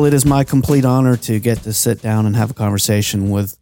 [0.00, 3.28] Well, it is my complete honor to get to sit down and have a conversation
[3.28, 3.58] with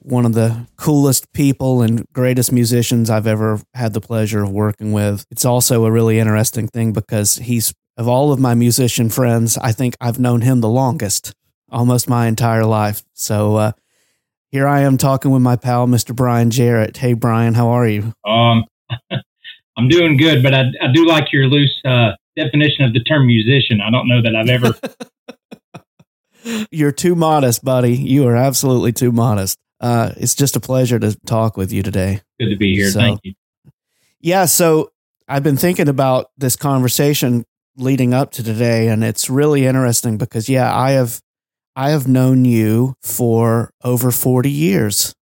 [0.00, 4.90] one of the coolest people and greatest musicians I've ever had the pleasure of working
[4.90, 5.24] with.
[5.30, 9.70] It's also a really interesting thing because he's, of all of my musician friends, I
[9.70, 11.34] think I've known him the longest,
[11.70, 13.04] almost my entire life.
[13.12, 13.72] So uh,
[14.50, 16.16] here I am talking with my pal, Mr.
[16.16, 16.96] Brian Jarrett.
[16.96, 18.12] Hey, Brian, how are you?
[18.26, 18.64] Um,
[19.76, 23.28] I'm doing good, but I, I do like your loose uh, definition of the term
[23.28, 23.80] musician.
[23.80, 24.74] I don't know that I've ever.
[26.70, 27.96] You're too modest, buddy.
[27.96, 29.58] You are absolutely too modest.
[29.80, 32.20] Uh, it's just a pleasure to talk with you today.
[32.38, 32.90] Good to be here.
[32.90, 33.34] So, Thank you.
[34.20, 34.44] Yeah.
[34.44, 34.90] So
[35.28, 37.44] I've been thinking about this conversation
[37.76, 41.20] leading up to today, and it's really interesting because, yeah, I have.
[41.76, 45.14] I have known you for over 40 years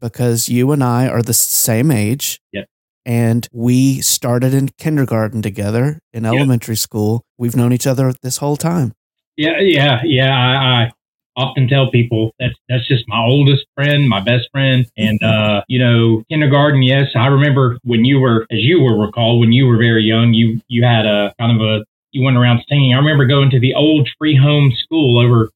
[0.00, 2.40] because you and I are the same age.
[2.50, 2.66] Yep
[3.04, 7.24] and we started in kindergarten together in elementary school.
[7.38, 8.92] We've known each other this whole time.
[9.36, 10.30] Yeah, yeah, yeah.
[10.30, 10.92] I, I,
[11.34, 15.78] often tell people that's that's just my oldest friend, my best friend, and uh, you
[15.78, 16.82] know, kindergarten.
[16.82, 20.34] Yes, I remember when you were, as you will recall, when you were very young,
[20.34, 22.92] you you had a kind of a you went around singing.
[22.92, 25.50] I remember going to the old free home school over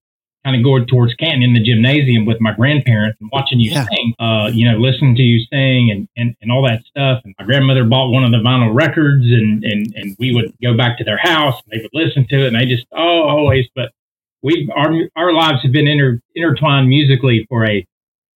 [0.46, 3.84] kind of going towards Canton in the gymnasium with my grandparents and watching you yeah.
[3.90, 7.20] sing, uh, you know, listening to you sing and, and, and all that stuff.
[7.24, 10.76] And my grandmother bought one of the vinyl records and, and, and we would go
[10.76, 13.66] back to their house and they would listen to it and they just, oh, always.
[13.74, 13.90] But
[14.40, 17.84] we, our, our lives have been inter, intertwined musically for a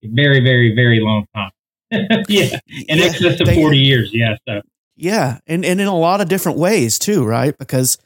[0.03, 1.53] very, very, very long time.
[2.29, 2.59] yeah.
[2.89, 4.11] In yeah, excess of 40 years.
[4.13, 4.35] Yeah.
[4.49, 4.63] So,
[4.97, 5.39] yeah.
[5.47, 7.57] And, and in a lot of different ways too, right?
[7.57, 7.99] Because,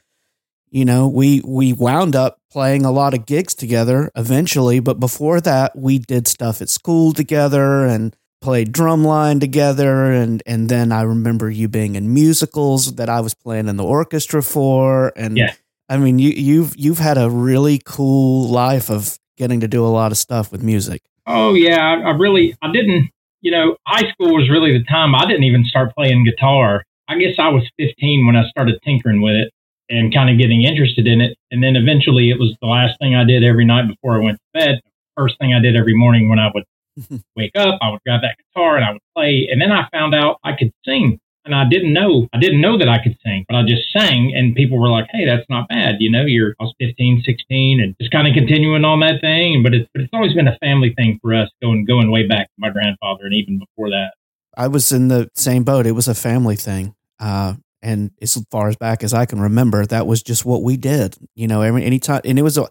[0.75, 5.39] you know, we, we wound up playing a lot of gigs together eventually, but before
[5.39, 11.01] that, we did stuff at school together and played drumline together and and then I
[11.01, 15.53] remember you being in musicals that I was playing in the orchestra for and yeah.
[15.89, 19.87] I mean you you've you've had a really cool life of getting to do a
[19.87, 21.01] lot of stuff with music.
[21.25, 23.09] Oh yeah, I, I really I didn't
[23.41, 26.83] you know, high school was really the time I didn't even start playing guitar.
[27.07, 29.51] I guess I was 15 when I started tinkering with it
[29.89, 31.37] and kind of getting interested in it.
[31.51, 34.37] And then eventually it was the last thing I did every night before I went
[34.37, 34.81] to bed.
[35.15, 36.63] First thing I did every morning when I would
[37.35, 39.47] wake up, I would grab that guitar and I would play.
[39.51, 41.19] And then I found out I could sing.
[41.45, 44.33] And I didn't know, I didn't know that I could sing, but I just sang
[44.35, 45.97] and people were like, Hey, that's not bad.
[45.99, 49.61] You know, you're, I was 15, 16 and just kind of continuing on that thing.
[49.61, 52.47] But it's, but it's always been a family thing for us going, going way back
[52.47, 54.13] to my grandfather and even before that.
[54.57, 55.85] I was in the same boat.
[55.85, 56.95] It was a family thing.
[57.19, 60.77] Uh, and as far as back as I can remember, that was just what we
[60.77, 61.15] did.
[61.35, 62.57] You know, every any time, and it was.
[62.57, 62.67] A,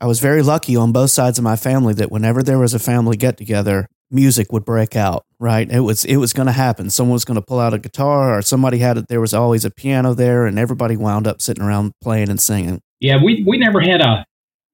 [0.00, 2.80] I was very lucky on both sides of my family that whenever there was a
[2.80, 5.24] family get together, music would break out.
[5.38, 6.90] Right, it was it was going to happen.
[6.90, 9.08] Someone was going to pull out a guitar, or somebody had it.
[9.08, 12.80] There was always a piano there, and everybody wound up sitting around playing and singing.
[13.00, 14.24] Yeah, we we never had a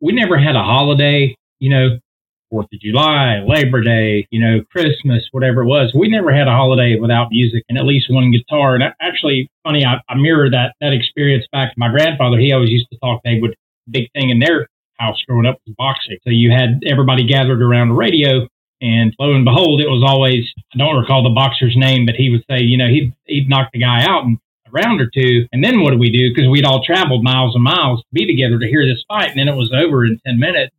[0.01, 1.35] we never had a holiday.
[1.59, 1.99] You know,
[2.51, 5.93] Fourth of July, Labor Day, you know, Christmas, whatever it was.
[5.95, 8.75] We never had a holiday without music and at least one guitar.
[8.75, 12.39] And actually, funny, I, I mirror that that experience back to my grandfather.
[12.39, 13.23] He always used to talk.
[13.25, 13.55] They would
[13.89, 14.69] big thing in their
[14.99, 16.19] house growing up was boxing.
[16.25, 18.49] So you had everybody gathered around the radio,
[18.81, 20.45] and lo and behold, it was always
[20.75, 23.71] I don't recall the boxer's name, but he would say, you know, he'd he'd knock
[23.73, 26.31] the guy out a round or two, and then what do we do?
[26.35, 29.39] Because we'd all traveled miles and miles to be together to hear this fight, and
[29.39, 30.75] then it was over in ten minutes.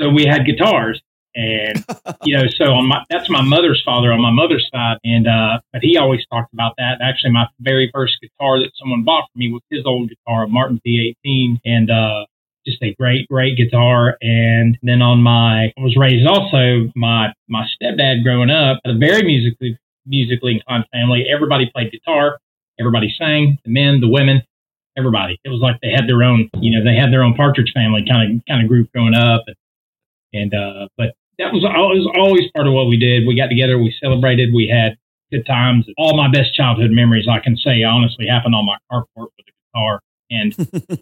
[0.00, 1.02] So we had guitars,
[1.38, 1.84] and
[2.24, 5.60] you know, so on my that's my mother's father on my mother's side, and uh,
[5.72, 6.98] but he always talked about that.
[7.00, 10.80] Actually, my very first guitar that someone bought for me was his old guitar, Martin
[10.84, 12.26] P18, and uh,
[12.66, 14.18] just a great, great guitar.
[14.20, 19.22] And then on my, I was raised also my my stepdad growing up, a very
[19.22, 21.24] musically musically inclined family.
[21.32, 22.38] Everybody played guitar,
[22.80, 24.42] everybody sang, the men, the women,
[24.96, 25.38] everybody.
[25.44, 28.04] It was like they had their own, you know, they had their own Partridge Family
[28.10, 29.44] kind of kind of group growing up.
[29.46, 29.56] And,
[30.32, 33.26] and uh, but that was always always part of what we did.
[33.26, 34.96] We got together, we celebrated, we had
[35.30, 35.86] good times.
[35.96, 39.52] All my best childhood memories, I can say, honestly, happened on my carport with a
[39.72, 40.00] guitar
[40.30, 40.54] and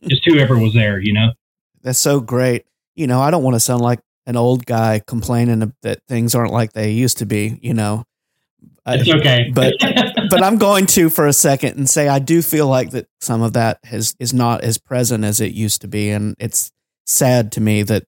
[0.08, 0.98] just whoever was there.
[1.00, 1.32] You know,
[1.82, 2.66] that's so great.
[2.94, 6.52] You know, I don't want to sound like an old guy complaining that things aren't
[6.52, 7.58] like they used to be.
[7.62, 8.04] You know,
[8.84, 9.74] uh, it's okay, but
[10.30, 13.42] but I'm going to for a second and say I do feel like that some
[13.42, 16.70] of that has is not as present as it used to be, and it's
[17.06, 18.04] sad to me that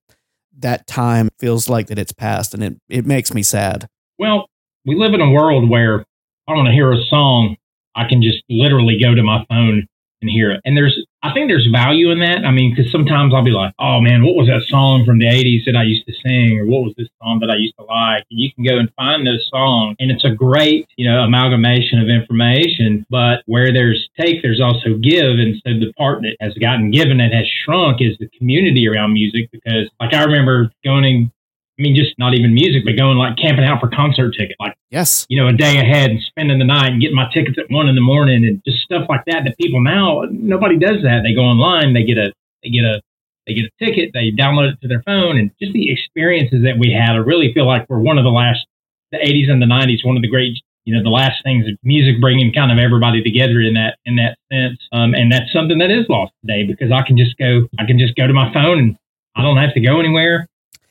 [0.59, 3.89] that time feels like that it's past and it, it makes me sad.
[4.19, 4.49] Well,
[4.85, 6.05] we live in a world where
[6.49, 7.57] I want to hear a song.
[7.95, 9.87] I can just literally go to my phone
[10.21, 10.61] and hear it.
[10.65, 12.45] And there's, I think there's value in that.
[12.45, 15.27] I mean, because sometimes I'll be like, oh man, what was that song from the
[15.27, 16.59] 80s that I used to sing?
[16.59, 18.25] Or what was this song that I used to like?
[18.31, 19.97] And you can go and find those songs.
[19.99, 23.07] And it's a great, you know, amalgamation of information.
[23.11, 25.39] But where there's take, there's also give.
[25.39, 29.13] And so the part that has gotten given and has shrunk is the community around
[29.13, 29.51] music.
[29.51, 31.33] Because, like, I remember going
[31.79, 34.75] I mean, just not even music, but going like camping out for concert tickets, like
[34.91, 37.71] yes, you know, a day ahead and spending the night and getting my tickets at
[37.71, 39.45] one in the morning and just stuff like that.
[39.45, 41.23] That people now nobody does that.
[41.23, 42.33] They go online, they get a
[42.65, 43.01] they get a
[43.47, 46.79] they get a ticket, they download it to their phone, and just the experiences that
[46.79, 47.13] we had.
[47.13, 48.67] I really feel like we're one of the last
[49.13, 50.59] the 80s and the 90s, one of the great
[50.89, 54.17] you know the last things of music bringing kind of everybody together in that in
[54.17, 57.69] that sense um, and that's something that is lost today because i can just go
[57.79, 58.97] i can just go to my phone and
[59.37, 60.49] i don't have to go anywhere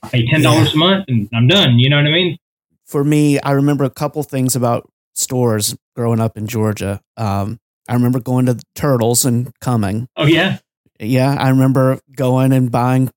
[0.07, 0.74] I pay ten dollars yeah.
[0.74, 1.80] a month and I'm done.
[1.80, 2.38] You know what I mean?
[2.86, 7.01] For me, I remember a couple things about stores growing up in Georgia.
[7.18, 10.07] Um, I remember going to Turtles and coming.
[10.15, 10.59] Oh yeah,
[11.00, 11.36] yeah.
[11.38, 13.12] I remember going and buying,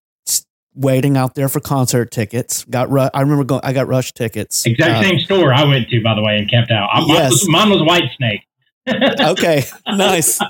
[0.75, 2.65] waiting out there for concert tickets.
[2.65, 3.61] Got ru- I remember going.
[3.65, 4.67] I got rush tickets.
[4.67, 6.89] Exact uh, same store I went to, by the way, and kept out.
[6.93, 7.47] I, yes.
[7.47, 8.43] mine, was, mine was Whitesnake.
[9.31, 10.41] okay, nice,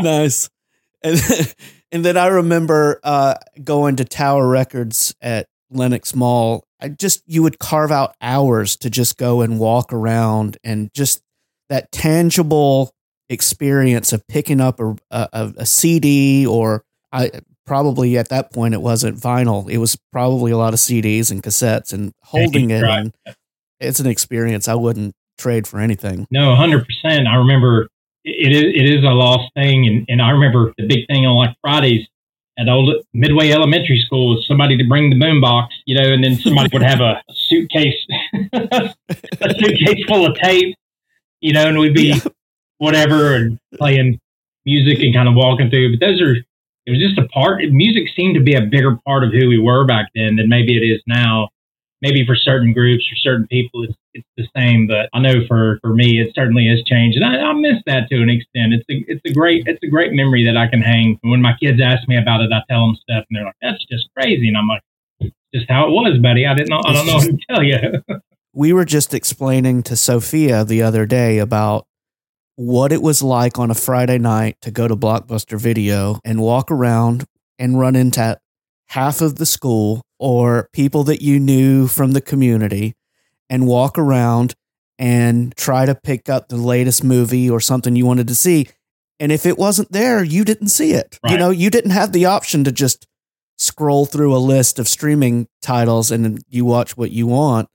[0.00, 0.48] nice.
[1.02, 1.54] And,
[1.92, 7.42] and then I remember uh, going to Tower Records at Lenox Mall, I just you
[7.42, 11.22] would carve out hours to just go and walk around and just
[11.68, 12.90] that tangible
[13.28, 17.30] experience of picking up a, a, a CD or I
[17.66, 19.70] probably at that point it wasn't vinyl.
[19.70, 22.82] It was probably a lot of CDs and cassettes and holding it.
[22.84, 23.12] And
[23.80, 26.26] it's an experience I wouldn't trade for anything.
[26.30, 27.26] No, hundred percent.
[27.26, 27.88] I remember
[28.24, 31.36] it is it is a lost thing, and, and I remember the big thing on
[31.36, 32.06] like Fridays
[32.58, 36.36] at old Midway Elementary School was somebody to bring the boombox, you know, and then
[36.36, 37.96] somebody would have a suitcase,
[38.52, 40.76] a suitcase full of tape,
[41.40, 42.20] you know, and we'd be
[42.78, 44.20] whatever and playing
[44.64, 45.96] music and kind of walking through.
[45.96, 47.62] But those are, it was just a part.
[47.70, 50.76] Music seemed to be a bigger part of who we were back then than maybe
[50.76, 51.48] it is now
[52.02, 55.78] maybe for certain groups or certain people it's it's the same but i know for
[55.80, 57.16] for me it certainly has changed.
[57.16, 58.74] And i, I miss that to an extent.
[58.74, 61.18] It's a it's a great it's a great memory that i can hang.
[61.22, 63.84] When my kids ask me about it i tell them stuff and they're like that's
[63.86, 64.48] just crazy.
[64.48, 64.82] And i'm like
[65.54, 66.46] just how it was buddy.
[66.46, 68.22] I didn't know i don't know what to tell you
[68.52, 71.86] we were just explaining to sophia the other day about
[72.56, 76.70] what it was like on a friday night to go to blockbuster video and walk
[76.70, 77.24] around
[77.58, 78.36] and run into
[78.88, 82.94] half of the school or people that you knew from the community
[83.50, 84.54] and walk around
[84.96, 88.68] and try to pick up the latest movie or something you wanted to see.
[89.18, 91.18] And if it wasn't there, you didn't see it.
[91.24, 91.32] Right.
[91.32, 93.08] You know, you didn't have the option to just
[93.58, 97.68] scroll through a list of streaming titles and you watch what you want.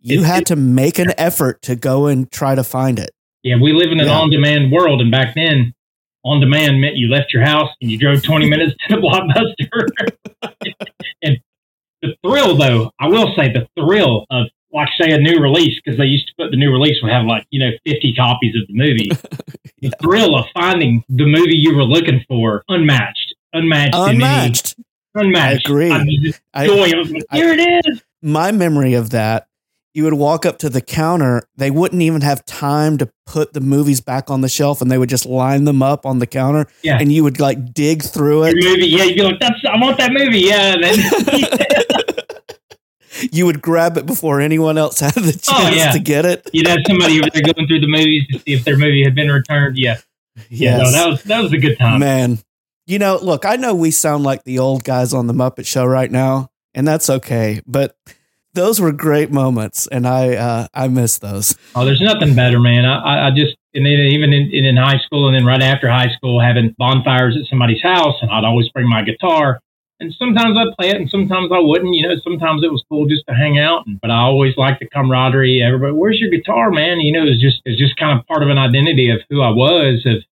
[0.00, 3.10] You it, had it, to make an effort to go and try to find it.
[3.42, 4.20] Yeah, we live in an yeah.
[4.20, 5.00] on demand world.
[5.00, 5.74] And back then,
[6.24, 10.12] on demand meant you left your house and you drove 20 minutes to the blockbuster.
[11.22, 11.38] and
[12.02, 15.98] the thrill, though, I will say the thrill of, like, say, a new release, because
[15.98, 18.66] they used to put the new release would have like, you know, 50 copies of
[18.68, 19.10] the movie.
[19.78, 19.90] yeah.
[19.90, 24.74] The thrill of finding the movie you were looking for unmatched, unmatched, unmatched.
[25.14, 25.68] Unmatched.
[25.68, 25.90] I agree.
[26.52, 26.92] I I.
[27.30, 28.02] I here it is.
[28.22, 29.48] My memory of that
[29.94, 33.60] you would walk up to the counter, they wouldn't even have time to put the
[33.60, 36.66] movies back on the shelf and they would just line them up on the counter.
[36.82, 36.98] Yeah.
[37.00, 38.56] And you would like dig through it.
[38.56, 40.40] Your movie, yeah, you'd be like, That's, I want that movie.
[40.40, 40.76] Yeah.
[40.80, 40.98] Then
[43.32, 45.92] you would grab it before anyone else had the oh, chance oh, yeah.
[45.92, 46.48] to get it.
[46.52, 49.14] You'd have somebody over there going through the movies to see if their movie had
[49.14, 49.78] been returned.
[49.78, 49.98] Yeah.
[50.48, 50.78] Yeah.
[50.78, 52.00] No, that was that was a good time.
[52.00, 52.38] Man.
[52.86, 55.84] You know, look, I know we sound like the old guys on the Muppet Show
[55.84, 57.60] right now, and that's okay.
[57.66, 57.94] But
[58.58, 61.56] those were great moments, and I uh, I miss those.
[61.74, 62.84] Oh, there's nothing better, man.
[62.84, 66.10] I, I just and then even in, in high school and then right after high
[66.10, 69.60] school, having bonfires at somebody's house, and I'd always bring my guitar.
[70.00, 71.94] And sometimes I'd play it, and sometimes I wouldn't.
[71.94, 73.84] You know, sometimes it was cool just to hang out.
[74.00, 75.62] But I always liked the camaraderie.
[75.62, 77.00] Everybody, where's your guitar, man?
[77.00, 79.50] You know, it's just it's just kind of part of an identity of who I
[79.50, 80.04] was.
[80.06, 80.22] Of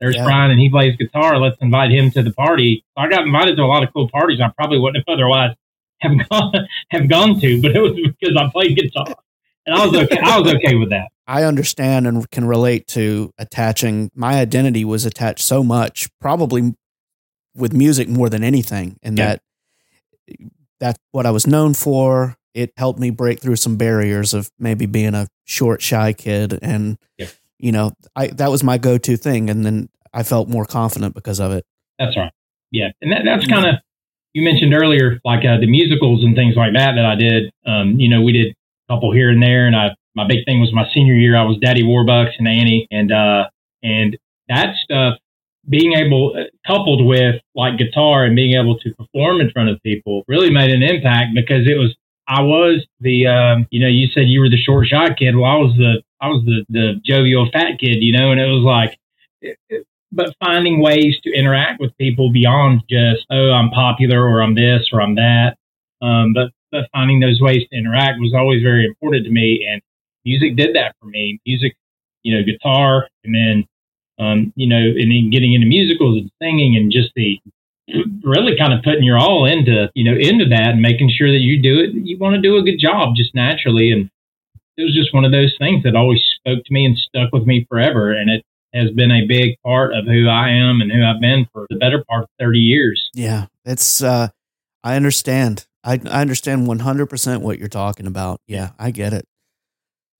[0.00, 0.24] there's yeah.
[0.24, 1.38] Brian, and he plays guitar.
[1.38, 2.84] Let's invite him to the party.
[2.96, 5.54] I got invited to a lot of cool parties I probably wouldn't have otherwise
[6.00, 6.52] have gone
[6.90, 9.14] have gone to, but it was because I played guitar,
[9.66, 10.18] and I was okay.
[10.18, 11.08] I was okay with that.
[11.26, 14.10] I understand and can relate to attaching.
[14.14, 16.74] My identity was attached so much, probably
[17.54, 19.36] with music more than anything, and yeah.
[20.28, 20.40] that
[20.80, 22.36] that's what I was known for.
[22.52, 26.98] It helped me break through some barriers of maybe being a short, shy kid, and
[27.18, 27.26] yeah.
[27.58, 31.40] you know, I that was my go-to thing, and then I felt more confident because
[31.40, 31.64] of it.
[31.98, 32.32] That's right.
[32.70, 33.76] Yeah, and that, that's kind of
[34.34, 37.50] you mentioned earlier, like uh, the musicals and things like that that I did.
[37.66, 40.60] Um, you know, we did a couple here and there, and I my big thing
[40.60, 41.36] was my senior year.
[41.36, 43.48] I was Daddy Warbucks and Annie, and uh,
[43.82, 44.16] and
[44.48, 45.14] that stuff
[45.68, 46.34] being able,
[46.66, 50.70] coupled with like guitar and being able to perform in front of people, really made
[50.70, 54.48] an impact because it was I was the, um, you know, you said you were
[54.48, 55.36] the short shot kid.
[55.36, 58.46] Well, I was the, I was the, the jovial fat kid, you know, and it
[58.46, 58.98] was like,
[59.42, 64.42] it, it, but finding ways to interact with people beyond just, oh, I'm popular or
[64.42, 65.56] I'm this or I'm that.
[66.00, 69.66] Um, but, but finding those ways to interact was always very important to me.
[69.68, 69.82] And
[70.24, 71.40] music did that for me.
[71.46, 71.76] Music,
[72.22, 73.64] you know, guitar and then,
[74.18, 77.40] um, you know, and then getting into musicals and singing and just the
[78.22, 81.40] really kind of putting your all into you know into that and making sure that
[81.40, 84.08] you do it you want to do a good job just naturally and
[84.78, 87.44] it was just one of those things that always spoke to me and stuck with
[87.44, 88.42] me forever and it
[88.74, 91.76] has been a big part of who I am and who I've been for the
[91.76, 93.10] better part of 30 years.
[93.14, 94.28] Yeah, it's uh
[94.82, 95.66] I understand.
[95.82, 98.40] I I understand 100% what you're talking about.
[98.46, 99.26] Yeah, I get it.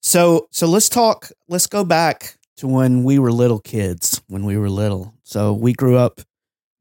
[0.03, 4.57] So so let's talk let's go back to when we were little kids, when we
[4.57, 5.15] were little.
[5.25, 6.21] So we grew up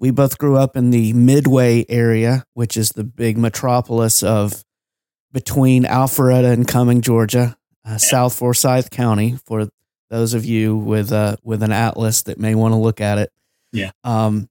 [0.03, 4.65] we both grew up in the Midway area, which is the big metropolis of
[5.31, 7.97] between Alpharetta and Cumming, Georgia, uh, yeah.
[7.97, 9.37] South Forsyth County.
[9.45, 9.69] For
[10.13, 13.31] those of you with uh, with an atlas that may want to look at it,
[13.71, 14.47] yeah, um,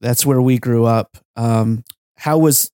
[0.00, 1.18] that's where we grew up.
[1.36, 1.84] Um,
[2.16, 2.70] how was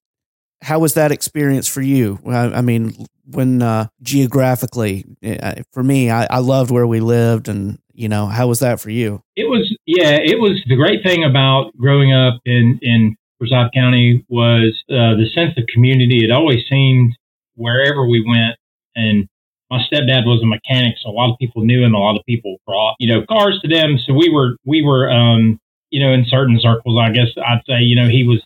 [0.61, 2.19] how was that experience for you?
[2.25, 7.49] I, I mean, when uh, geographically, eh, for me, I, I loved where we lived,
[7.49, 9.21] and you know, how was that for you?
[9.35, 14.25] It was, yeah, it was the great thing about growing up in, in Forsyth County
[14.29, 16.23] was uh, the sense of community.
[16.23, 17.13] It always seemed
[17.55, 18.55] wherever we went,
[18.95, 19.27] and
[19.71, 21.95] my stepdad was a mechanic, so a lot of people knew him.
[21.95, 23.97] A lot of people brought, you know, cars to them.
[24.05, 25.59] So we were, we were, um,
[25.89, 28.43] you know, in certain circles, I guess I'd say, you know, he was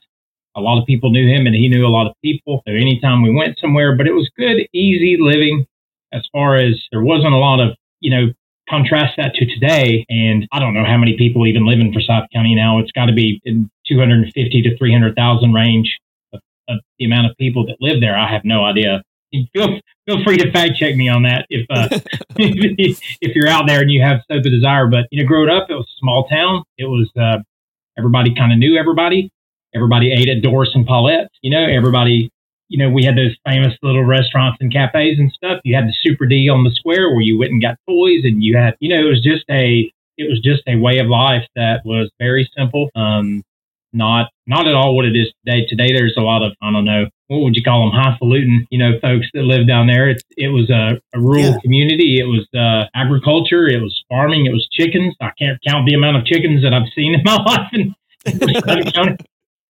[0.55, 2.61] a lot of people knew him and he knew a lot of people.
[2.67, 5.65] So anytime we went somewhere, but it was good, easy living
[6.13, 8.31] as far as there wasn't a lot of, you know,
[8.69, 12.29] contrast that to today, and I don't know how many people even live in Forsyth
[12.33, 12.79] County now.
[12.79, 15.99] It's got to be in 250 to 300,000 range
[16.33, 16.39] of,
[16.69, 18.17] of, the amount of people that live there.
[18.17, 19.03] I have no idea.
[19.53, 21.87] Feel feel free to fact check me on that if uh,
[22.37, 24.87] if you're out there and you have so the desire.
[24.87, 26.63] But you know, growing up, it was a small town.
[26.77, 27.39] It was uh,
[27.97, 29.31] everybody kind of knew everybody.
[29.73, 31.29] Everybody ate at Doris and Paulette's.
[31.41, 32.31] You know, everybody
[32.67, 35.61] you know, we had those famous little restaurants and cafes and stuff.
[35.63, 38.43] You had the Super D on the square where you went and got toys, and
[38.43, 41.47] you had, you know, it was just a, it was just a way of life
[41.55, 42.89] that was very simple.
[42.95, 43.43] Um,
[43.93, 45.65] not, not at all what it is today.
[45.67, 48.77] Today, there's a lot of, I don't know, what would you call them, highfalutin, you
[48.77, 50.09] know, folks that live down there.
[50.09, 51.59] It, it was a, a rural yeah.
[51.61, 52.19] community.
[52.19, 53.67] It was uh, agriculture.
[53.67, 54.45] It was farming.
[54.45, 55.15] It was chickens.
[55.21, 57.69] I can't count the amount of chickens that I've seen in my life.
[57.73, 57.95] In,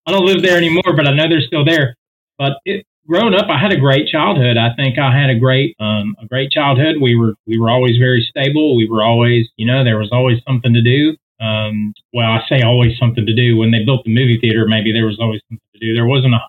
[0.07, 1.95] I don't live there anymore, but I know they're still there.
[2.37, 4.57] But it, growing up, I had a great childhood.
[4.57, 6.97] I think I had a great, um, a great childhood.
[7.01, 8.75] We were, we were always very stable.
[8.75, 11.15] We were always, you know, there was always something to do.
[11.39, 13.57] Um, well, I say always something to do.
[13.57, 15.93] When they built the movie theater, maybe there was always something to do.
[15.93, 16.39] There wasn't a,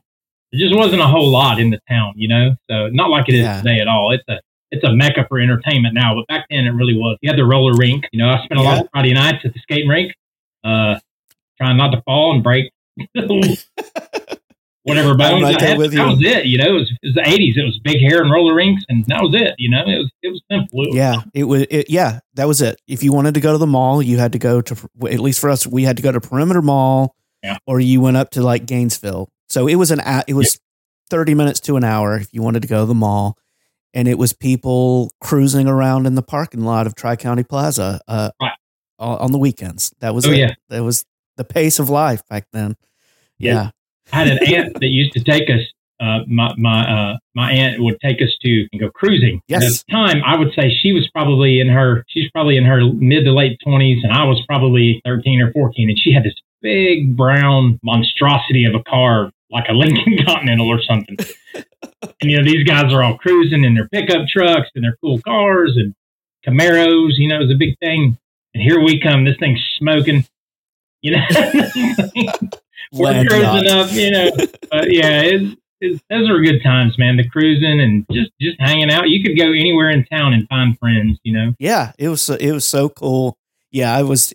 [0.52, 2.54] it just wasn't a whole lot in the town, you know.
[2.70, 3.58] So not like it is yeah.
[3.58, 4.12] today at all.
[4.12, 7.18] It's a, it's a mecca for entertainment now, but back then it really was.
[7.20, 8.04] You had the roller rink.
[8.12, 8.68] You know, I spent a yeah.
[8.68, 10.12] lot of Friday nights at the skating rink,
[10.64, 10.98] uh,
[11.58, 12.72] trying not to fall and break
[14.86, 15.78] whatever bones I had.
[15.78, 16.02] That you.
[16.02, 16.46] was it.
[16.46, 17.56] You know, it was, it was, the eighties.
[17.56, 19.54] It was big hair and roller rinks, and that was it.
[19.58, 20.82] You know, it was it was simple.
[20.84, 21.66] It was yeah, it was.
[21.70, 22.80] It, yeah, that was it.
[22.88, 24.76] If you wanted to go to the mall, you had to go to
[25.10, 27.58] at least for us, we had to go to Perimeter Mall, yeah.
[27.66, 29.28] or you went up to like Gainesville.
[29.56, 30.60] So it was an it was
[31.08, 33.38] thirty minutes to an hour if you wanted to go to the mall.
[33.94, 38.32] And it was people cruising around in the parking lot of Tri County Plaza uh,
[38.38, 38.52] right.
[38.98, 39.94] on the weekends.
[40.00, 40.36] That was oh, it.
[40.36, 40.52] Yeah.
[40.68, 41.06] That was
[41.38, 42.76] the pace of life back then.
[43.38, 43.70] Yeah.
[44.12, 45.62] I had an aunt that used to take us.
[45.98, 49.40] Uh, my my uh, my aunt would take us to go cruising.
[49.48, 49.62] Yes.
[49.64, 52.82] at the time, I would say she was probably in her she's probably in her
[52.92, 56.34] mid to late twenties, and I was probably thirteen or fourteen, and she had this
[56.62, 61.16] big brown monstrosity of a car like a Lincoln Continental or something.
[61.54, 65.20] and you know these guys are all cruising in their pickup trucks and their cool
[65.20, 65.94] cars and
[66.46, 67.12] Camaros.
[67.16, 68.18] You know, was a big thing.
[68.54, 69.24] And here we come.
[69.24, 70.26] This thing's smoking.
[71.02, 71.24] You know,
[72.92, 74.30] we're cruising up, you know.
[74.70, 77.16] But yeah, it's, it's, those are good times, man.
[77.16, 79.08] The cruising and just just hanging out.
[79.08, 81.54] You could go anywhere in town and find friends, you know.
[81.58, 83.38] Yeah, it was it was so cool.
[83.70, 84.32] Yeah, I was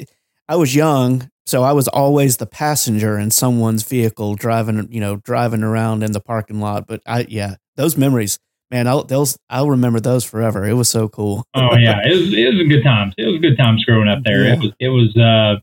[0.47, 5.17] I was young, so I was always the passenger in someone's vehicle driving, you know,
[5.17, 6.87] driving around in the parking lot.
[6.87, 8.39] But I, yeah, those memories,
[8.71, 10.65] man, I'll those I'll remember those forever.
[10.65, 11.43] It was so cool.
[11.53, 13.13] oh yeah, it was it was a good times.
[13.17, 14.45] It was a good times growing up there.
[14.45, 14.53] Yeah.
[14.53, 15.59] It was it was uh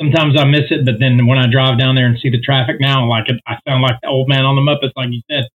[0.00, 2.76] sometimes I miss it, but then when I drive down there and see the traffic
[2.78, 5.48] now, like it, I sound like the old man on the Muppets, like you said.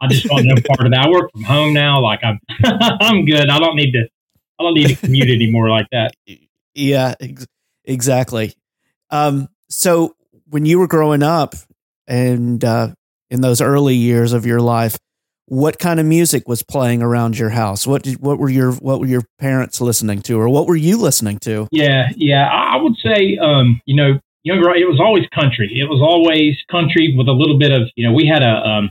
[0.00, 1.06] I just want no part of that.
[1.06, 2.00] I work from home now.
[2.00, 2.38] Like I'm,
[3.00, 3.48] I'm good.
[3.48, 4.06] I don't need to,
[4.58, 6.14] I don't need to commute anymore like that.
[6.78, 7.46] Yeah, ex-
[7.86, 8.54] exactly.
[9.10, 10.14] Um, so
[10.48, 11.54] when you were growing up
[12.06, 12.88] and uh,
[13.30, 14.96] in those early years of your life,
[15.46, 17.86] what kind of music was playing around your house?
[17.86, 20.98] What did, what were your what were your parents listening to, or what were you
[20.98, 21.68] listening to?
[21.70, 25.70] Yeah, yeah, I would say, um, you know, younger, it was always country.
[25.72, 28.90] It was always country with a little bit of, you know, we had a um,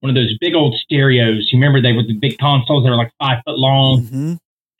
[0.00, 1.48] one of those big old stereos.
[1.50, 4.34] You remember they were the big consoles that were like five foot long, mm-hmm.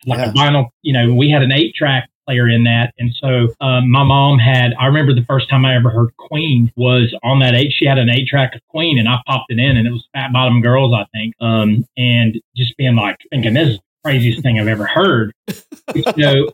[0.06, 0.30] like yeah.
[0.30, 0.68] a vinyl.
[0.82, 2.92] You know, we had an eight track player in that.
[2.99, 6.73] And so um, my mom had, I remember the first time I ever heard Queen
[6.76, 7.73] was on that eight.
[7.73, 10.06] She had an eight track of Queen and I popped it in and it was
[10.12, 11.35] Fat Bottom Girls, I think.
[11.40, 15.33] Um, and just being like, thinking this is the craziest thing I've ever heard.
[16.18, 16.50] so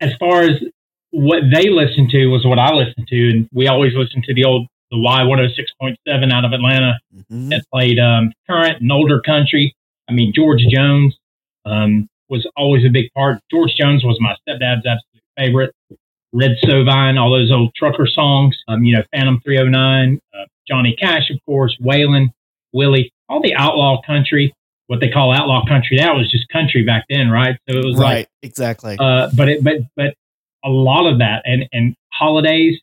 [0.00, 0.60] as far as
[1.12, 3.30] what they listened to was what I listened to.
[3.30, 7.50] And we always listened to the old, the Y106.7 out of Atlanta mm-hmm.
[7.50, 9.74] that played um, current and older country.
[10.08, 11.16] I mean, George Jones
[11.64, 13.40] um, was always a big part.
[13.50, 14.86] George Jones was my stepdad's
[15.42, 15.74] favorite.
[16.32, 21.30] Red Sovine, all those old trucker songs, um, you know, Phantom 309, uh, Johnny Cash,
[21.30, 22.28] of course, Waylon,
[22.72, 24.54] Willie, all the outlaw country,
[24.86, 25.98] what they call outlaw country.
[25.98, 27.56] That was just country back then, right?
[27.68, 28.96] So it was right, like, exactly.
[28.98, 30.14] Uh, but it, but, but
[30.64, 32.80] a lot of that and, and holidays,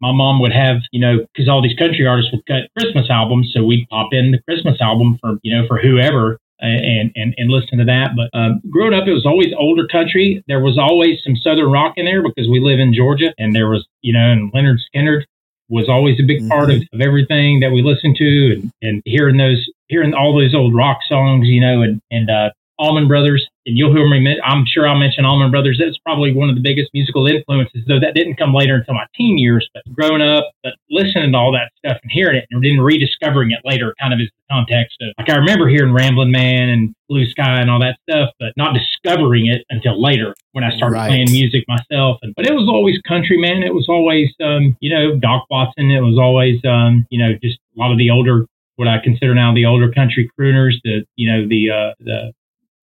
[0.00, 3.50] my mom would have, you know, because all these country artists would cut Christmas albums,
[3.54, 7.50] so we'd pop in the Christmas album for, you know, for whoever and, and, and
[7.50, 8.10] listen to that.
[8.16, 10.42] But um, growing up, it was always older country.
[10.46, 13.68] There was always some Southern rock in there because we live in Georgia, and there
[13.68, 15.24] was, you know, and Lynyrd Skynyrd
[15.68, 16.48] was always a big mm-hmm.
[16.48, 20.54] part of, of everything that we listened to, and, and hearing those, hearing all those
[20.54, 22.50] old rock songs, you know, and and uh,
[22.82, 24.40] Allman Brothers and you'll hear me.
[24.44, 25.80] I'm sure I'll mention Allman Brothers.
[25.82, 29.06] That's probably one of the biggest musical influences, though that didn't come later until my
[29.14, 29.68] teen years.
[29.72, 33.52] But growing up, but listening to all that stuff and hearing it, and then rediscovering
[33.52, 36.94] it later, kind of is the context of like I remember hearing Ramblin' Man and
[37.08, 40.96] Blue Sky and all that stuff, but not discovering it until later when I started
[40.96, 41.08] right.
[41.08, 42.18] playing music myself.
[42.22, 43.62] And but it was always country, man.
[43.62, 45.90] It was always, um, you know, Doc Watson.
[45.90, 49.34] It was always, um, you know, just a lot of the older what I consider
[49.34, 52.32] now the older country crooners, the you know the uh, the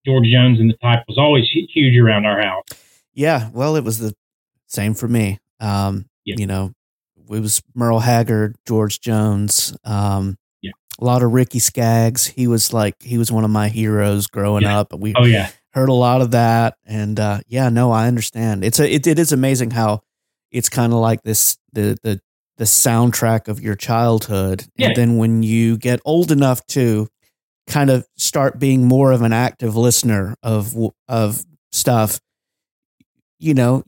[0.06, 2.64] George Jones and the type was always huge around our house.
[3.14, 4.14] Yeah, well, it was the
[4.68, 5.40] same for me.
[5.60, 6.36] Um, yeah.
[6.38, 6.74] You know,
[7.18, 10.72] it was Merle Haggard, George Jones, um, yeah.
[11.00, 12.28] a lot of Ricky Skaggs.
[12.28, 14.80] He was like he was one of my heroes growing yeah.
[14.80, 14.94] up.
[14.94, 18.64] We oh yeah heard a lot of that, and uh, yeah, no, I understand.
[18.64, 20.02] It's a it, it is amazing how
[20.52, 22.20] it's kind of like this the the
[22.58, 24.88] the soundtrack of your childhood, yeah.
[24.88, 27.08] and then when you get old enough to
[27.70, 30.76] kind of start being more of an active listener of
[31.08, 32.20] of stuff
[33.38, 33.84] you know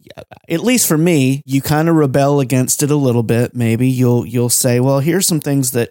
[0.48, 3.54] at least for me you kind of rebel against it a little bit.
[3.54, 5.90] Maybe you'll you'll say well here's some things that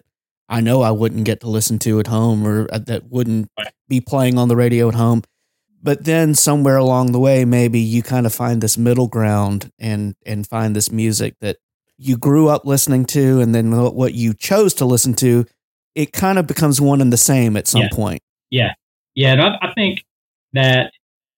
[0.49, 3.49] i know i wouldn't get to listen to at home or uh, that wouldn't
[3.87, 5.21] be playing on the radio at home.
[5.83, 10.15] But then somewhere along the way maybe you kind of find this middle ground and
[10.25, 11.57] and find this music that
[11.97, 15.45] you grew up listening to and then what you chose to listen to
[15.95, 17.89] it kind of becomes one and the same at some yeah.
[17.91, 18.21] point.
[18.49, 18.73] Yeah.
[19.15, 19.33] Yeah.
[19.33, 20.03] And I, I think
[20.53, 20.91] that,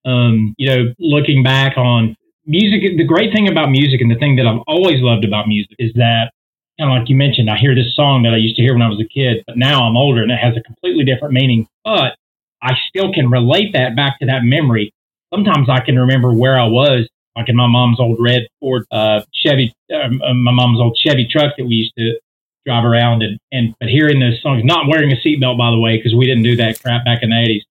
[0.06, 4.36] um, you know, looking back on music, the great thing about music and the thing
[4.36, 6.32] that I've always loved about music is that,
[6.80, 8.82] kind of like you mentioned, I hear this song that I used to hear when
[8.82, 11.68] I was a kid, but now I'm older and it has a completely different meaning.
[11.84, 12.16] But
[12.62, 14.92] I still can relate that back to that memory.
[15.34, 19.22] Sometimes I can remember where I was, like in my mom's old red Ford uh,
[19.34, 22.20] Chevy, uh, my mom's old Chevy truck that we used to
[22.66, 25.98] drive around and, and but hearing those songs, not wearing a seatbelt, by the way,
[25.98, 27.62] because we didn't do that crap back in the 80s.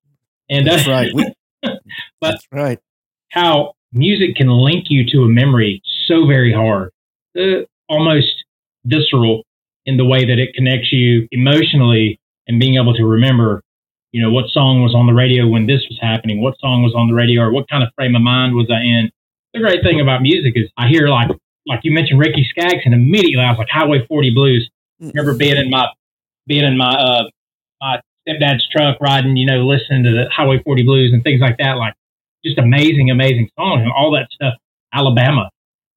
[0.50, 1.14] And that's uh, right.
[1.14, 1.80] We, but
[2.20, 2.78] that's right.
[3.30, 6.90] How music can link you to a memory so very hard,
[7.38, 8.44] uh, almost
[8.84, 9.44] visceral
[9.86, 13.62] in the way that it connects you emotionally and being able to remember,
[14.12, 16.94] you know, what song was on the radio when this was happening, what song was
[16.94, 19.10] on the radio, or what kind of frame of mind was I in.
[19.54, 21.30] The great thing about music is I hear like
[21.66, 24.70] like you mentioned Ricky Skaggs, and immediately I was like Highway 40 Blues
[25.02, 25.86] remember being in my
[26.46, 27.24] being in my uh
[27.80, 31.58] my stepdad's truck riding, you know, listening to the Highway 40 Blues and things like
[31.58, 31.76] that.
[31.76, 31.94] Like
[32.44, 34.54] just amazing, amazing songs and all that stuff.
[34.92, 35.50] Alabama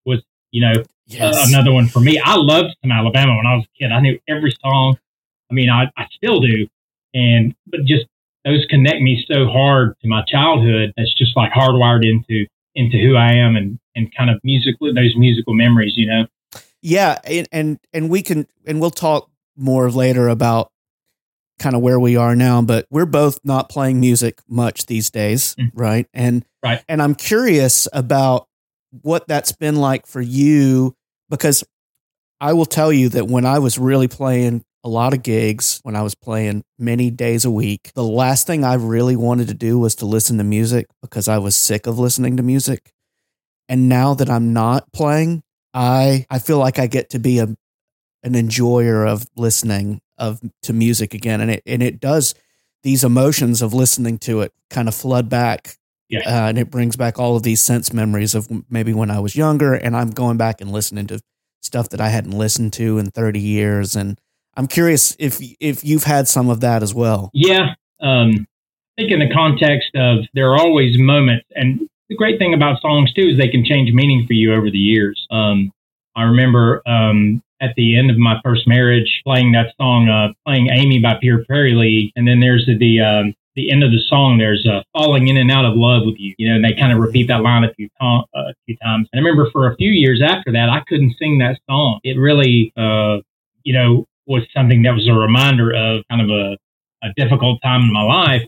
[0.05, 0.73] was, you know,
[1.07, 1.35] yes.
[1.35, 2.19] uh, another one for me.
[2.23, 3.91] I loved some Alabama when I was a kid.
[3.91, 4.97] I knew every song.
[5.51, 6.67] I mean, I, I still do.
[7.13, 8.05] And, but just
[8.43, 10.93] those connect me so hard to my childhood.
[10.97, 15.15] That's just like hardwired into, into who I am and, and kind of musical, those
[15.15, 16.25] musical memories, you know?
[16.85, 20.71] Yeah, and, and and we can and we'll talk more later about
[21.57, 25.55] kind of where we are now, but we're both not playing music much these days,
[25.55, 25.71] mm.
[25.73, 26.05] right?
[26.13, 26.83] And right.
[26.87, 28.47] and I'm curious about
[29.01, 30.93] what that's been like for you
[31.27, 31.63] because
[32.39, 35.95] I will tell you that when I was really playing a lot of gigs, when
[35.95, 39.79] I was playing many days a week, the last thing I really wanted to do
[39.79, 42.91] was to listen to music because I was sick of listening to music.
[43.67, 45.41] And now that I'm not playing,
[45.75, 47.47] I I feel like I get to be a
[48.23, 52.33] an enjoyer of listening of to music again, and it and it does
[52.81, 55.77] these emotions of listening to it kind of flood back.
[56.07, 56.19] Yeah.
[56.19, 59.35] Uh, and it brings back all of these sense memories of maybe when I was
[59.35, 61.19] younger, and I'm going back and listening to
[61.61, 64.19] stuff that I hadn't listened to in 30 years, and
[64.55, 67.31] I'm curious if if you've had some of that as well.
[67.33, 68.47] Yeah, um,
[68.97, 72.81] I think in the context of there are always moments, and the great thing about
[72.81, 75.25] songs too is they can change meaning for you over the years.
[75.31, 75.71] Um,
[76.15, 80.69] I remember um, at the end of my first marriage playing that song, uh, playing
[80.69, 84.01] Amie by Pure Prairie League and then there's the, the um, the end of the
[84.07, 86.35] song, there's falling in and out of love with you.
[86.37, 88.75] You know, and they kind of repeat that line a few, to- uh, a few
[88.77, 89.07] times.
[89.11, 91.99] And I remember for a few years after that, I couldn't sing that song.
[92.03, 93.19] It really, uh,
[93.63, 96.57] you know, was something that was a reminder of kind of a,
[97.03, 98.43] a difficult time in my life.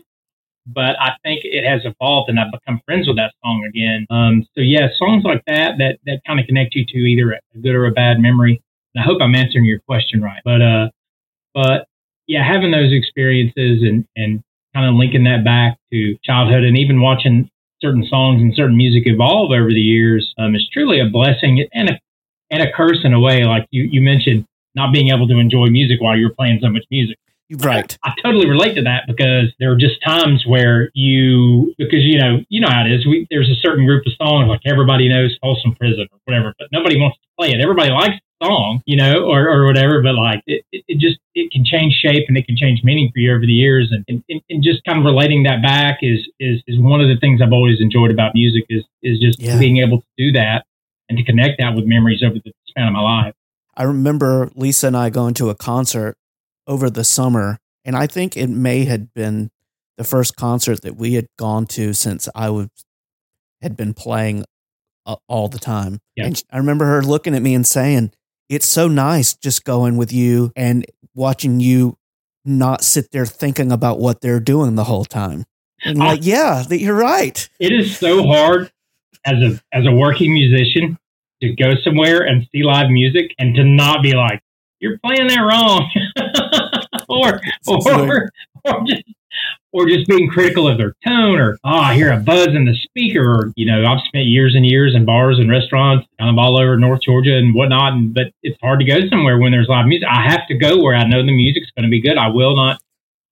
[0.74, 4.06] But I think it has evolved, and I've become friends with that song again.
[4.10, 7.58] Um, so yeah, songs like that that that kind of connect you to either a
[7.58, 8.60] good or a bad memory.
[8.94, 10.42] And I hope I'm answering your question right.
[10.44, 10.88] But uh,
[11.54, 11.86] but
[12.26, 14.42] yeah, having those experiences and and
[14.74, 17.50] kind of linking that back to childhood and even watching
[17.80, 21.90] certain songs and certain music evolve over the years um, is truly a blessing and
[21.90, 21.98] a
[22.50, 23.44] and a curse in a way.
[23.44, 26.84] Like you you mentioned, not being able to enjoy music while you're playing so much
[26.90, 27.16] music.
[27.50, 27.96] Right.
[28.04, 32.18] I, I totally relate to that because there are just times where you because you
[32.18, 33.06] know you know how it is.
[33.06, 36.68] We there's a certain group of songs like everybody knows Folsom Prison or whatever, but
[36.72, 37.60] nobody wants to play it.
[37.62, 41.18] Everybody likes the song, you know, or, or whatever, but like it, it, it just
[41.34, 44.04] it can change shape and it can change meaning for you over the years, and,
[44.28, 47.40] and, and just kind of relating that back is is is one of the things
[47.40, 49.58] I've always enjoyed about music is is just Yeah.
[49.58, 50.66] being able to do that
[51.08, 53.34] and to connect that with memories over the span of my life.
[53.74, 56.18] I remember Lisa and I going to a concert
[56.68, 59.50] over the summer, and I think it may had been
[59.96, 62.68] the first concert that we had gone to since I was
[63.62, 64.44] had been playing
[65.06, 65.98] uh, all the time.
[66.14, 66.26] Yeah.
[66.26, 68.12] And I remember her looking at me and saying,
[68.48, 71.96] "It's so nice just going with you and watching you
[72.44, 75.44] not sit there thinking about what they're doing the whole time."
[75.84, 77.48] And I- like, yeah, that you're right.
[77.58, 78.70] it is so hard
[79.24, 80.98] as a as a working musician
[81.42, 84.40] to go somewhere and see live music and to not be like
[84.80, 85.88] you're playing that wrong
[87.08, 88.30] or or
[88.64, 89.02] or just
[89.72, 92.74] or just being critical of their tone or oh I hear a buzz in the
[92.74, 96.38] speaker or you know I've spent years and years in bars and restaurants kind of
[96.38, 99.68] all over North Georgia and whatnot and, but it's hard to go somewhere when there's
[99.68, 102.18] live music I have to go where I know the music's going to be good
[102.18, 102.80] I will not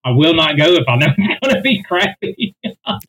[0.04, 2.54] I will not go if I know it's going to be crappy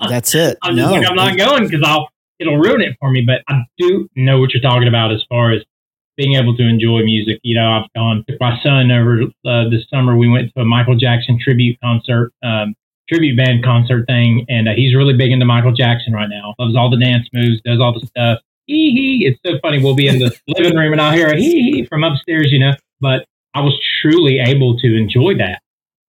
[0.09, 0.57] That's it.
[0.61, 3.21] I'm no, like, I'm not going because I'll it'll ruin it for me.
[3.21, 5.63] But I do know what you're talking about as far as
[6.17, 7.39] being able to enjoy music.
[7.43, 10.17] You know, I've gone with my son over uh, this summer.
[10.17, 12.75] We went to a Michael Jackson tribute concert, um,
[13.07, 16.55] tribute band concert thing, and uh, he's really big into Michael Jackson right now.
[16.59, 18.39] Loves all the dance moves, does all the stuff.
[18.65, 19.27] Hee hee!
[19.27, 19.81] It's so funny.
[19.81, 22.51] We'll be in the living room and I'll hear a hee hee from upstairs.
[22.51, 25.61] You know, but I was truly able to enjoy that.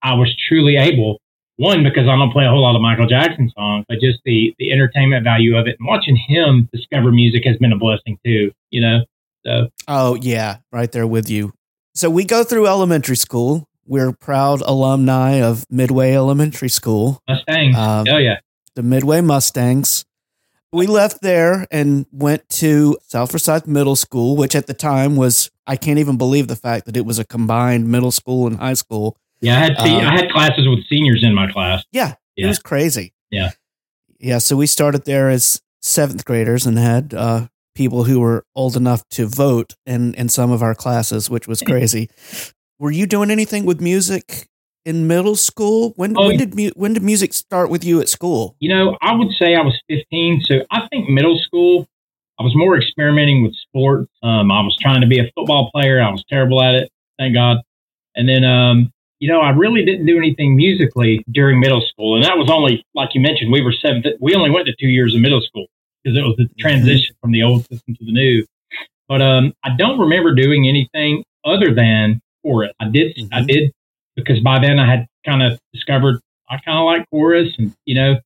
[0.03, 1.21] I was truly able
[1.59, 4.55] one because I don't play a whole lot of Michael Jackson songs, but just the
[4.59, 8.51] the entertainment value of it and watching him discover music has been a blessing too.
[8.71, 9.05] You know,
[9.45, 11.53] so Oh, yeah, right there with you.
[11.95, 13.69] So we go through elementary school.
[13.87, 18.41] We're proud alumni of Midway Elementary School, Mustang, Um, oh yeah,
[18.75, 20.05] the Midway Mustangs.
[20.71, 25.51] We left there and went to South Forsyth Middle School, which at the time was,
[25.67, 28.75] I can't even believe the fact that it was a combined middle school and high
[28.75, 29.17] school.
[29.41, 29.57] yeah.
[29.57, 31.83] I had Um, I had classes with seniors in my class.
[31.91, 33.15] Yeah, it was crazy.
[33.31, 33.53] Yeah.
[34.21, 34.37] Yeah.
[34.39, 37.47] So we started there as seventh graders and had uh,
[37.79, 41.63] people who were old enough to vote in, in some of our classes, which was
[41.63, 42.11] crazy.
[42.81, 44.49] were you doing anything with music
[44.85, 45.93] in middle school?
[45.95, 48.57] When, Oh, when did mu- when did music start with you at school?
[48.59, 51.87] You know, I would say I was 15, so I think middle school.
[52.41, 54.11] I was more experimenting with sports.
[54.25, 56.01] Um, I was trying to be a football player.
[56.03, 57.59] I was terrible at it, thank God.
[58.17, 62.25] And then, um, you know, I really didn't do anything musically during middle school, and
[62.25, 64.07] that was only, like you mentioned, we were seventh.
[64.21, 65.67] We only went to two years of middle school
[66.09, 68.45] because it was a transition from the old system to the new.
[69.09, 72.73] But um, I don't remember doing anything other than chorus.
[72.81, 73.47] I did, I Mhm.
[73.47, 73.73] did,
[74.17, 77.95] because by then I had kind of discovered I kind of like chorus, and you
[77.95, 78.17] know,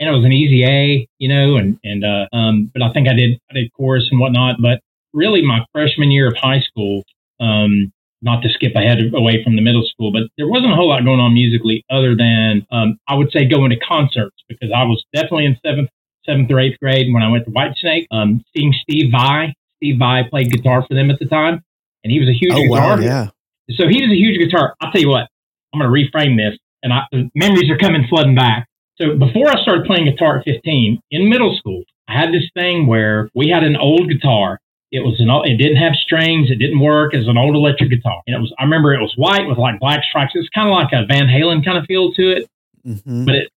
[0.00, 3.08] and it was an easy A, you know, and and uh, um, but I think
[3.08, 4.60] I did I did chorus and whatnot.
[4.60, 4.80] But
[5.12, 7.04] really, my freshman year of high school,
[7.38, 10.74] um, not to skip ahead of- away from the middle school, but there wasn't a
[10.74, 14.72] whole lot going on musically other than um, I would say going to concerts because
[14.74, 15.88] I was definitely in seventh
[16.28, 19.54] seventh or eighth grade when I went to Whitesnake, um, seeing Steve Vai.
[19.76, 21.62] Steve Vai played guitar for them at the time,
[22.02, 22.96] and he was a huge Oh guitar.
[22.96, 23.28] wow, yeah.
[23.76, 24.74] So he was a huge guitar.
[24.80, 25.28] I'll tell you what,
[25.72, 28.66] I'm going to reframe this, and I, the memories are coming flooding back.
[29.00, 32.86] So before I started playing guitar at 15, in middle school, I had this thing
[32.86, 34.58] where we had an old guitar
[34.90, 36.50] It was an it didn't have strings.
[36.50, 38.20] It didn't work as an old electric guitar.
[38.26, 40.32] And it was I remember it was white with like black stripes.
[40.34, 42.50] It was kind of like a Van Halen kind of feel to it,
[42.84, 43.24] mm-hmm.
[43.26, 43.52] but it,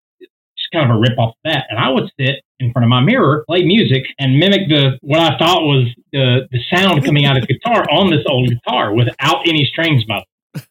[0.73, 1.65] kind of a rip off of that.
[1.69, 5.19] And I would sit in front of my mirror, play music, and mimic the what
[5.19, 8.93] I thought was the the sound coming out of the guitar on this old guitar
[8.93, 10.03] without any strings.
[10.05, 10.23] By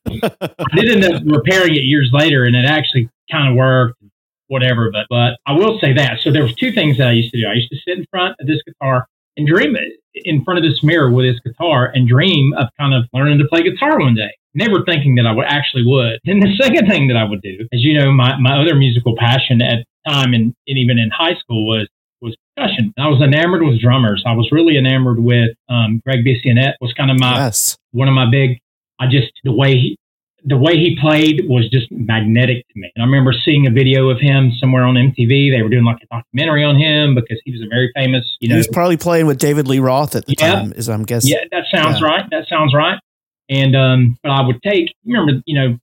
[0.07, 4.03] I did end up repairing it years later, and it actually kind of worked
[4.49, 4.91] whatever.
[4.93, 6.21] But but I will say that.
[6.21, 7.47] So there was two things that I used to do.
[7.49, 9.77] I used to sit in front of this guitar and dream
[10.15, 13.47] in front of this mirror with this guitar and dream of kind of learning to
[13.47, 14.31] play guitar one day.
[14.53, 16.19] Never thinking that I would actually would.
[16.27, 19.15] And the second thing that I would do, as you know, my, my other musical
[19.17, 21.89] passion at time and, and even in high school was
[22.21, 22.93] was percussion.
[22.99, 24.23] I was enamored with drummers.
[24.27, 27.79] I was really enamored with um, Gregg Bissonette was kind of my yes.
[27.93, 28.59] one of my big.
[28.99, 29.97] I just the way he
[30.45, 32.91] the way he played was just magnetic to me.
[32.97, 35.51] And I remember seeing a video of him somewhere on MTV.
[35.51, 38.49] They were doing like a documentary on him because he was a very famous, you
[38.49, 38.55] know.
[38.55, 41.31] He was probably playing with David Lee Roth at the yeah, time, as I'm guessing.
[41.31, 42.07] Yeah, that sounds yeah.
[42.07, 42.25] right.
[42.31, 42.99] That sounds right.
[43.51, 45.77] And um, but I would take, remember, you know,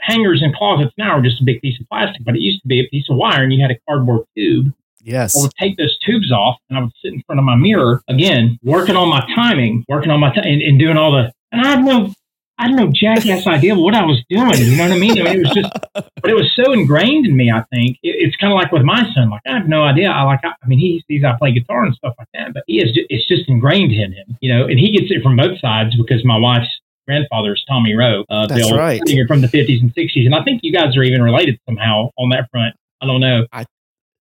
[0.00, 2.68] hangers and closets now are just a big piece of plastic, but it used to
[2.68, 4.72] be a piece of wire, and you had a cardboard tube.
[5.00, 5.38] Yes.
[5.38, 8.02] I would take those tubes off, and I would sit in front of my mirror
[8.08, 11.32] again, working on my timing, working on my t- and, and doing all the.
[11.52, 12.12] And I have no
[12.56, 14.54] I don't know, jackass idea what I was doing.
[14.54, 15.18] You know what I mean?
[15.18, 17.50] I mean, it was just, but it was so ingrained in me.
[17.50, 19.30] I think it, it's kind of like with my son.
[19.30, 20.08] Like I have no idea.
[20.08, 20.40] I like.
[20.44, 22.94] I, I mean, he sees I play guitar and stuff like that, but he is.
[22.94, 24.38] Just, it's just ingrained in him.
[24.40, 26.70] You know, and he gets it from both sides because my wife's
[27.06, 28.24] grandfather is Tommy Roe.
[28.28, 29.00] Uh, That's right.
[29.06, 32.10] Singer from the fifties and sixties, and I think you guys are even related somehow
[32.18, 32.74] on that front.
[33.00, 33.46] I don't know.
[33.52, 33.66] I,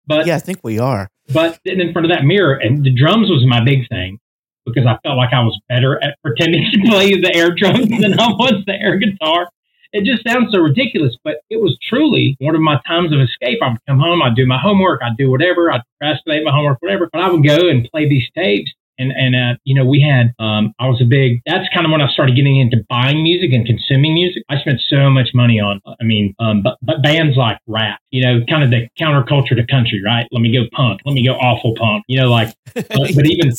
[0.08, 1.10] but yeah, I think we are.
[1.34, 4.20] But sitting in front of that mirror, and the drums was my big thing
[4.66, 8.20] because I felt like I was better at pretending to play the air drums than
[8.20, 9.50] I was the air guitar.
[9.92, 13.58] It just sounds so ridiculous, but it was truly one of my times of escape.
[13.64, 16.78] I would come home, I'd do my homework, I'd do whatever, I'd procrastinate my homework,
[16.82, 18.72] whatever, but I would go and play these tapes.
[19.00, 21.92] And, and uh, you know, we had, um, I was a big, that's kind of
[21.92, 24.44] when I started getting into buying music and consuming music.
[24.50, 28.22] I spent so much money on, I mean, um, but, but bands like rap, you
[28.24, 30.28] know, kind of the counterculture to country, right?
[30.32, 32.84] Let me go punk, let me go awful punk, you know, like, uh,
[33.16, 33.52] but even,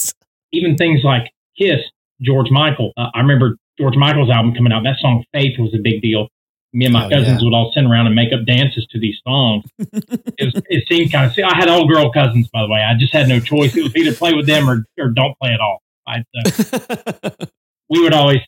[0.53, 1.81] even things like Kiss,
[2.21, 2.93] George Michael.
[2.97, 4.83] Uh, I remember George Michael's album coming out.
[4.85, 6.29] That song Faith was a big deal.
[6.73, 7.45] Me and my oh, cousins yeah.
[7.45, 9.65] would all sit around and make up dances to these songs.
[9.79, 11.33] it, was, it seemed kind of.
[11.33, 12.81] See, I had all girl cousins, by the way.
[12.81, 13.77] I just had no choice.
[13.77, 15.83] It was either play with them or, or don't play at all.
[16.07, 16.25] Right?
[16.35, 17.31] So
[17.91, 18.41] we would always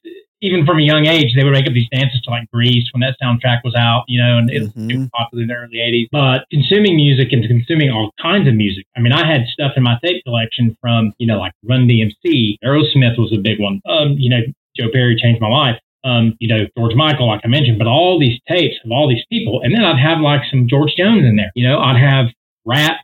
[0.42, 3.00] even from a young age, they would make up these dances to like Grease when
[3.00, 5.04] that soundtrack was out, you know, and it was mm-hmm.
[5.14, 6.08] popular in the early 80s.
[6.10, 8.84] But consuming music and consuming all kinds of music.
[8.96, 12.58] I mean, I had stuff in my tape collection from, you know, like Run DMC,
[12.64, 13.80] Aerosmith was a big one.
[13.88, 14.40] Um, you know,
[14.76, 15.78] Joe Perry changed my life.
[16.04, 19.24] Um, you know, George Michael, like I mentioned, but all these tapes of all these
[19.30, 19.60] people.
[19.62, 21.52] And then I'd have like some George Jones in there.
[21.54, 22.26] You know, I'd have
[22.64, 22.96] rap,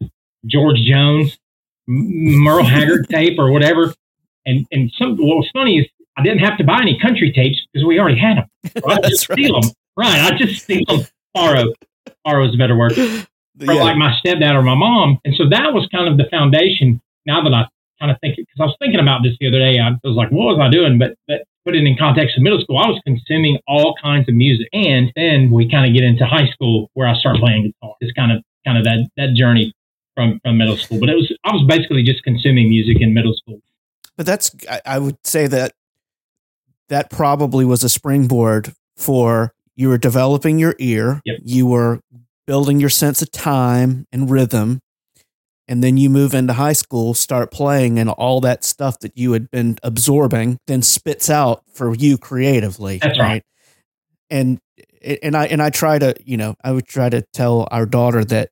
[0.46, 1.38] George Jones,
[1.86, 3.94] Merle Haggard tape or whatever.
[4.46, 7.58] And and some what was funny is I didn't have to buy any country tapes
[7.72, 8.48] because we already had them.
[8.76, 9.38] So I just right.
[9.38, 9.70] steal them.
[9.96, 10.32] Right.
[10.32, 11.06] I just steal them.
[11.34, 11.72] Borrow.
[12.24, 12.94] Borrow is a better word.
[13.58, 13.82] From yeah.
[13.82, 15.18] like my stepdad or my mom.
[15.24, 17.00] And so that was kind of the foundation.
[17.26, 17.66] Now that I
[17.98, 20.30] kind of think, because I was thinking about this the other day, I was like,
[20.30, 20.96] what was I doing?
[20.96, 24.34] But, but put it in context of middle school, I was consuming all kinds of
[24.34, 24.68] music.
[24.72, 27.94] And then we kind of get into high school where I start playing guitar.
[28.00, 29.74] It's kind of, kind of that, that journey
[30.14, 31.00] from, from middle school.
[31.00, 33.60] But it was, I was basically just consuming music in middle school.
[34.16, 34.50] But that's,
[34.84, 35.72] I would say that
[36.88, 41.38] that probably was a springboard for you were developing your ear, yep.
[41.44, 42.00] you were
[42.46, 44.80] building your sense of time and rhythm,
[45.68, 49.32] and then you move into high school, start playing, and all that stuff that you
[49.32, 52.98] had been absorbing then spits out for you creatively.
[52.98, 53.26] That's right.
[53.26, 53.42] right?
[54.30, 54.58] And
[55.02, 58.24] and I and I try to you know I would try to tell our daughter
[58.24, 58.50] that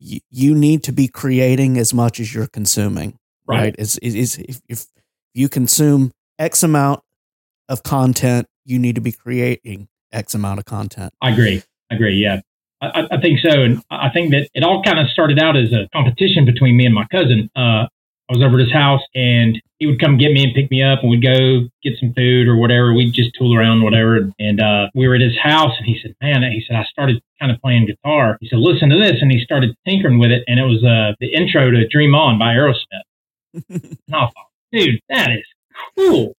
[0.00, 3.18] y- you need to be creating as much as you're consuming.
[3.46, 3.58] Right?
[3.58, 3.74] right?
[3.78, 4.86] Is is if, if
[5.34, 7.02] you consume X amount
[7.68, 11.12] of content, you need to be creating X amount of content.
[11.20, 11.62] I agree.
[11.90, 12.16] I agree.
[12.16, 12.40] Yeah.
[12.82, 13.62] I, I think so.
[13.62, 16.86] And I think that it all kind of started out as a competition between me
[16.86, 17.48] and my cousin.
[17.56, 17.86] Uh,
[18.30, 20.82] I was over at his house and he would come get me and pick me
[20.82, 22.94] up and we'd go get some food or whatever.
[22.94, 24.30] We'd just tool around, whatever.
[24.38, 27.20] And uh, we were at his house and he said, Man, he said, I started
[27.40, 28.38] kind of playing guitar.
[28.40, 29.16] He said, Listen to this.
[29.20, 30.44] And he started tinkering with it.
[30.46, 33.04] And it was uh, the intro to Dream On by Aerosmith.
[33.68, 34.32] and I thought,
[34.72, 35.44] Dude, that is
[35.96, 36.34] cool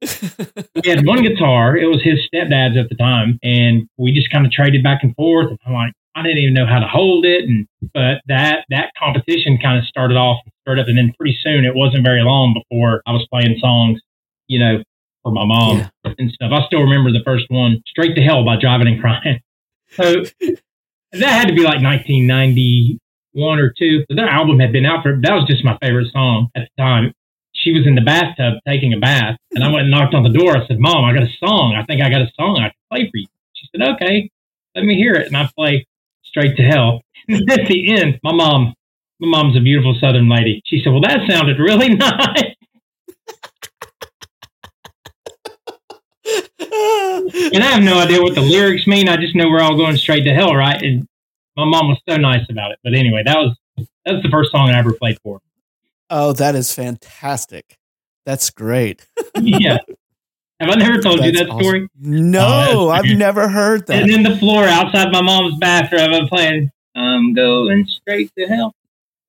[0.00, 1.76] he had one guitar.
[1.76, 5.14] It was his stepdad's at the time, and we just kind of traded back and
[5.16, 5.48] forth.
[5.50, 8.92] And I'm like, I didn't even know how to hold it, and but that that
[8.98, 12.22] competition kind of started off and started up, and then pretty soon it wasn't very
[12.22, 14.00] long before I was playing songs,
[14.46, 14.82] you know,
[15.22, 16.14] for my mom yeah.
[16.18, 16.52] and stuff.
[16.52, 19.40] I still remember the first one, "Straight to Hell" by Drivin' N' Cryin'.
[19.90, 20.22] So
[21.12, 24.04] that had to be like 1991 or two.
[24.08, 27.14] Their album had been out for that was just my favorite song at the time
[27.68, 30.30] she was in the bathtub taking a bath, and I went and knocked on the
[30.30, 30.56] door.
[30.56, 31.74] I said, "Mom, I got a song.
[31.76, 34.30] I think I got a song I can play for you." She said, "Okay,
[34.74, 35.86] let me hear it." And I play
[36.24, 38.74] "Straight to Hell." And at the end, my mom,
[39.20, 40.62] my mom's a beautiful Southern lady.
[40.64, 42.54] She said, "Well, that sounded really nice."
[47.52, 49.10] and I have no idea what the lyrics mean.
[49.10, 50.80] I just know we're all going straight to hell, right?
[50.82, 51.06] And
[51.54, 52.78] my mom was so nice about it.
[52.82, 53.54] But anyway, that was
[54.06, 55.42] that was the first song I ever played for.
[56.10, 57.78] Oh, that is fantastic.
[58.24, 59.06] That's great.
[59.36, 59.78] yeah.
[60.60, 61.60] Have I never told That's you that awesome.
[61.62, 61.88] story?
[62.00, 64.02] No, oh, I've never heard that.
[64.02, 68.74] And in the floor outside my mom's bathroom, I'm playing I'm going straight to hell.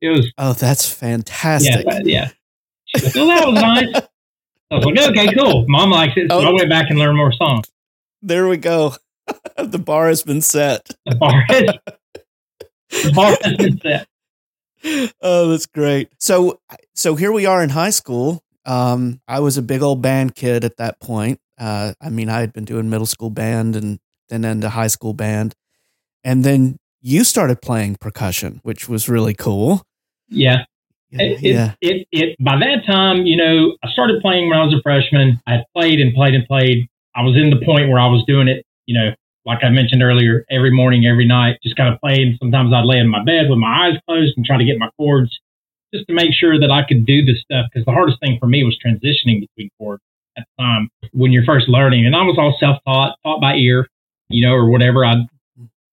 [0.01, 1.85] It was Oh, that's fantastic.
[1.85, 1.99] Yeah.
[2.03, 2.29] yeah.
[2.97, 4.07] Said, well, that was nice.
[4.71, 5.65] I was like, okay, cool.
[5.67, 6.31] Mom likes it.
[6.31, 6.45] So oh.
[6.45, 7.65] I went back and learned more songs.
[8.21, 8.95] There we go.
[9.57, 10.89] the bar has been set.
[11.05, 11.63] The bar has,
[13.03, 14.07] the bar has been set.
[15.21, 16.09] Oh, that's great.
[16.19, 16.59] So,
[16.93, 18.43] so here we are in high school.
[18.65, 21.39] Um, I was a big old band kid at that point.
[21.57, 25.13] Uh, I mean, I had been doing middle school band and then into high school
[25.13, 25.55] band,
[26.23, 29.83] and then you started playing percussion, which was really cool.
[30.27, 30.65] Yeah.
[31.11, 31.73] It, yeah.
[31.81, 34.81] It, it, it, by that time, you know, I started playing when I was a
[34.83, 35.41] freshman.
[35.47, 36.87] I played and played and played.
[37.15, 39.15] I was in the point where I was doing it, you know,
[39.45, 42.37] like I mentioned earlier, every morning, every night, just kind of playing.
[42.39, 44.89] Sometimes I'd lay in my bed with my eyes closed and try to get my
[44.97, 45.37] chords
[45.93, 47.67] just to make sure that I could do this stuff.
[47.71, 50.03] Because the hardest thing for me was transitioning between chords
[50.37, 52.05] at the time when you're first learning.
[52.05, 53.87] And I was all self taught, taught by ear,
[54.29, 55.05] you know, or whatever.
[55.05, 55.15] I,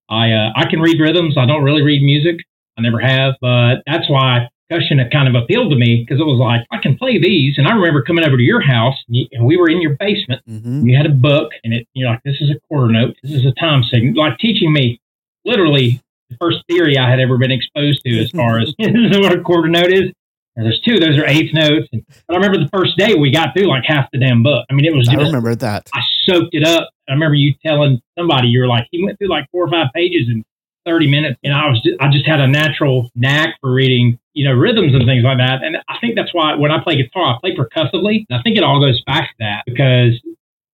[0.09, 1.37] I, uh, I can read rhythms.
[1.39, 2.37] I don't really read music.
[2.79, 6.25] I never have, but that's why percussion had kind of appealed to me because it
[6.25, 7.59] was like I can play these.
[7.59, 10.43] And I remember coming over to your house, and we were in your basement.
[10.49, 10.87] Mm-hmm.
[10.87, 13.17] You had a book, and it you're like, "This is a quarter note.
[13.23, 15.01] This is a time signal." Like teaching me
[15.45, 19.41] literally the first theory I had ever been exposed to as far as what a
[19.41, 20.13] quarter note is.
[20.57, 21.89] And there's two; those are eighth notes.
[21.93, 24.65] And, but I remember the first day we got through like half the damn book.
[24.71, 25.07] I mean, it was.
[25.07, 25.89] Just, I remember that.
[25.95, 26.91] I soaked it up.
[27.09, 29.89] I remember you telling somebody you were like, he went through like four or five
[29.95, 30.45] pages in
[30.87, 34.47] 30 minutes, and I was just, I just had a natural knack for reading you
[34.47, 35.65] know, rhythms and things like that.
[35.65, 38.27] And I think that's why when I play guitar, I play percussively.
[38.29, 40.21] And I think it all goes back to that because,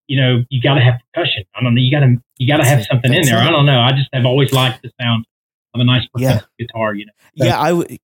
[0.09, 1.45] you know, you got to have percussion.
[1.55, 1.81] I don't know.
[1.81, 3.39] You got to, you got to have something in there.
[3.39, 3.79] I don't know.
[3.79, 5.27] I just have always liked the sound
[5.75, 6.41] of a nice yeah.
[6.59, 7.13] guitar, you know.
[7.37, 7.61] So, yeah.
[7.61, 7.99] I,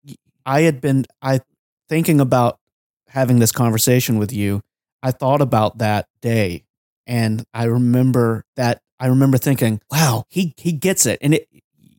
[0.47, 1.41] I had been, I
[1.89, 2.61] thinking about
[3.09, 4.63] having this conversation with you.
[5.03, 6.67] I thought about that day
[7.05, 11.19] and I remember that I remember thinking, wow, he, he gets it.
[11.21, 11.49] And it,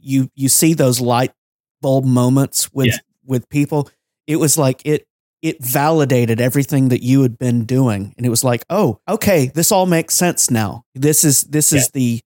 [0.02, 1.32] you, you see those light
[1.82, 2.98] bulb moments with, yeah.
[3.26, 3.90] with people,
[4.28, 5.06] it was like it
[5.42, 8.14] it validated everything that you had been doing.
[8.18, 10.84] And it was like oh okay this all makes sense now.
[10.96, 11.80] This is this yeah.
[11.80, 12.22] is the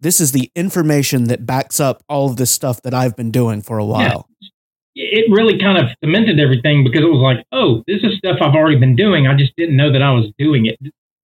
[0.00, 3.62] this is the information that backs up all of this stuff that i've been doing
[3.62, 4.28] for a while.
[4.94, 5.06] Yeah.
[5.20, 8.54] it really kind of cemented everything because it was like oh this is stuff i've
[8.54, 9.26] already been doing.
[9.26, 10.78] I just didn't know that i was doing it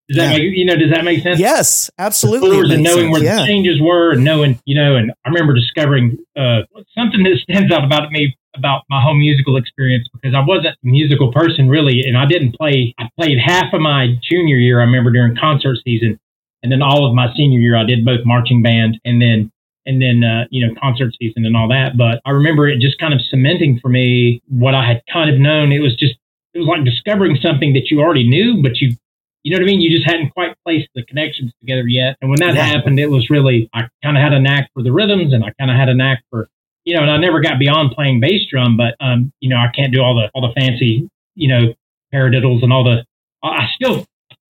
[0.08, 0.38] does that yeah.
[0.38, 0.76] make you know?
[0.76, 1.38] Does that make sense?
[1.38, 2.74] Yes, absolutely.
[2.74, 3.12] and knowing sense.
[3.12, 3.40] where yeah.
[3.40, 6.60] the changes were, and knowing you know, and I remember discovering uh,
[6.94, 10.76] something that stands out about me about my whole musical experience because I wasn't a
[10.82, 12.94] musical person really, and I didn't play.
[12.98, 14.80] I played half of my junior year.
[14.80, 16.20] I remember during concert season,
[16.62, 19.50] and then all of my senior year, I did both marching band and then
[19.86, 21.96] and then uh, you know concert season and all that.
[21.96, 25.40] But I remember it just kind of cementing for me what I had kind of
[25.40, 25.72] known.
[25.72, 26.14] It was just
[26.52, 28.96] it was like discovering something that you already knew, but you
[29.44, 29.80] you know what I mean?
[29.80, 32.16] You just hadn't quite placed the connections together yet.
[32.20, 32.64] And when that yeah.
[32.64, 35.52] happened, it was really I kind of had a knack for the rhythms, and I
[35.60, 36.48] kind of had a knack for
[36.84, 39.68] you know, and I never got beyond playing bass drum, but um, you know, I
[39.74, 41.74] can't do all the all the fancy, you know,
[42.12, 43.04] paradiddles and all the.
[43.42, 44.06] I still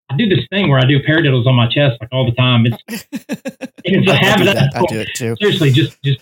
[0.09, 2.65] I do this thing where I do paradiddles on my chest like all the time.
[2.65, 2.83] It's
[3.83, 4.57] it's a habit.
[4.57, 5.35] I, I do it too.
[5.41, 6.19] Seriously, just just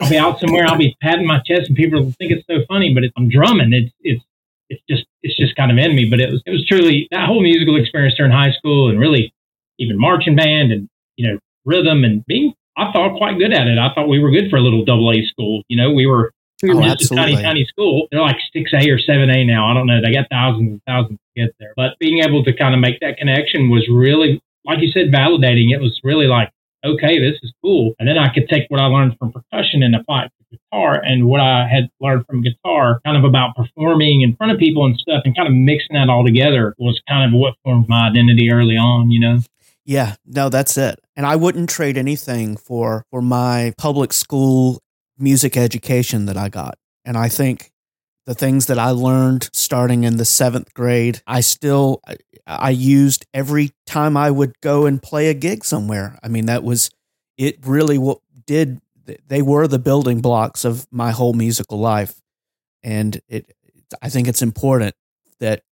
[0.00, 2.64] I'll be out somewhere, I'll be patting my chest, and people will think it's so
[2.68, 3.72] funny, but I'm drumming.
[3.72, 4.24] It's it's
[4.68, 6.06] it's just it's just kind of in me.
[6.08, 9.32] But it was it was truly that whole musical experience during high school, and really
[9.78, 13.78] even marching band, and you know rhythm, and being I thought quite good at it.
[13.78, 15.62] I thought we were good for a little double A school.
[15.68, 17.32] You know, we were we oh, were oh, just absolutely.
[17.32, 18.08] a tiny, tiny school.
[18.10, 19.70] They're like six A or seven A now.
[19.70, 20.00] I don't know.
[20.00, 21.72] They got thousands and thousands of kids there.
[21.76, 25.74] But being able to kind of make that connection was really, like you said, validating.
[25.74, 26.50] It was really like,
[26.84, 27.94] okay, this is cool.
[27.98, 31.26] And then I could take what I learned from percussion and apply it guitar and
[31.26, 34.98] what I had learned from guitar, kind of about performing in front of people and
[34.98, 38.50] stuff, and kind of mixing that all together was kind of what formed my identity
[38.50, 39.10] early on.
[39.10, 39.38] You know.
[39.84, 41.00] Yeah, no, that's it.
[41.16, 44.82] And I wouldn't trade anything for for my public school
[45.18, 46.78] music education that I got.
[47.04, 47.70] And I think
[48.26, 52.02] the things that I learned starting in the seventh grade, I still
[52.46, 56.18] I used every time I would go and play a gig somewhere.
[56.22, 56.90] I mean, that was
[57.38, 57.56] it.
[57.66, 58.80] Really, what did
[59.26, 62.20] they were the building blocks of my whole musical life,
[62.82, 63.54] and it.
[64.02, 64.94] I think it's important
[65.40, 65.62] that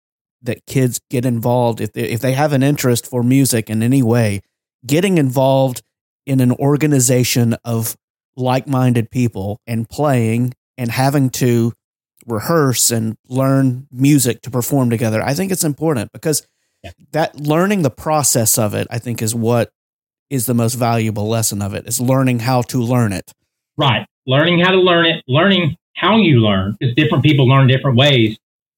[0.43, 4.03] that kids get involved if they, if they have an interest for music in any
[4.03, 4.41] way,
[4.87, 5.83] getting involved
[6.25, 7.97] in an organization of
[8.37, 11.73] like-minded people and playing and having to
[12.27, 15.23] rehearse and learn music to perform together.
[15.23, 16.47] I think it's important because
[17.13, 19.71] that learning the process of it, I think, is what
[20.31, 23.33] is the most valuable lesson of it is learning how to learn it.
[23.77, 24.07] Right.
[24.27, 28.37] Learning how to learn it, learning how you learn, because different people learn different ways.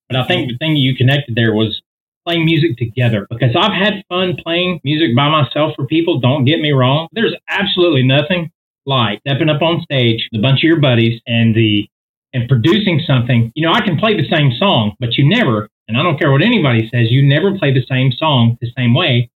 [0.09, 1.83] But I think the thing you connected there was
[2.25, 6.21] playing music together because I've had fun playing music by myself for people.
[6.21, 7.09] Don't get me wrong.
[7.13, 8.51] There's absolutely nothing
[8.87, 11.89] like stepping up on stage, with a bunch of your buddies, and the
[12.33, 13.53] and producing something.
[13.55, 16.31] You know, I can play the same song, but you never, and I don't care
[16.31, 19.31] what anybody says, you never play the same song the same way.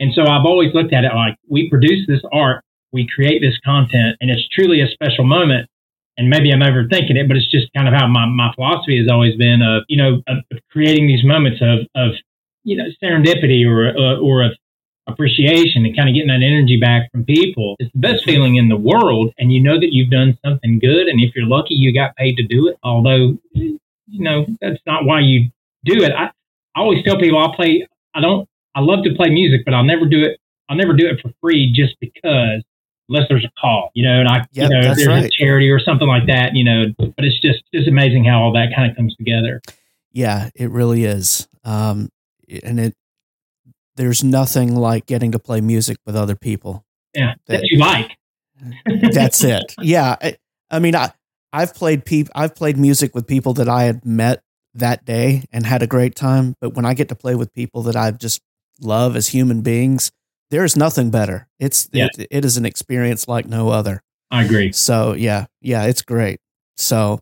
[0.00, 3.58] And so I've always looked at it like we produce this art, we create this
[3.64, 5.68] content, and it's truly a special moment.
[6.16, 9.08] And maybe I'm overthinking it, but it's just kind of how my, my philosophy has
[9.08, 10.38] always been of, you know, of
[10.70, 12.14] creating these moments of, of,
[12.64, 14.52] you know, serendipity or, uh, or of
[15.06, 17.76] appreciation and kind of getting that energy back from people.
[17.78, 19.32] It's the best feeling in the world.
[19.38, 21.06] And you know that you've done something good.
[21.06, 22.76] And if you're lucky, you got paid to do it.
[22.82, 25.50] Although, you know, that's not why you
[25.84, 26.12] do it.
[26.12, 26.32] I,
[26.74, 28.48] I always tell people I'll play, I don't,
[28.78, 30.38] I love to play music, but I'll never do it.
[30.68, 32.62] I'll never do it for free just because
[33.08, 35.24] unless there's a call, you know, and I, yep, you know, there's right.
[35.24, 38.52] a charity or something like that, you know, but it's just, just amazing how all
[38.52, 39.60] that kind of comes together.
[40.12, 41.48] Yeah, it really is.
[41.64, 42.10] Um,
[42.62, 42.94] and it,
[43.96, 46.84] there's nothing like getting to play music with other people.
[47.14, 48.16] Yeah, that, that you like.
[49.12, 49.74] that's it.
[49.80, 50.36] Yeah, I,
[50.70, 51.12] I mean, I
[51.52, 54.42] I've played peop- I've played music with people that I had met
[54.74, 56.54] that day and had a great time.
[56.60, 58.42] But when I get to play with people that I've just
[58.80, 60.10] love as human beings,
[60.50, 61.48] there is nothing better.
[61.58, 62.08] It's yeah.
[62.18, 64.02] it, it is an experience like no other.
[64.30, 64.72] I agree.
[64.72, 66.40] So yeah, yeah, it's great.
[66.76, 67.20] So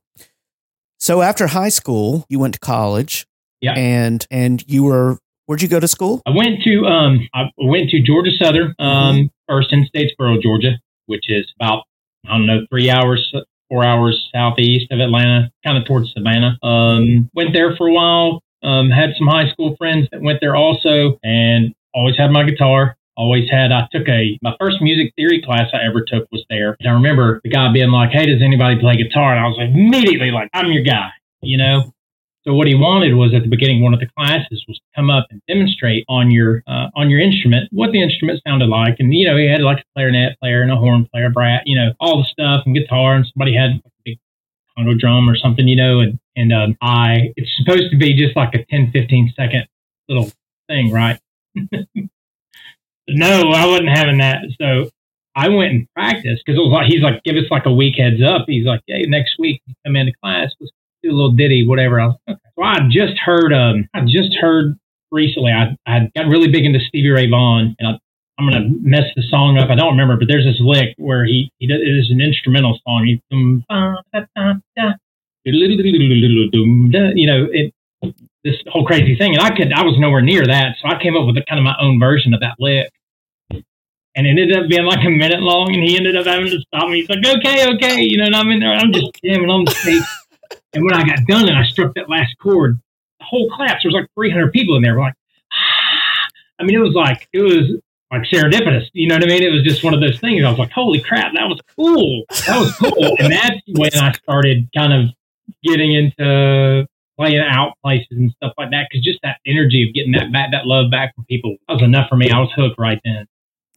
[0.98, 3.26] so after high school, you went to college.
[3.60, 3.74] Yeah.
[3.74, 6.22] And and you were Where'd you go to school?
[6.26, 9.26] I went to um I went to Georgia Southern, um, mm-hmm.
[9.48, 10.72] first in Statesboro, Georgia,
[11.06, 11.84] which is about
[12.28, 13.32] I don't know three hours,
[13.68, 16.58] four hours southeast of Atlanta, kind of towards Savannah.
[16.64, 18.42] Um, went there for a while.
[18.66, 22.96] Um, had some high school friends that went there also, and always had my guitar.
[23.16, 23.72] Always had.
[23.72, 26.92] I took a my first music theory class I ever took was there, and I
[26.92, 30.50] remember the guy being like, "Hey, does anybody play guitar?" And I was immediately like,
[30.52, 31.08] "I'm your guy,"
[31.40, 31.94] you know.
[32.46, 35.10] So what he wanted was at the beginning one of the classes was to come
[35.10, 39.12] up and demonstrate on your uh, on your instrument what the instrument sounded like, and
[39.14, 41.92] you know he had like a clarinet player and a horn player, brat, you know
[41.98, 44.18] all the stuff and guitar, and somebody had a big
[44.78, 48.36] conga drum or something, you know, and and um, I it's supposed to be just
[48.36, 49.66] like a 10, 15 second
[50.08, 50.30] little
[50.68, 51.18] thing, right?
[53.08, 54.42] no, I wasn't having that.
[54.60, 54.90] So
[55.34, 57.96] I went and practiced because it was like he's like give us like a week
[57.98, 58.44] heads up.
[58.46, 60.52] He's like, hey, next week come into class.
[60.60, 60.72] Let's
[61.02, 62.00] do a little ditty, whatever.
[62.00, 62.38] I was, okay.
[62.58, 64.76] So I just heard, um, I just heard
[65.10, 65.52] recently.
[65.52, 67.98] I I got really big into Stevie Ray Vaughan, and I,
[68.38, 69.70] I'm gonna mess the song up.
[69.70, 72.78] I don't remember, but there's this lick where he he does, it is an instrumental
[72.86, 73.06] song.
[73.06, 73.22] He,
[77.14, 77.72] you know, it,
[78.44, 81.16] this whole crazy thing, and I could I was nowhere near that, so I came
[81.16, 82.90] up with a, kind of my own version of that lick.
[83.50, 86.58] And it ended up being like a minute long, and he ended up having to
[86.60, 87.00] stop me.
[87.00, 89.72] He's like, "Okay, okay," you know, and I'm in there, I'm just jamming on the
[89.72, 90.02] stage.
[90.72, 92.78] And when I got done and I struck that last chord,
[93.18, 94.94] the whole class, there was like 300 people in there.
[94.94, 95.14] We're like,
[95.52, 96.28] ah.
[96.58, 97.80] I mean, it was like, it was
[98.12, 98.86] like serendipitous.
[98.92, 99.42] You know what I mean?
[99.42, 100.44] It was just one of those things.
[100.44, 102.24] I was like, holy crap, that was cool.
[102.46, 103.16] That was cool.
[103.18, 105.15] and that's when I started kind of
[105.62, 106.86] getting into
[107.18, 108.88] playing out places and stuff like that.
[108.92, 111.82] Cause just that energy of getting that back, that love back from people, that was
[111.82, 112.30] enough for me.
[112.30, 113.26] I was hooked right then.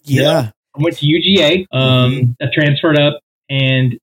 [0.04, 0.52] Yeah.
[0.78, 2.32] I went to UGA, um, mm-hmm.
[2.42, 3.98] I transferred up and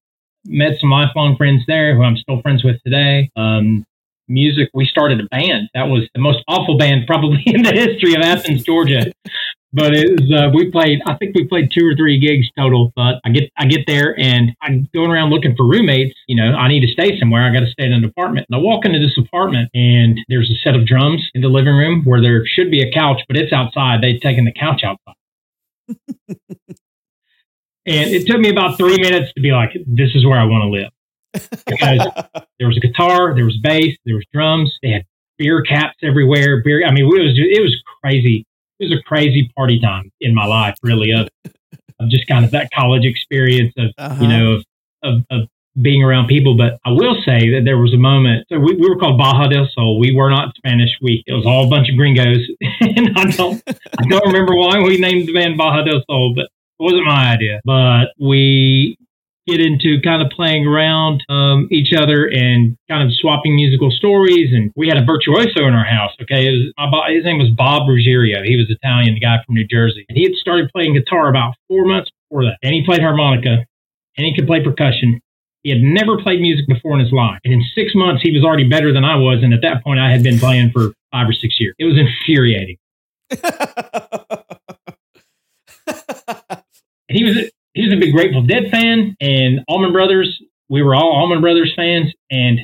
[0.45, 3.31] met some lifelong friends there who I'm still friends with today.
[3.37, 3.85] Um,
[4.29, 5.69] music, we started a band.
[5.75, 9.13] That was the most awful band probably in the history of Athens, Georgia.
[9.73, 12.93] but it was, uh, we played, I think we played two or three gigs total.
[12.97, 16.15] But I get, I get there and I'm going around looking for roommates.
[16.27, 17.43] You know, I need to stay somewhere.
[17.43, 18.47] I got to stay in an apartment.
[18.51, 21.75] And I walk into this apartment and there's a set of drums in the living
[21.75, 24.03] room where there should be a couch, but it's outside.
[24.03, 25.15] They'd taken the couch outside.
[27.87, 30.63] And it took me about three minutes to be like, this is where I want
[30.63, 30.91] to live.
[31.33, 32.11] Because
[32.59, 34.73] there was a guitar, there was bass, there was drums.
[34.83, 35.05] They had
[35.39, 36.63] beer caps everywhere.
[36.63, 36.87] Beer.
[36.87, 38.45] I mean, it was it was crazy.
[38.79, 41.29] It was a crazy party time in my life, really, of,
[41.99, 44.23] of just kind of that college experience of uh-huh.
[44.23, 44.65] you know of,
[45.03, 45.49] of, of
[45.81, 46.57] being around people.
[46.57, 48.47] But I will say that there was a moment.
[48.51, 49.99] So we, we were called Baja del Sol.
[49.99, 50.91] We were not Spanish.
[51.03, 52.47] We it was all a bunch of gringos,
[52.81, 56.45] and I don't I don't remember why we named the band Baja del Sol, but
[56.45, 58.99] it wasn't my idea, but we
[59.47, 64.51] get into kind of playing around um, each other and kind of swapping musical stories.
[64.53, 66.13] And we had a virtuoso in our house.
[66.23, 66.73] Okay, was,
[67.09, 68.43] his name was Bob Ruggiero.
[68.43, 71.55] He was Italian, the guy from New Jersey, and he had started playing guitar about
[71.69, 72.59] four months before that.
[72.63, 73.65] And he played harmonica,
[74.17, 75.21] and he could play percussion.
[75.63, 77.41] He had never played music before in his life.
[77.45, 79.43] And in six months, he was already better than I was.
[79.43, 81.75] And at that point, I had been playing for five or six years.
[81.79, 82.77] It was infuriating.
[87.09, 90.43] he was he was a big Grateful Dead fan and Allman Brothers.
[90.71, 92.59] We were all Allman Brothers fans, and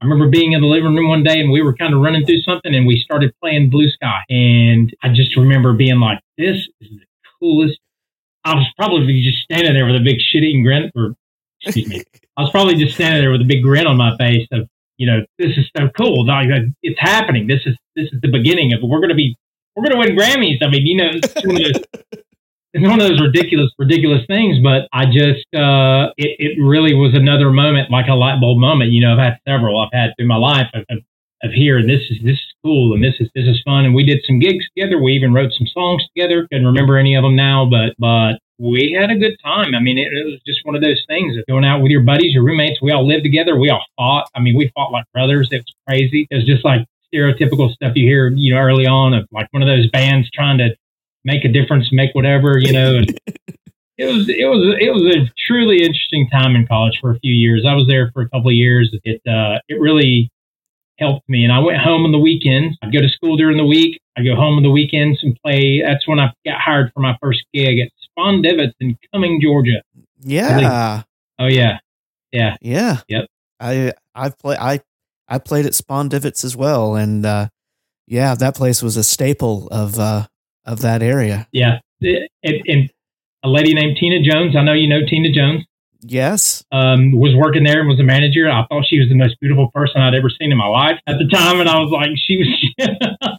[0.00, 2.26] I remember being in the living room one day and we were kind of running
[2.26, 4.20] through something and we started playing Blue Sky.
[4.28, 7.06] And I just remember being like, "This is the
[7.40, 7.78] coolest."
[8.44, 11.14] I was probably just standing there with a big shit-eating grin, or
[11.62, 12.02] excuse me,
[12.36, 15.06] I was probably just standing there with a big grin on my face of, you
[15.06, 16.26] know, this is so cool.
[16.82, 17.46] It's happening.
[17.46, 18.86] This is this is the beginning of it.
[18.86, 19.36] We're going to be
[19.74, 20.58] we're going to win Grammys.
[20.62, 22.22] I mean, you know, it's one of those,
[22.72, 24.58] it's one of those ridiculous, ridiculous things.
[24.62, 28.92] But I just, uh, it, it really was another moment, like a light bulb moment.
[28.92, 30.98] You know, I've had several I've had through my life of, of,
[31.42, 33.84] of here, and this is this is cool, and this is this is fun.
[33.84, 35.02] And we did some gigs together.
[35.02, 36.46] We even wrote some songs together.
[36.50, 39.74] Couldn't remember any of them now, but but we had a good time.
[39.74, 42.02] I mean, it, it, was just one of those things of going out with your
[42.02, 42.82] buddies, your roommates.
[42.82, 43.58] We all lived together.
[43.58, 44.28] We all fought.
[44.34, 45.48] I mean, we fought like brothers.
[45.50, 46.28] It was crazy.
[46.30, 49.62] It was just like stereotypical stuff you hear, you know, early on of like one
[49.62, 50.76] of those bands trying to
[51.24, 52.96] make a difference, make whatever, you know.
[52.96, 53.18] And
[53.98, 57.32] it was it was it was a truly interesting time in college for a few
[57.32, 57.64] years.
[57.68, 58.94] I was there for a couple of years.
[59.04, 60.30] It uh, it really
[60.98, 62.76] helped me, and I went home on the weekends.
[62.82, 64.00] I'd go to school during the week.
[64.16, 65.82] I go home on the weekends and play.
[65.84, 69.82] That's when I got hired for my first gig at Spondivits in Cumming, Georgia.
[70.20, 71.02] Yeah.
[71.38, 71.78] Oh yeah.
[72.32, 72.56] Yeah.
[72.60, 72.98] Yeah.
[73.08, 73.26] Yep.
[73.60, 74.80] I I've played I
[75.28, 77.48] I played at Spondivits as well, and uh,
[78.06, 80.26] yeah, that place was a staple of uh,
[80.64, 81.48] of that area.
[81.52, 82.90] Yeah, and, and,
[83.42, 84.54] a lady named Tina Jones.
[84.54, 85.64] I know you know Tina Jones.
[86.02, 88.50] Yes, um, was working there and was a manager.
[88.50, 91.16] I thought she was the most beautiful person I'd ever seen in my life at
[91.18, 93.38] the time, and I was like, she was.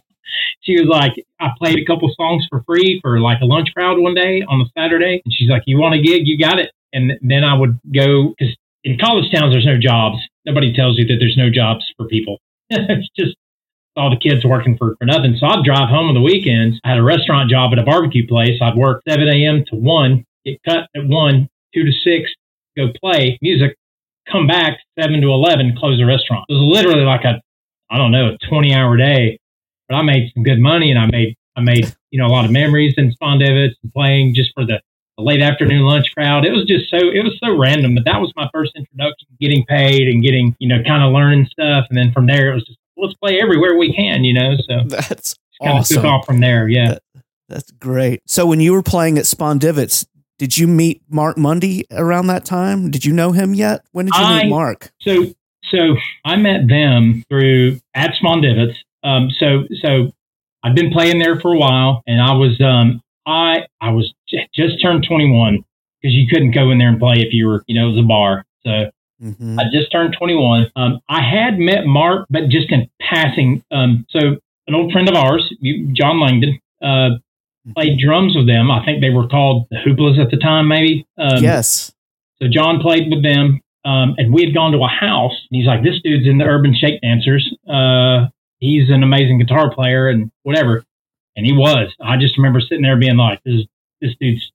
[0.60, 3.98] she was like, I played a couple songs for free for like a lunch crowd
[3.98, 6.22] one day on a Saturday, and she's like, "You want a gig?
[6.26, 10.18] You got it." And then I would go because in college towns there's no jobs,
[10.44, 12.38] nobody tells you that there's no jobs for people.
[12.70, 13.36] it's just
[13.96, 15.36] all the kids working for, for nothing.
[15.38, 16.80] So I'd drive home on the weekends.
[16.84, 18.60] I had a restaurant job at a barbecue place.
[18.60, 19.64] I'd work 7 a.m.
[19.68, 22.30] to 1, get cut at 1, 2 to 6,
[22.76, 23.76] go play music,
[24.30, 26.46] come back 7 to 11, close the restaurant.
[26.48, 27.40] It was literally like a,
[27.90, 29.38] I don't know, a 20 hour day.
[29.88, 32.46] But I made some good money and I made, I made, you know, a lot
[32.46, 34.80] of memories in Spondivits and playing just for the
[35.18, 36.44] a late afternoon lunch crowd.
[36.44, 39.64] It was just so it was so random, but that was my first introduction, getting
[39.66, 42.64] paid and getting you know kind of learning stuff, and then from there it was
[42.64, 44.56] just let's play everywhere we can, you know.
[44.66, 45.98] So that's kind awesome.
[45.98, 46.68] of took off from there.
[46.68, 47.02] Yeah, that,
[47.48, 48.22] that's great.
[48.26, 50.06] So when you were playing at Spondivits,
[50.38, 52.90] did you meet Mark Mundy around that time?
[52.90, 53.84] Did you know him yet?
[53.92, 54.90] When did you I, meet Mark?
[55.00, 55.26] So
[55.70, 58.76] so I met them through at Spondivits.
[59.04, 60.12] Um, so so
[60.62, 64.48] I've been playing there for a while, and I was um, I I was j-
[64.54, 65.64] just turned 21
[66.00, 68.04] because you couldn't go in there and play if you were, you know, it was
[68.04, 68.44] a bar.
[68.64, 68.90] So
[69.22, 69.58] mm-hmm.
[69.58, 70.72] I just turned 21.
[70.76, 73.62] Um, I had met Mark, but just in passing.
[73.70, 75.52] Um, so an old friend of ours,
[75.92, 77.72] John Langdon, uh, mm-hmm.
[77.72, 78.70] played drums with them.
[78.70, 81.06] I think they were called the Hooplas at the time, maybe.
[81.18, 81.92] Um, yes.
[82.40, 83.60] So John played with them.
[83.84, 85.34] Um, and we had gone to a house.
[85.50, 87.52] And he's like, this dude's in the Urban Shake Dancers.
[87.68, 90.84] Uh, he's an amazing guitar player and whatever.
[91.36, 91.92] And he was.
[92.00, 93.62] I just remember sitting there being like, this,
[94.00, 94.52] this dude's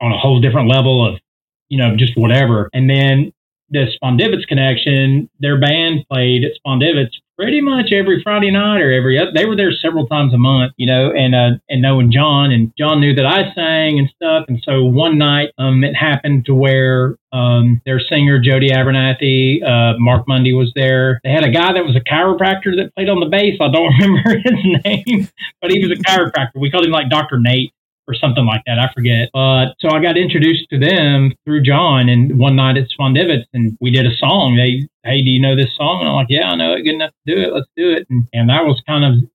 [0.00, 1.20] on a whole different level of,
[1.68, 2.68] you know, just whatever.
[2.74, 3.32] And then
[3.70, 9.18] the Spondivits connection, their band played at Spondivits pretty much every Friday night or every
[9.18, 9.32] other.
[9.34, 12.72] They were there several times a month, you know, and uh, and knowing John and
[12.78, 14.44] John knew that I sang and stuff.
[14.48, 19.98] And so one night, um, it happened to where um, their singer Jody Abernathy, uh,
[19.98, 21.20] Mark Mundy was there.
[21.24, 23.58] They had a guy that was a chiropractor that played on the bass.
[23.60, 25.28] I don't remember his name,
[25.60, 26.60] but he was a chiropractor.
[26.60, 27.73] We called him like Doctor Nate
[28.06, 28.78] or something like that.
[28.78, 29.30] I forget.
[29.32, 33.76] But so I got introduced to them through John, and one night at Spondivits, and
[33.80, 34.56] we did a song.
[34.56, 36.00] They, hey, do you know this song?
[36.00, 37.52] And I'm like, yeah, I know it good enough to do it.
[37.52, 38.06] Let's do it.
[38.10, 39.28] And, and that was kind of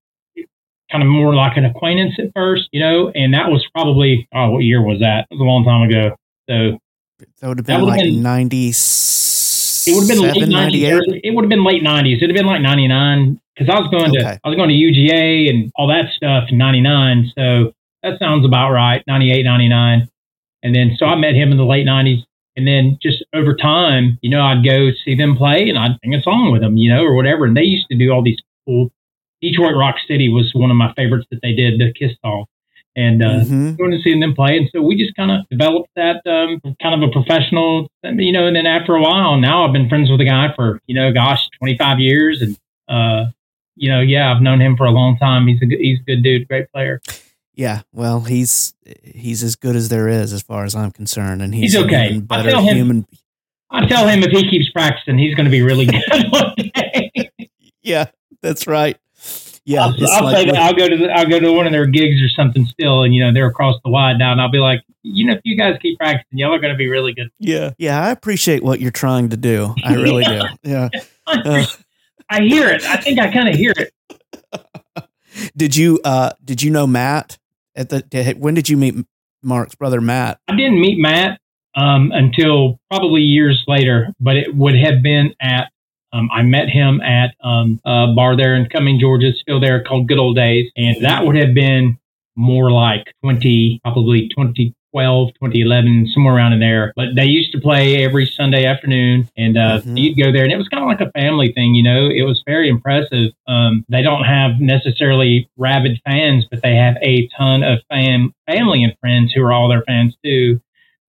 [0.91, 3.11] kind of more like an acquaintance at first, you know.
[3.15, 5.27] And that was probably oh, what year was that?
[5.29, 6.15] It was a long time ago.
[6.49, 6.79] So
[7.41, 8.73] that would have been like 90.
[9.87, 11.21] It would have been late 90s.
[11.23, 12.17] It would have been late 90s.
[12.17, 14.35] It'd have been like 99 because I was going okay.
[14.35, 17.31] to I was going to UGA and all that stuff in 99.
[17.35, 19.03] So that sounds about right.
[19.07, 20.09] 98, 99.
[20.63, 22.23] And then, so I met him in the late 90s.
[22.55, 26.13] And then just over time, you know, I'd go see them play and I'd sing
[26.13, 27.45] a song with them, you know, or whatever.
[27.45, 28.91] And they used to do all these cool.
[29.41, 32.45] Detroit Rock City was one of my favorites that they did, the Kiss song.
[32.95, 33.75] and uh, mm-hmm.
[33.75, 34.57] going to seeing them play.
[34.57, 38.47] And so we just kind of developed that um, kind of a professional, you know.
[38.47, 41.13] And then after a while, now I've been friends with the guy for you know,
[41.13, 42.57] gosh, 25 years, and
[42.89, 43.31] uh,
[43.75, 45.47] you know, yeah, I've known him for a long time.
[45.47, 47.01] He's a good, he's a good dude, great player.
[47.59, 51.53] Yeah, well, he's he's as good as there is, as far as I'm concerned, and
[51.53, 52.21] he's, he's okay.
[52.29, 53.07] I tell him, human.
[53.69, 57.29] I tell him if he keeps practicing, he's going to be really good one day.
[57.81, 58.05] yeah,
[58.41, 58.97] that's right.
[59.65, 61.73] Yeah, I'll, I'll like say that I'll go to the, I'll go to one of
[61.73, 64.49] their gigs or something still, and you know they're across the wide now, and I'll
[64.49, 67.11] be like, you know, if you guys keep practicing, y'all are going to be really
[67.11, 67.29] good.
[67.39, 69.75] Yeah, yeah, I appreciate what you're trying to do.
[69.83, 70.47] I really yeah.
[70.63, 70.69] do.
[70.69, 70.89] Yeah,
[71.27, 71.65] uh,
[72.29, 72.83] I hear it.
[72.83, 73.93] I think I kind of hear it.
[75.57, 77.37] did you uh did you know Matt
[77.79, 78.95] at the when did you meet
[79.41, 80.39] Mark's brother Matt?
[80.47, 81.39] I didn't meet Matt
[81.75, 85.71] um, until probably years later, but it would have been at
[86.11, 90.07] um, I met him at um, a bar there in Cumming, Georgia, still there, called
[90.07, 91.99] Good Old Days, and that would have been
[92.35, 94.29] more like twenty, probably
[94.93, 96.93] 2012, 2011, somewhere around in there.
[96.95, 99.97] But they used to play every Sunday afternoon, and uh, mm-hmm.
[99.97, 102.07] you'd go there, and it was kind of like a family thing, you know.
[102.07, 103.31] It was very impressive.
[103.47, 108.83] Um, they don't have necessarily rabid fans, but they have a ton of fam- family
[108.83, 110.61] and friends who are all their fans too.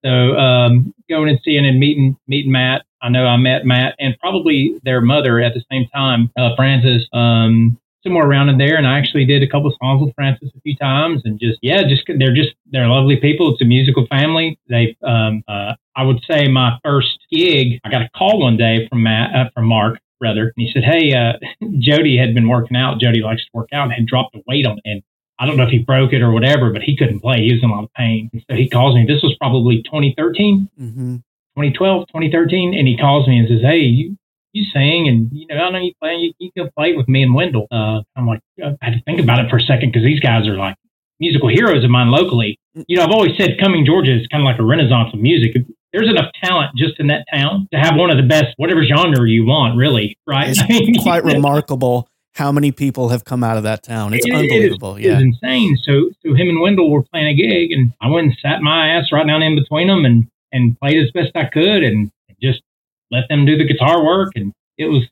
[0.05, 4.19] So um, going and seeing and meeting meeting Matt I know I met Matt and
[4.21, 8.77] probably their mother at the same time, uh, Frances, um, somewhere around in there.
[8.77, 11.83] And I actually did a couple songs with Francis a few times, and just yeah,
[11.89, 13.53] just they're just they're lovely people.
[13.53, 14.59] It's a musical family.
[14.69, 18.87] They, um, uh, I would say, my first gig, I got a call one day
[18.89, 19.99] from Matt, uh, from Mark.
[20.23, 21.33] Rather, and he said, "Hey, uh,
[21.79, 23.01] Jody had been working out.
[23.01, 24.83] Jody likes to work out, and had dropped the weight on it.
[24.85, 25.03] And
[25.39, 27.39] I don't know if he broke it or whatever, but he couldn't play.
[27.39, 28.29] He was in a lot of pain.
[28.35, 29.07] And so he calls me.
[29.07, 30.69] This was probably 2013.
[30.79, 31.17] Mm-hmm.
[31.57, 34.17] 2012, 2013, and he calls me and says, "Hey, you
[34.53, 36.17] you sing, and you know I know you play.
[36.17, 39.21] You, you can play with me and Wendell." Uh, I'm like, I had to think
[39.21, 40.77] about it for a second because these guys are like
[41.19, 42.59] musical heroes of mine locally.
[42.89, 45.57] You know, I've always said Cumming, Georgia is kind of like a renaissance of music.
[45.93, 49.29] There's enough talent just in that town to have one of the best, whatever genre
[49.29, 50.49] you want, really, right?
[50.49, 54.15] It's quite remarkable how many people have come out of that town.
[54.15, 54.97] It's it, unbelievable.
[54.97, 55.77] Is, yeah, it's insane.
[55.83, 58.89] So, so him and Wendell were playing a gig, and I went and sat my
[58.91, 62.11] ass right down in between them, and and played as best I could and
[62.43, 62.63] just
[63.11, 64.33] let them do the guitar work.
[64.35, 65.07] And it was,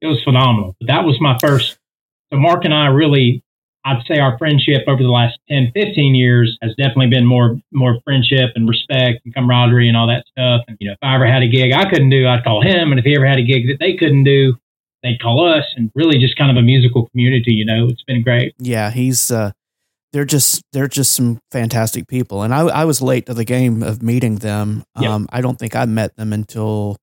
[0.00, 0.76] it was phenomenal.
[0.80, 1.78] But that was my first.
[2.32, 3.42] So Mark and I really,
[3.84, 7.98] I'd say our friendship over the last 10, 15 years has definitely been more, more
[8.04, 10.62] friendship and respect and camaraderie and all that stuff.
[10.68, 12.90] And, you know, if I ever had a gig I couldn't do, I'd call him.
[12.90, 14.54] And if he ever had a gig that they couldn't do,
[15.02, 18.22] they'd call us and really just kind of a musical community, you know, it's been
[18.22, 18.54] great.
[18.58, 18.90] Yeah.
[18.90, 19.52] He's, uh,
[20.12, 22.42] they're just they're just some fantastic people.
[22.42, 24.82] And I, I was late to the game of meeting them.
[24.96, 26.96] Um, I don't think I met them until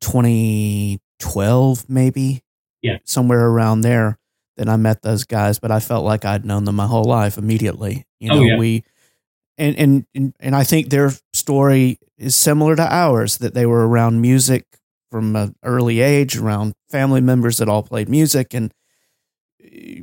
[0.00, 2.42] 2012, maybe.
[2.82, 4.18] Yeah, somewhere around there.
[4.56, 7.36] Then I met those guys, but I felt like I'd known them my whole life
[7.36, 8.06] immediately.
[8.20, 8.58] You oh, know, oh, yeah.
[8.58, 8.84] we
[9.58, 13.86] and, and and and I think their story is similar to ours that they were
[13.86, 14.64] around music
[15.10, 18.72] from an early age, around family members that all played music, and
[19.62, 20.02] eh,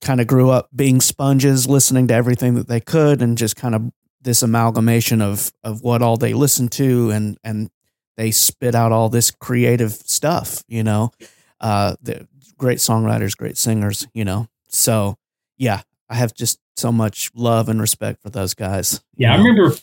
[0.00, 3.74] kind of grew up being sponges, listening to everything that they could, and just kind
[3.74, 3.90] of
[4.20, 7.70] this amalgamation of of what all they listened to, and and
[8.16, 10.62] they spit out all this creative stuff.
[10.68, 11.12] You know,
[11.60, 14.06] uh, the great songwriters, great singers.
[14.14, 15.16] You know, so
[15.56, 19.02] yeah, I have just so much love and respect for those guys.
[19.16, 19.34] Yeah, know?
[19.34, 19.76] I remember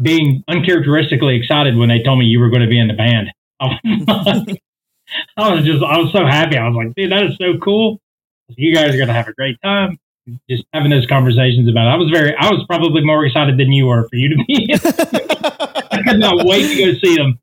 [0.00, 3.30] being uncharacteristically excited when they told me you were going to be in the band.
[5.36, 6.56] I was just, I was so happy.
[6.56, 8.00] I was like, dude, that is so cool
[8.56, 9.98] you guys are going to have a great time.
[10.48, 11.90] Just having those conversations about it.
[11.90, 14.68] I was very, I was probably more excited than you were for you to be.
[15.90, 17.40] I could not wait to go see them.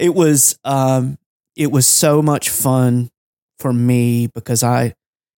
[0.00, 1.18] It was, um,
[1.56, 3.10] it was so much fun
[3.58, 4.94] for me because I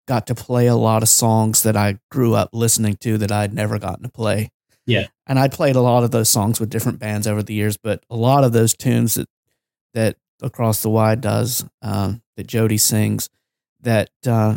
[0.07, 3.53] got to play a lot of songs that I grew up listening to that I'd
[3.53, 4.51] never gotten to play.
[4.87, 5.07] Yeah.
[5.27, 8.03] And I'd played a lot of those songs with different bands over the years, but
[8.09, 9.29] a lot of those tunes that
[9.95, 13.29] that Across the Wide does, um, that Jody sings,
[13.81, 14.57] that uh,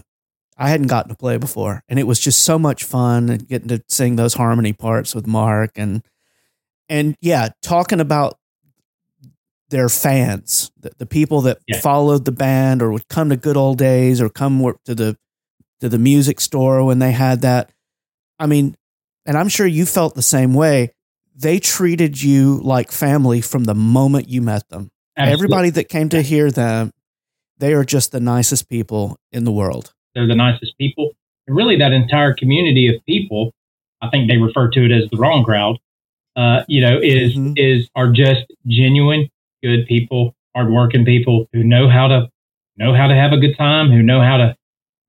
[0.58, 3.68] I hadn't gotten to play before, and it was just so much fun and getting
[3.70, 6.04] to sing those harmony parts with Mark and
[6.88, 8.38] and yeah, talking about
[9.72, 11.80] their fans, the, the people that yeah.
[11.80, 15.18] followed the band or would come to Good Old Days or come to the
[15.80, 17.72] to the music store when they had that.
[18.38, 18.76] I mean,
[19.26, 20.94] and I'm sure you felt the same way.
[21.36, 24.92] They treated you like family from the moment you met them.
[25.18, 25.34] Absolutely.
[25.34, 26.92] Everybody that came to hear them
[27.62, 29.94] they are just the nicest people in the world.
[30.16, 31.12] They're the nicest people.
[31.48, 33.54] And really, that entire community of people,
[34.02, 35.78] I think they refer to it as the wrong crowd,
[36.36, 37.54] uh, you know, is, mm-hmm.
[37.56, 39.30] is, are just genuine,
[39.64, 42.30] good people, hardworking people who know how to,
[42.78, 44.56] know how to have a good time, who know how to,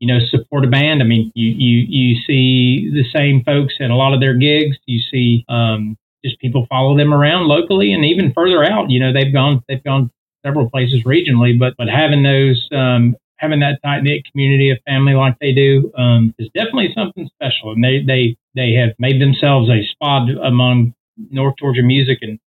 [0.01, 1.03] you know, support a band.
[1.03, 4.77] I mean, you you you see the same folks at a lot of their gigs.
[4.87, 8.91] You see um, just people follow them around locally and even further out.
[8.91, 10.11] You know, they've gone they've gone
[10.45, 15.15] several places regionally, but but having those um, having that tight knit community of family
[15.15, 17.73] like they do um, is definitely something special.
[17.73, 20.95] And they they they have made themselves a spot among
[21.31, 22.39] North Georgia music and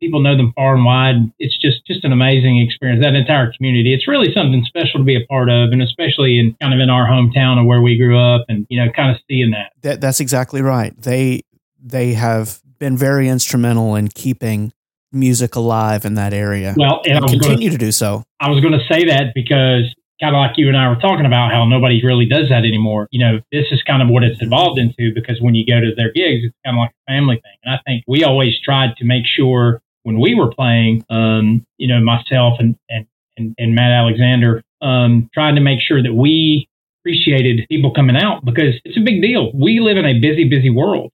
[0.00, 1.32] people know them far and wide.
[1.38, 3.02] It's just just an amazing experience.
[3.02, 3.94] That entire community.
[3.94, 6.90] It's really something special to be a part of, and especially in kind of in
[6.90, 9.72] our hometown of where we grew up, and you know, kind of seeing that.
[9.82, 10.98] that that's exactly right.
[11.00, 11.42] They
[11.82, 14.72] they have been very instrumental in keeping
[15.12, 16.74] music alive in that area.
[16.76, 18.24] Well, and, and continue gonna, to do so.
[18.40, 21.26] I was going to say that because kind of like you and I were talking
[21.26, 23.08] about how nobody really does that anymore.
[23.10, 25.94] You know, this is kind of what it's evolved into because when you go to
[25.96, 27.56] their gigs, it's kind of like a family thing.
[27.64, 31.86] And I think we always tried to make sure when we were playing, um, you
[31.86, 33.06] know, myself and, and,
[33.36, 36.66] and, and Matt Alexander, um, trying to make sure that we
[37.02, 39.52] appreciated people coming out because it's a big deal.
[39.52, 41.12] We live in a busy, busy world.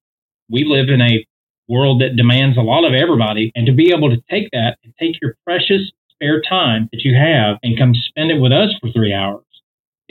[0.49, 1.27] We live in a
[1.67, 3.51] world that demands a lot of everybody.
[3.57, 7.17] And to be able to take that and take your precious spare time that you
[7.17, 9.44] have and come spend it with us for three hours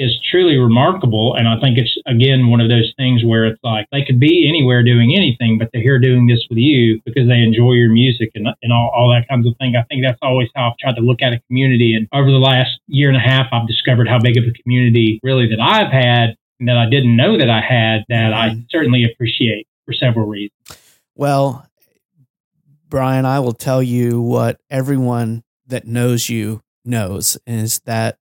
[0.03, 1.35] is truly remarkable.
[1.35, 4.47] And I think it's, again, one of those things where it's like they could be
[4.47, 8.31] anywhere doing anything, but they're here doing this with you because they enjoy your music
[8.35, 9.75] and, and all, all that kinds of thing.
[9.75, 11.95] I think that's always how I've tried to look at a community.
[11.95, 15.19] And over the last year and a half, I've discovered how big of a community
[15.23, 18.61] really that I've had and that I didn't know that I had that I mm-hmm.
[18.69, 20.51] certainly appreciate for several reasons.
[21.15, 21.67] Well,
[22.89, 28.17] Brian, I will tell you what everyone that knows you knows is that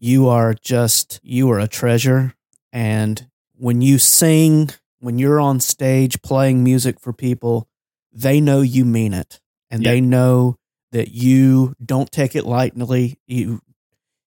[0.00, 2.34] you are just you are a treasure.
[2.72, 7.68] And when you sing when you're on stage playing music for people
[8.12, 9.40] they know you mean it.
[9.70, 9.92] And yep.
[9.92, 10.56] they know
[10.90, 13.20] that you don't take it lightly.
[13.26, 13.60] You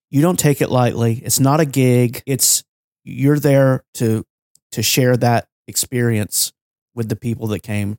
[0.09, 1.21] you don't take it lightly.
[1.25, 2.23] It's not a gig.
[2.25, 2.63] It's
[3.03, 4.23] you're there to
[4.71, 6.53] to share that experience
[6.95, 7.97] with the people that came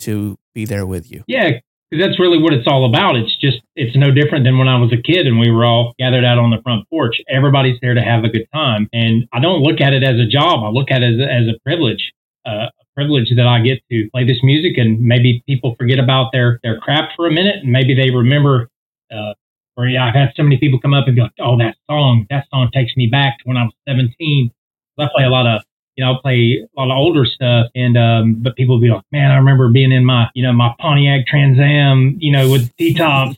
[0.00, 1.24] to be there with you.
[1.26, 1.58] Yeah
[1.92, 3.16] that's really what it's all about.
[3.16, 5.94] It's just, it's no different than when I was a kid and we were all
[5.98, 7.16] gathered out on the front porch.
[7.28, 8.88] Everybody's there to have a good time.
[8.92, 10.64] And I don't look at it as a job.
[10.64, 12.12] I look at it as, as a privilege,
[12.46, 16.32] uh, a privilege that I get to play this music and maybe people forget about
[16.32, 18.68] their, their crap for a minute and maybe they remember,
[19.12, 19.34] uh,
[19.76, 22.26] or yeah, I've had so many people come up and be like, oh, that song,
[22.30, 24.50] that song takes me back to when I was 17.
[24.98, 25.62] I play a lot of
[25.96, 27.66] you know, I'll play a lot of older stuff.
[27.74, 30.52] And, um, but people will be like, man, I remember being in my, you know,
[30.52, 33.36] my Pontiac Trans Am, you know, with T tops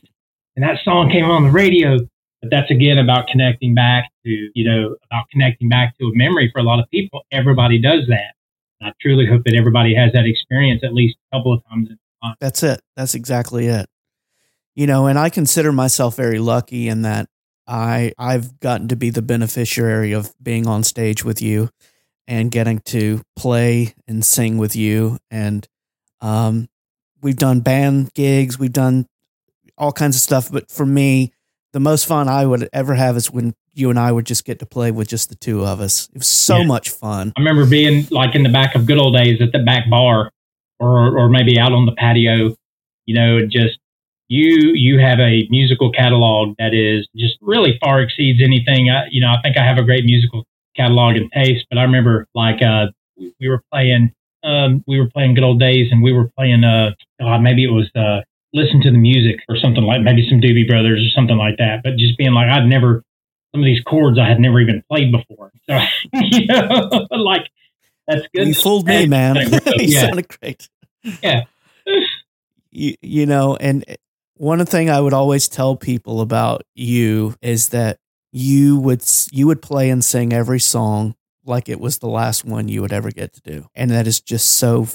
[0.57, 1.99] and that song came on the radio.
[2.41, 6.49] But that's again about connecting back to, you know, about connecting back to a memory
[6.51, 7.21] for a lot of people.
[7.31, 8.33] Everybody does that.
[8.79, 11.89] And I truly hope that everybody has that experience at least a couple of times.
[12.39, 12.81] That's it.
[12.95, 13.87] That's exactly it.
[14.75, 17.27] You know, and I consider myself very lucky in that
[17.67, 21.69] I I've gotten to be the beneficiary of being on stage with you
[22.27, 25.17] and getting to play and sing with you.
[25.31, 25.67] And
[26.21, 26.67] um,
[27.21, 29.07] we've done band gigs, we've done
[29.77, 30.51] all kinds of stuff.
[30.51, 31.31] But for me,
[31.73, 34.59] the most fun I would ever have is when you and I would just get
[34.59, 36.09] to play with just the two of us.
[36.13, 36.65] It was so yeah.
[36.65, 37.31] much fun.
[37.37, 40.31] I remember being like in the back of good old days at the back bar
[40.79, 42.55] or, or maybe out on the patio,
[43.05, 43.77] you know, just
[44.29, 48.89] you you have a musical catalog that is just really far exceeds anything.
[48.89, 50.45] I, you know, I think I have a great musical
[50.77, 51.65] catalog and taste.
[51.69, 54.11] But I remember like uh, we were playing
[54.43, 57.71] um, we were playing good old days, and we were playing uh, God, maybe it
[57.71, 58.21] was uh,
[58.53, 61.81] listen to the music or something like maybe some Doobie Brothers or something like that.
[61.83, 63.03] But just being like I'd never
[63.51, 65.51] some of these chords I had never even played before.
[65.69, 65.79] So
[66.13, 67.47] you know, like
[68.07, 68.47] that's good.
[68.47, 69.35] You fooled me, man.
[69.51, 70.01] you yeah.
[70.01, 70.69] sounded great.
[71.21, 71.43] Yeah.
[72.71, 73.83] you, you know, and
[74.35, 77.99] one thing I would always tell people about you is that
[78.31, 81.15] you would you would play and sing every song
[81.47, 83.67] like it was the last one you would ever get to do.
[83.73, 84.87] And that is just so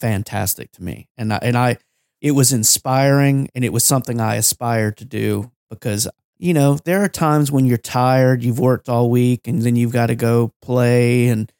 [0.00, 1.08] fantastic to me.
[1.16, 1.78] And I, and I
[2.20, 7.02] it was inspiring and it was something I aspired to do because you know there
[7.02, 10.52] are times when you're tired you've worked all week and then you've got to go
[10.60, 11.52] play and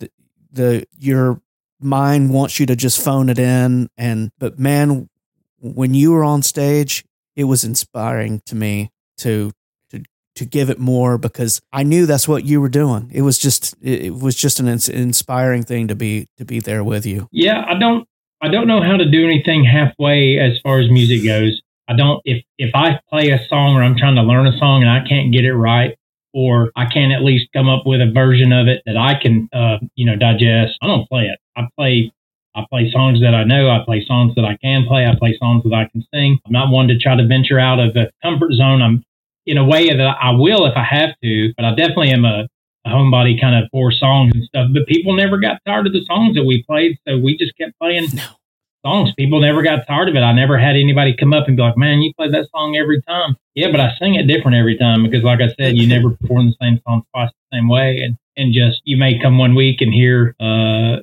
[0.00, 0.10] the,
[0.50, 1.40] the your
[1.80, 3.88] mind wants you to just phone it in.
[3.96, 5.08] And but man
[5.58, 7.04] when you were on stage
[7.36, 9.52] it was inspiring to me to
[10.34, 13.10] to give it more because I knew that's what you were doing.
[13.12, 17.06] It was just it was just an inspiring thing to be to be there with
[17.06, 17.28] you.
[17.32, 18.08] Yeah, I don't
[18.40, 21.60] I don't know how to do anything halfway as far as music goes.
[21.88, 24.82] I don't if if I play a song or I'm trying to learn a song
[24.82, 25.96] and I can't get it right
[26.32, 29.48] or I can't at least come up with a version of it that I can
[29.52, 30.78] uh, you know digest.
[30.82, 31.38] I don't play it.
[31.56, 32.12] I play
[32.54, 33.70] I play songs that I know.
[33.70, 35.06] I play songs that I can play.
[35.06, 36.38] I play songs that I can sing.
[36.46, 38.82] I'm not one to try to venture out of the comfort zone.
[38.82, 39.04] I'm
[39.46, 42.48] in a way that I will if I have to, but I definitely am a
[42.84, 44.68] a homebody kind of four songs and stuff.
[44.72, 47.78] But people never got tired of the songs that we played, so we just kept
[47.78, 48.22] playing no.
[48.84, 49.12] songs.
[49.16, 50.20] People never got tired of it.
[50.20, 53.00] I never had anybody come up and be like, "Man, you play that song every
[53.02, 56.10] time." Yeah, but I sing it different every time because, like I said, you never
[56.10, 59.54] perform the same song twice the same way, and and just you may come one
[59.54, 60.96] week and hear uh,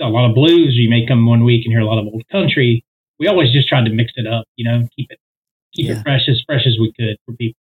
[0.00, 0.74] a lot of blues.
[0.74, 2.84] You may come one week and hear a lot of old country.
[3.18, 5.18] We always just tried to mix it up, you know, keep it
[5.72, 5.98] keep yeah.
[5.98, 7.58] it fresh as fresh as we could for people.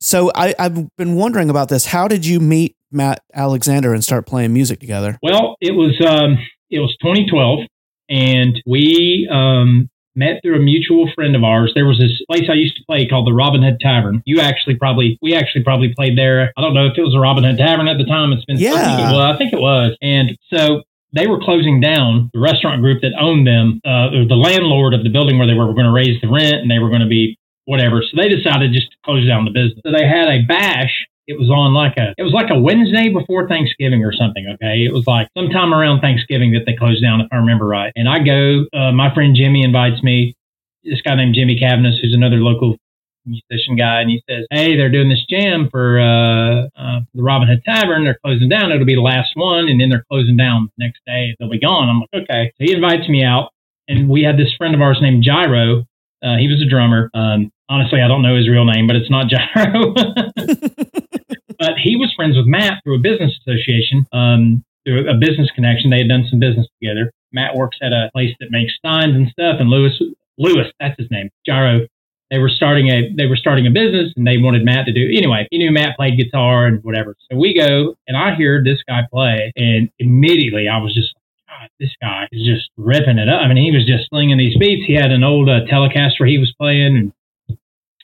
[0.00, 1.86] So I, I've been wondering about this.
[1.86, 5.18] How did you meet Matt Alexander and start playing music together?
[5.22, 6.38] Well, it was um,
[6.70, 7.60] it was 2012,
[8.08, 11.72] and we um, met through a mutual friend of ours.
[11.74, 14.22] There was this place I used to play called the Robin Hood Tavern.
[14.24, 16.52] You actually probably we actually probably played there.
[16.56, 18.32] I don't know if it was a Robin Hood Tavern at the time.
[18.32, 18.74] It's been yeah.
[18.74, 19.18] I think.
[19.18, 19.96] I think it was.
[20.00, 20.82] And so
[21.12, 23.80] they were closing down the restaurant group that owned them.
[23.84, 26.56] Uh, the landlord of the building where they were, were going to raise the rent,
[26.56, 27.38] and they were going to be
[27.68, 28.00] whatever.
[28.00, 29.84] So they decided just to close down the business.
[29.84, 30.90] So they had a bash.
[31.28, 34.48] It was on like a it was like a Wednesday before Thanksgiving or something.
[34.56, 37.92] Okay, it was like sometime around Thanksgiving that they closed down, if I remember right.
[37.94, 38.64] And I go.
[38.72, 40.34] Uh, my friend Jimmy invites me.
[40.82, 42.78] This guy named Jimmy Cavness, who's another local
[43.26, 47.46] musician guy, and he says, "Hey, they're doing this jam for uh, uh, the Robin
[47.46, 48.04] Hood Tavern.
[48.04, 48.72] They're closing down.
[48.72, 51.36] It'll be the last one, and then they're closing down the next day.
[51.38, 53.52] They'll be gone." I'm like, "Okay." So he invites me out,
[53.86, 55.84] and we had this friend of ours named Gyro.
[56.22, 57.10] Uh, he was a drummer.
[57.12, 59.92] Um, honestly, I don't know his real name, but it's not Gyro.
[61.58, 65.90] but he was friends with Matt through a business association, um, through a business connection.
[65.90, 67.12] They had done some business together.
[67.32, 70.00] Matt works at a place that makes signs and stuff, and Lewis,
[70.38, 71.28] Lewis, that's his name.
[71.44, 71.86] Gyro
[72.30, 75.08] they were starting a they were starting a business and they wanted Matt to do
[75.16, 75.46] anyway.
[75.50, 77.14] He knew Matt played guitar and whatever.
[77.30, 81.14] So we go and I hear this guy play and immediately I was just
[81.48, 83.40] God, this guy is just ripping it up.
[83.40, 84.86] I mean, he was just slinging these beats.
[84.86, 87.12] He had an old uh, Telecaster he was playing and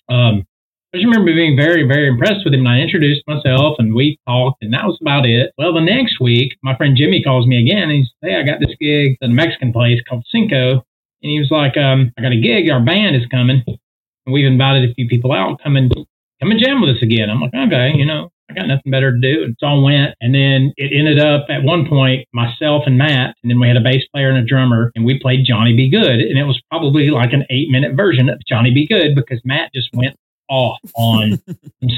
[0.09, 0.47] um
[0.95, 2.61] I just remember being very, very impressed with him.
[2.61, 5.51] And I introduced myself and we talked, and that was about it.
[5.59, 7.91] Well, the next week, my friend Jimmy calls me again.
[7.91, 10.87] And he says, Hey, I got this gig at a Mexican place called Cinco.
[11.25, 12.71] And he was like, um, I got a gig.
[12.71, 16.63] Our band is coming And we've invited a few people out, come and come and
[16.63, 17.29] jam with us again.
[17.29, 19.45] I'm like, okay, you know, I got nothing better to do.
[19.45, 20.15] And so I went.
[20.21, 23.77] And then it ended up at one point, myself and Matt, and then we had
[23.77, 25.91] a bass player and a drummer, and we played Johnny B.
[25.91, 26.21] Goode.
[26.21, 28.87] And it was probably like an eight minute version of Johnny B.
[28.87, 30.17] Goode because Matt just went
[30.49, 31.39] off on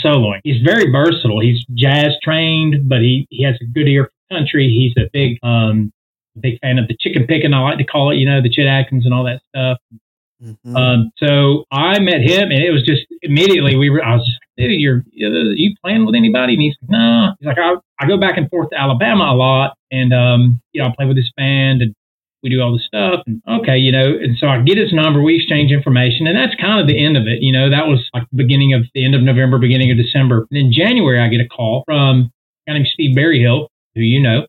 [0.05, 0.41] soloing.
[0.45, 1.41] He's very versatile.
[1.41, 4.69] He's jazz trained, but he, he has a good ear for country.
[4.69, 5.93] He's a big, um,
[6.41, 8.67] big fan of the chicken picking, I like to call it, you know, the Chet
[8.67, 9.79] Atkins and all that stuff.
[10.43, 10.77] Mm-hmm.
[10.77, 14.05] Um, so I met him, and it was just immediately we were.
[14.05, 16.55] I was just, dude, you're you playing with anybody?
[16.55, 17.35] And he's like, nah.
[17.39, 20.83] He's like, I, I go back and forth to Alabama a lot, and um, you
[20.83, 21.95] know, I play with this band, and
[22.43, 23.21] we do all this stuff.
[23.27, 26.55] And okay, you know, and so I get his number, we exchange information, and that's
[26.61, 27.43] kind of the end of it.
[27.43, 30.47] You know, that was like the beginning of the end of November, beginning of December.
[30.51, 32.31] And in January, I get a call from
[32.67, 34.47] a guy named Steve Berryhill, who you know.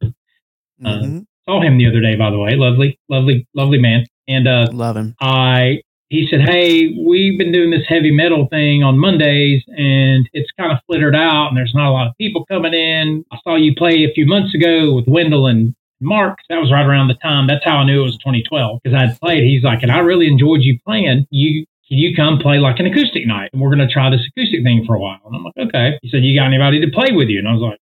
[0.84, 1.18] Uh, mm-hmm.
[1.18, 2.56] Uh, saw him the other day, by the way.
[2.56, 4.06] Lovely, lovely, lovely man.
[4.28, 5.16] And uh, love him.
[5.22, 10.50] I he said, Hey, we've been doing this heavy metal thing on Mondays and it's
[10.58, 13.26] kind of flittered out and there's not a lot of people coming in.
[13.32, 16.38] I saw you play a few months ago with Wendell and Mark.
[16.50, 17.48] That was right around the time.
[17.48, 19.44] That's how I knew it was 2012 because I'd played.
[19.44, 21.28] He's like, and I really enjoyed you playing.
[21.30, 23.50] You can you come play like an acoustic night?
[23.54, 25.20] And we're going to try this acoustic thing for a while.
[25.26, 25.98] And I'm like, okay.
[26.02, 27.40] He said, you got anybody to play with you?
[27.40, 27.80] And I was like,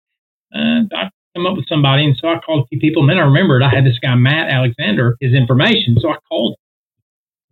[0.55, 2.05] uh, I come up with somebody.
[2.05, 3.03] And so I called a few people.
[3.03, 5.97] And then I remembered I had this guy, Matt Alexander, his information.
[5.99, 6.57] So I called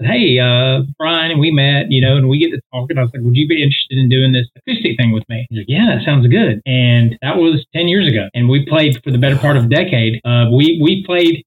[0.01, 2.97] hey, uh, Brian, we met, you know, and we get to talking.
[2.97, 5.45] I was like, would you be interested in doing this acoustic thing with me?
[5.49, 6.61] He's like, yeah, that sounds good.
[6.65, 8.27] And that was 10 years ago.
[8.33, 10.21] And we played for the better part of a decade.
[10.23, 11.43] Uh, we, we played,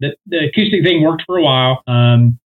[0.00, 1.82] the, the acoustic thing worked for a while.
[1.86, 2.38] Um,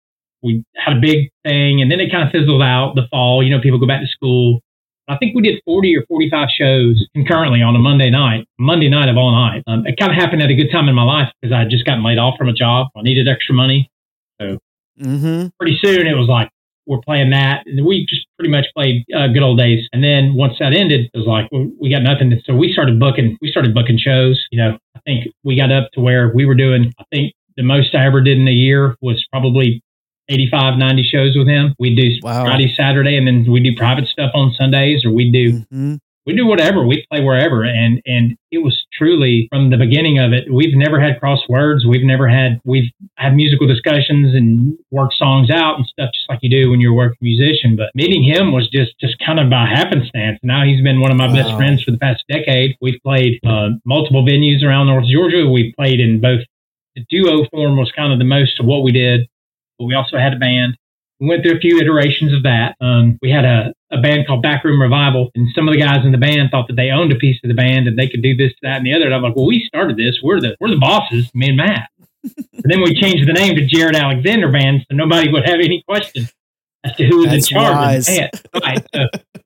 [0.42, 3.42] we had a big thing and then it kind of fizzled out the fall.
[3.42, 4.60] You know, people go back to school.
[5.08, 9.08] I think we did 40 or 45 shows concurrently on a Monday night, Monday night
[9.08, 9.64] of all night.
[9.66, 11.70] Um, it kind of happened at a good time in my life because I had
[11.70, 12.86] just gotten laid off from a job.
[12.96, 13.90] I needed extra money.
[14.40, 14.58] So
[15.00, 15.48] Mm-hmm.
[15.58, 16.50] Pretty soon it was like,
[16.86, 17.62] we're playing that.
[17.66, 19.86] And we just pretty much played uh, good old days.
[19.92, 22.32] And then once that ended, it was like, well, we got nothing.
[22.44, 24.44] So we started booking, we started booking shows.
[24.50, 27.62] You know, I think we got up to where we were doing, I think the
[27.62, 29.82] most I ever did in a year was probably
[30.28, 31.74] 85, 90 shows with him.
[31.78, 32.44] We'd do wow.
[32.44, 35.94] Friday, Saturday, and then we do private stuff on Sundays, or we'd do mm-hmm
[36.26, 36.86] we do whatever.
[36.86, 40.52] We play wherever, and and it was truly from the beginning of it.
[40.52, 41.88] We've never had crosswords.
[41.88, 46.40] We've never had we've had musical discussions and worked songs out and stuff just like
[46.42, 47.76] you do when you're a working musician.
[47.76, 50.38] But meeting him was just just kind of by happenstance.
[50.42, 51.34] Now he's been one of my wow.
[51.34, 52.76] best friends for the past decade.
[52.80, 55.48] We've played uh, multiple venues around North Georgia.
[55.48, 56.40] We played in both.
[56.96, 59.28] The duo form was kind of the most of what we did,
[59.78, 60.76] but we also had a band.
[61.20, 62.76] We went through a few iterations of that.
[62.80, 66.12] Um, we had a, a band called Backroom Revival, and some of the guys in
[66.12, 68.34] the band thought that they owned a piece of the band and they could do
[68.34, 69.04] this, that, and the other.
[69.06, 70.18] And I'm like, well, we started this.
[70.22, 71.88] We're the we're the bosses, me and Matt.
[72.24, 75.82] and then we changed the name to Jarrett Alexander Band, so nobody would have any
[75.86, 76.26] question
[76.84, 78.08] as to who was That's in charge wise.
[78.08, 78.64] of the band.
[78.64, 78.86] Right.
[78.94, 79.42] So,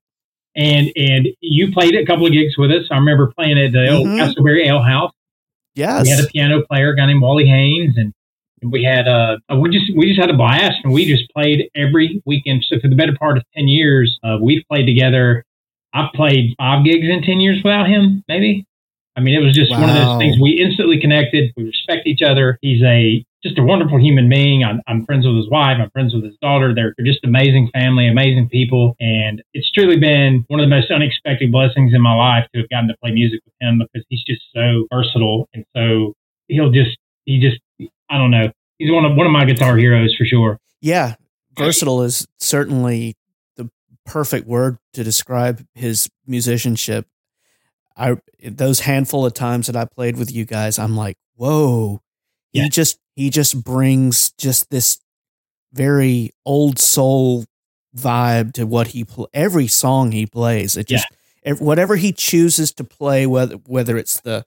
[0.56, 2.84] and and you played a couple of gigs with us.
[2.90, 4.18] I remember playing at the old Mhm.
[4.18, 5.10] Castleberry Ale House.
[5.74, 6.04] Yes.
[6.04, 8.12] We had a piano player, a guy named Wally Haynes, and
[8.70, 12.22] we had uh we just we just had a blast, and we just played every
[12.24, 12.64] weekend.
[12.68, 15.44] So for the better part of ten years, uh, we've played together.
[15.92, 18.66] I've played five gigs in ten years without him, maybe.
[19.16, 20.36] I mean, it was just one of those things.
[20.40, 21.52] We instantly connected.
[21.56, 22.58] We respect each other.
[22.62, 24.64] He's a just a wonderful human being.
[24.64, 25.76] I'm, I'm friends with his wife.
[25.78, 26.74] I'm friends with his daughter.
[26.74, 30.90] They're, they're just amazing family, amazing people, and it's truly been one of the most
[30.90, 34.24] unexpected blessings in my life to have gotten to play music with him because he's
[34.24, 36.14] just so versatile and so
[36.48, 36.96] he'll just
[37.26, 37.60] he just
[38.10, 38.50] I don't know.
[38.78, 40.58] He's one of one of my guitar heroes for sure.
[40.80, 41.14] Yeah,
[41.56, 43.16] versatile is certainly
[43.56, 43.70] the
[44.04, 47.06] perfect word to describe his musicianship.
[47.96, 52.00] I those handful of times that I played with you guys, I'm like, whoa.
[52.52, 52.68] He Yeah.
[52.68, 54.98] just he just brings just this
[55.72, 57.44] very old soul
[57.96, 60.76] vibe to what he pl- every song he plays.
[60.76, 61.06] It just
[61.44, 64.44] ev- whatever he chooses to play, whether whether it's the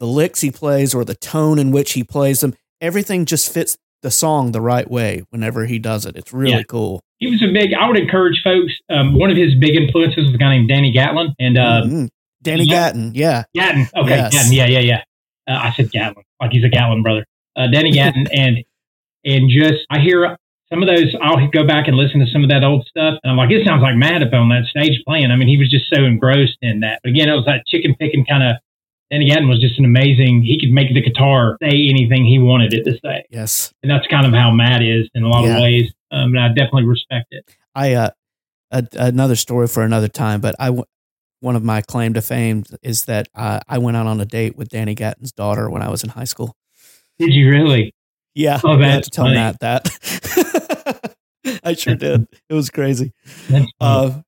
[0.00, 3.76] the licks he plays or the tone in which he plays them, everything just fits
[4.02, 6.16] the song the right way whenever he does it.
[6.16, 6.62] It's really Yeah.
[6.68, 7.00] cool.
[7.18, 7.74] He was a big.
[7.74, 8.72] I would encourage folks.
[8.88, 12.08] Um, one of his big influences was a guy named Danny Gatlin, and uh, Mhm.
[12.42, 12.74] Danny yeah.
[12.74, 13.42] Gatton, yeah.
[13.54, 13.88] Gatton.
[13.96, 14.32] Okay, Yes.
[14.32, 14.52] Gatton.
[14.52, 15.02] Yeah, yeah, yeah.
[15.48, 17.24] Uh, I said Gatlin, like he's a Gatlin brother.
[17.56, 18.58] Uh, Danny Gatlin, and
[19.24, 20.36] and just I hear
[20.72, 21.12] some of those.
[21.20, 23.66] I'll go back and listen to some of that old stuff, and I'm like, it
[23.66, 25.32] sounds like Matt up on that stage playing.
[25.32, 27.00] I mean, he was just so engrossed in that.
[27.02, 28.56] But again, it was that chicken picking kind of.
[29.10, 30.42] Danny Gatton was just an amazing.
[30.42, 33.72] He could make the guitar say anything he wanted it to say, Yes.
[33.82, 35.56] and that's kind of how Matt is in a lot Yeah.
[35.56, 35.92] of ways.
[36.10, 37.44] Um, and I definitely respect it.
[37.74, 38.10] I uh
[38.70, 40.84] a, another story for another time, but I w-
[41.40, 44.56] one of my claim to fame is that uh, I went out on a date
[44.56, 46.54] with Danny Gatton's daughter when I was in high school.
[47.18, 47.94] Did you really?
[48.34, 49.36] Yeah, Oh, I had to tell funny.
[49.36, 51.14] Matt that.
[51.64, 52.26] I sure did.
[52.48, 53.12] It was crazy.
[53.80, 54.20] Uh,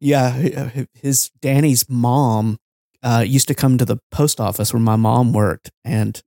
[0.00, 2.58] yeah, his Danny's mom
[3.02, 6.20] uh, used to come to the post office where my mom worked and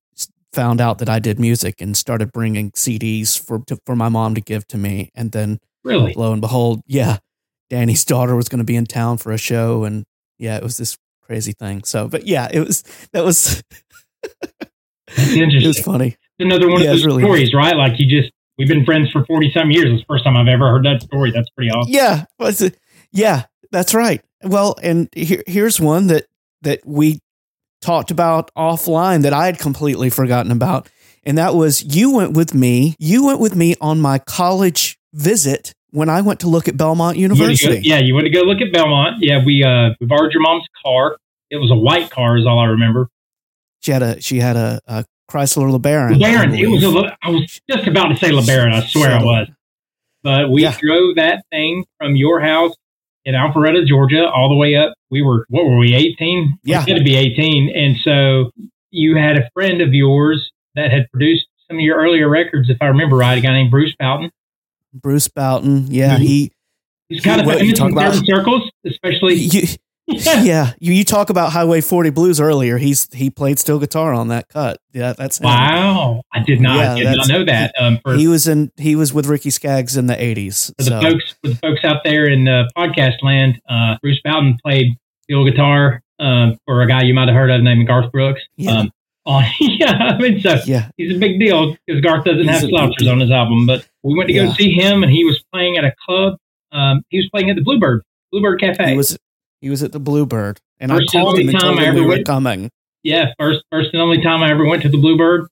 [0.54, 4.34] found out that I did music and started bringing CDs for to, for my mom
[4.36, 5.12] to give to me.
[5.14, 6.14] And then really?
[6.16, 7.18] lo and behold, yeah,
[7.70, 10.06] Danny's daughter was going to be in town for a show, and
[10.40, 11.84] yeah, it was this crazy thing.
[11.84, 12.82] So, but yeah, it was
[13.14, 13.62] that was
[15.16, 15.68] That's it interesting.
[15.70, 16.16] was funny.
[16.40, 17.76] another one Yeah, of it's those really stories, right?
[17.76, 19.92] Like you just we've been friends for forty some years.
[19.92, 21.32] It's the first time I've ever heard that story.
[21.32, 21.92] That's pretty awesome.
[21.94, 22.78] Yeah, was it-
[23.12, 24.22] yeah, that's right.
[24.44, 26.26] Well, and here, here's one that
[26.62, 27.20] that we
[27.82, 30.89] talked about offline that I had completely forgotten about,
[31.24, 32.95] and that was you went with me.
[32.99, 37.18] You went with me on my college visit when I went to look at Belmont
[37.18, 37.82] You go- University.
[37.88, 39.18] yeah, you went to go look at Belmont.
[39.22, 41.18] Yeah, we uh we borrowed your mom's car.
[41.49, 43.10] It was a white car, is all I remember.
[43.82, 46.16] She had a she had a, a Chrysler LeBaron.
[46.22, 46.60] LeBaron.
[46.60, 47.18] It was a.
[47.24, 48.74] I was just about to say LeBaron.
[48.74, 49.47] I swear I was.
[50.22, 50.76] But we Yeah.
[50.80, 52.74] drove that thing from your house
[53.30, 54.94] in Alpharetta, Georgia, all the way up.
[55.12, 55.94] We were what were we?
[55.94, 56.58] Eighteen.
[56.64, 56.84] Yeah.
[56.86, 57.72] we had to be eighteen.
[57.76, 58.52] And so
[58.92, 62.78] you had a friend of yours that had produced some of your earlier records, if
[62.82, 63.38] I remember right.
[63.38, 64.32] A guy named Bruce Bouton.
[64.94, 65.86] Bruce Bouton.
[65.92, 66.22] Yeah, Mhm.
[66.22, 66.52] he.
[67.10, 69.34] He's kind of What, you famous talk in certain circles, especially.
[69.54, 69.62] You,
[70.10, 72.78] yeah, you, you talk about Highway 40 Blues earlier.
[72.78, 74.80] He's he played steel guitar on that cut.
[74.91, 75.45] Yeah, that's him.
[75.45, 77.74] Wow, I did not, Yeah, I did not know that.
[77.80, 80.68] Um, for, He was in he was with Ricky Skaggs in the 80s.
[80.78, 84.20] for the So folks, for the folks out there in uh, podcast land, uh, Bruce
[84.24, 88.12] Bouton played steel guitar um, for a guy you might have heard of named Garth
[88.12, 88.41] Brooks.
[88.57, 88.80] Yeah.
[88.80, 88.91] Um,
[89.26, 92.64] oh, yeah, I mean, so yeah, he's a big deal because Garth doesn't He's have
[92.64, 93.68] slouchers on his album.
[93.68, 96.38] But we went to go see him, and he was playing at a club.
[96.72, 98.01] Um, he was playing at the Bluebird
[98.32, 98.91] Bluebird Cafe.
[98.91, 99.18] he was
[99.62, 101.84] he was at the Bluebird, and First I called only him and time told I
[101.86, 102.70] him we ever were went- coming.
[103.03, 105.47] yeah, first first and only time I ever went to the Bluebird.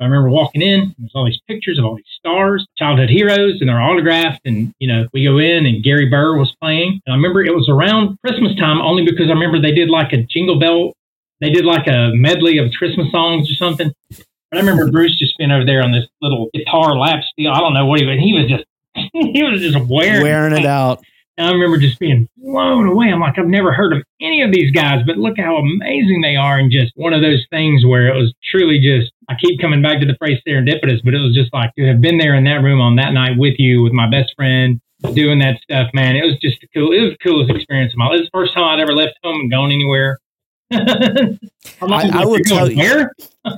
[0.00, 0.94] I remember walking in.
[0.96, 4.42] There's all these pictures of all these stars, childhood heroes, and they're autographed.
[4.44, 7.00] And you know, we go in, and Gary Burr was playing.
[7.04, 10.12] And I remember it was around Christmas time, only because I remember they did like
[10.12, 10.92] a Jingle Bell.
[11.40, 13.90] They did like a medley of Christmas songs or something.
[14.08, 14.24] But
[14.56, 17.50] I remember Bruce just being over there on this little guitar lap steel.
[17.50, 18.18] I don't know what he was.
[18.20, 18.64] He was just
[19.12, 21.02] he was just wearing Wearing it out.
[21.38, 23.06] And I remember just being blown away.
[23.12, 26.34] I'm like, I've never heard of any of these guys, but look how amazing they
[26.36, 26.58] are.
[26.58, 30.00] And just one of those things where it was truly just, I keep coming back
[30.00, 32.60] to the phrase serendipitous, but it was just like to have been there in that
[32.62, 34.80] room on that night with you, with my best friend,
[35.14, 36.16] doing that stuff, man.
[36.16, 38.16] It was just cool, it was the coolest experience of my life.
[38.16, 40.18] It was the first time I'd ever left home and gone anywhere.
[40.72, 41.38] I'm
[41.82, 43.08] I- I like, will tell you-?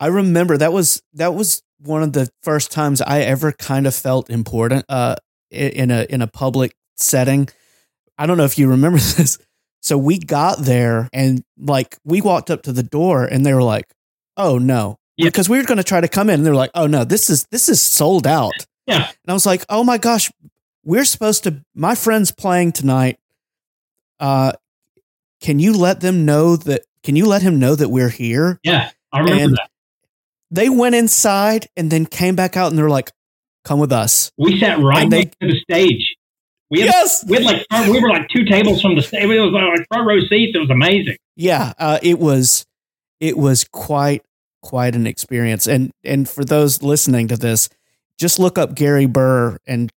[0.00, 3.94] I remember that was that was one of the first times I ever kind of
[3.94, 5.16] felt important uh,
[5.54, 7.48] in a in a public setting.
[8.18, 9.38] I don't know if you remember this.
[9.80, 13.62] So we got there and like we walked up to the door and they were
[13.62, 13.86] like,
[14.36, 15.26] "Oh no." Yeah.
[15.28, 17.04] Because we were going to try to come in and they were like, "Oh no,
[17.04, 19.06] this is this is sold out." Yeah.
[19.06, 20.30] And I was like, "Oh my gosh,
[20.84, 23.18] we're supposed to my friend's playing tonight.
[24.20, 24.52] Uh
[25.40, 28.90] can you let them know that can you let him know that we're here?" Yeah.
[29.12, 29.70] I remember And- that.
[30.50, 33.10] They went inside and then came back out and they're like,
[33.64, 36.16] "Come with us." We sat right and they- next to the stage.
[36.70, 37.24] We had, Yes.
[37.28, 39.22] we had like we were like two tables from the stage.
[39.22, 40.52] It was like front row seats.
[40.56, 41.16] It was amazing.
[41.36, 42.64] yeah uh, it was
[43.20, 44.22] it was quite
[44.62, 47.68] quite an experience and and for those listening to this
[48.18, 49.92] just look up gary burr and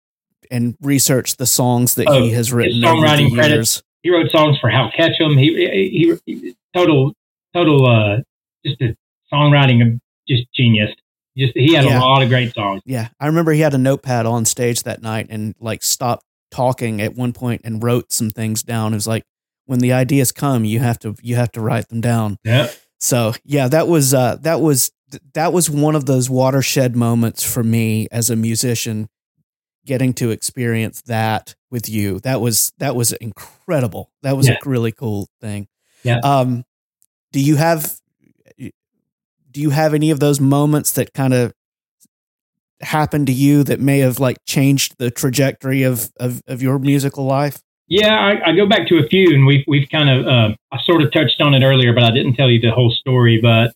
[0.51, 3.83] and research the songs that Oh, he has written over songwriting years credits.
[4.03, 5.37] He wrote songs for Hal Ketchum.
[5.37, 5.49] He
[5.93, 7.13] he, he total
[7.55, 8.17] total uh
[8.65, 8.97] just a
[9.33, 10.91] songwriting just genius.
[11.37, 11.99] Just he had Yeah.
[11.99, 12.83] a lot of great songs.
[12.87, 17.01] yeah i remember he had a notepad on stage that night and like stopped talking
[17.03, 19.25] at one point and wrote some things down it was like
[19.67, 22.69] when the ideas come you have to you have to write them down Yeah.
[23.01, 24.91] So yeah, that was uh, that was
[25.35, 29.09] that was one of those watershed moments for me as a musician,
[29.85, 32.21] getting to experience that with you.
[32.21, 34.11] That was that was incredible.
[34.23, 34.55] That was Yeah.
[34.65, 35.67] a really cool thing.
[36.03, 36.21] Yeah.
[36.25, 36.65] Um,
[37.33, 37.95] do you have
[39.55, 41.55] do you have any of those moments that kind of
[42.83, 47.25] happened to you that may have like changed the trajectory of of, of your musical
[47.25, 47.63] life?
[47.87, 50.79] Yeah, I, I go back to a few, and we've we've kind of uh, I
[50.85, 53.41] sort of touched on it earlier, but I didn't tell you the whole story.
[53.41, 53.73] But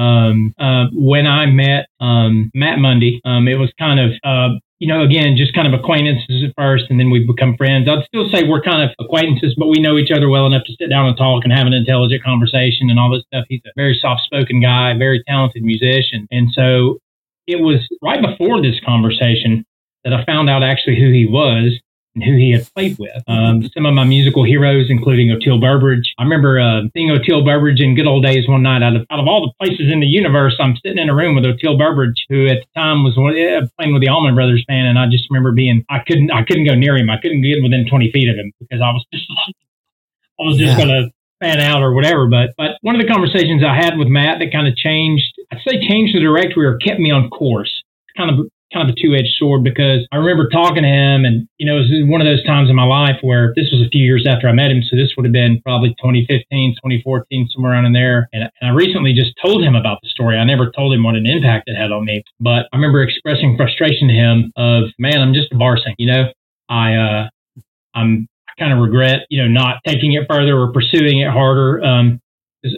[0.00, 4.92] um, uh, when I met um, Matt Mundy, um, it was kind of uh, you
[4.92, 7.88] know again just kind of acquaintances at first, and then we've become friends.
[7.88, 10.76] I'd still say we're kind of acquaintances, but we know each other well enough to
[10.78, 13.46] sit down and talk and have an intelligent conversation and all this stuff.
[13.48, 16.98] He's a very soft spoken guy, very talented musician, and so
[17.46, 19.64] it was right before this conversation
[20.04, 21.80] that I found out actually who he was
[22.14, 23.22] and who he had played with.
[23.26, 26.14] Um, some of my musical heroes, including Oteil Burbridge.
[26.18, 28.82] I remember uh, seeing Oteil Burbridge in good old days one night.
[28.82, 31.34] Out of, out of all the places in the universe, I'm sitting in a room
[31.34, 34.64] with Oteil Burbridge, who at the time was one, yeah, playing with the Allman Brothers
[34.68, 37.10] band, and I just remember being I couldn't I couldn't go near him.
[37.10, 39.24] I couldn't get within 20 feet of him because I was just
[40.40, 40.78] I was just Yeah.
[40.78, 41.10] gonna
[41.40, 42.26] fan out or whatever.
[42.28, 45.58] But but one of the conversations I had with Matt that kind of changed, I'd
[45.66, 47.82] say changed the directory or kept me on course.
[48.16, 51.46] Kind of kind of a two edged sword because I remember talking to him, and
[51.58, 53.88] you know, it was one of those times in my life where this was a
[53.88, 57.72] few years after I met him, so this would have been probably 2015, 2014, somewhere
[57.72, 58.28] around in there.
[58.34, 60.36] And, and I recently just told him about the story.
[60.36, 63.56] I never told him what an impact it had on me, but I remember expressing
[63.56, 66.32] frustration to him of, man, I'm just a you know.
[66.68, 67.28] I uh,
[67.94, 71.82] I'm I kind of regret, you know, not taking it further or pursuing it harder.
[71.84, 72.20] Um,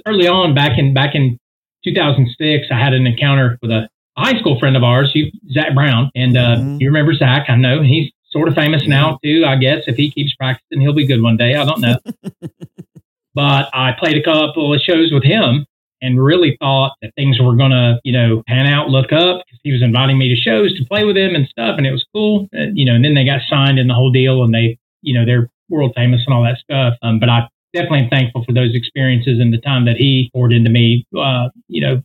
[0.06, 1.38] early on, back in back in
[1.84, 5.14] 2006, I had an encounter with a high school friend of ours,
[5.52, 6.80] Zac Brown, and uh, Mhm.
[6.80, 7.46] you remember Zach?
[7.48, 9.44] I know he's sort of famous now too.
[9.46, 11.54] I guess if he keeps practicing, he'll be good one day.
[11.54, 11.96] I don't know.
[13.34, 15.66] but I played a couple of shows with him
[16.02, 19.72] and really thought that things were going to, you know, pan out, look up he
[19.72, 21.74] was inviting me to shows to play with him and stuff.
[21.76, 22.48] And it was cool.
[22.52, 25.12] And, you know, and then they got signed in the whole deal and they, you
[25.12, 26.94] know, they're world famous and all that stuff.
[27.02, 30.52] Um, but I definitely am thankful for those experiences and the time that he poured
[30.52, 32.00] into me, uh, you know,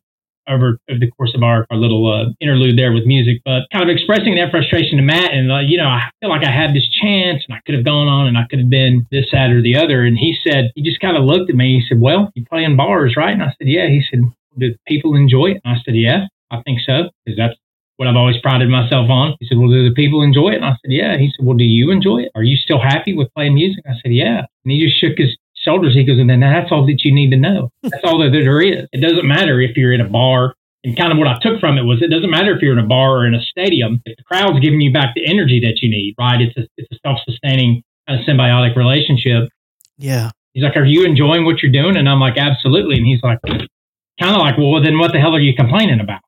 [0.48, 3.88] over, over the course of our, our little uh, interlude there with music, but kind
[3.88, 5.34] of expressing that frustration to Matt.
[5.34, 7.86] And, uh, you know, I feel like I had this chance and I could have
[7.86, 10.04] gone on and I could have been this, that, or the other.
[10.04, 11.80] And he said, he just kind of looked at me.
[11.80, 13.34] He said, Well, you play in bars, right?
[13.34, 13.88] And I said, Yeah.
[13.88, 14.22] He said,
[14.58, 15.62] Do people enjoy it?
[15.64, 17.10] And I said, Yeah, I think so.
[17.26, 17.56] Because that's
[17.98, 19.36] what I've always prided myself on.
[19.40, 20.56] He said, Well, do the people enjoy it?
[20.56, 21.18] And I said, Yeah.
[21.18, 22.32] He said, Well, do you enjoy it?
[22.36, 23.84] Are you still happy with playing music?
[23.88, 24.40] I said, Yeah.
[24.40, 25.94] And he just shook his shoulders.
[25.94, 27.72] He goes, And then that's all that you need to know.
[27.84, 28.88] That's all that there is.
[28.92, 30.56] It doesn't matter if you're in a bar.
[30.84, 32.84] And kind of what I took from it was it doesn't matter if you're in
[32.84, 34.02] a bar or in a stadium.
[34.06, 36.42] If the crowd's giving you back the energy that you need, right?
[36.42, 39.50] It's a, it's a self sustaining kind uh, of symbiotic relationship.
[39.98, 40.32] Yeah.
[40.54, 41.98] He's like, Are you enjoying what you're doing?
[41.98, 42.98] And I'm like, Absolutely.
[42.98, 46.22] And he's like, Kind of like, Well, then what the hell are you complaining about?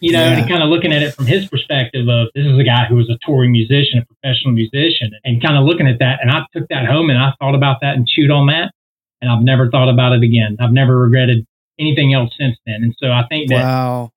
[0.00, 0.38] You know, Yeah.
[0.38, 2.96] and kind of looking at it from his perspective of this is a guy who
[2.96, 6.18] was a touring musician, a professional musician, and kind of looking at that.
[6.20, 8.72] And I took that home and I thought about that and chewed on that.
[9.20, 10.56] And I've never thought about it again.
[10.60, 11.46] I've never regretted
[11.78, 12.82] anything else since then.
[12.82, 14.12] And so I think that Wow.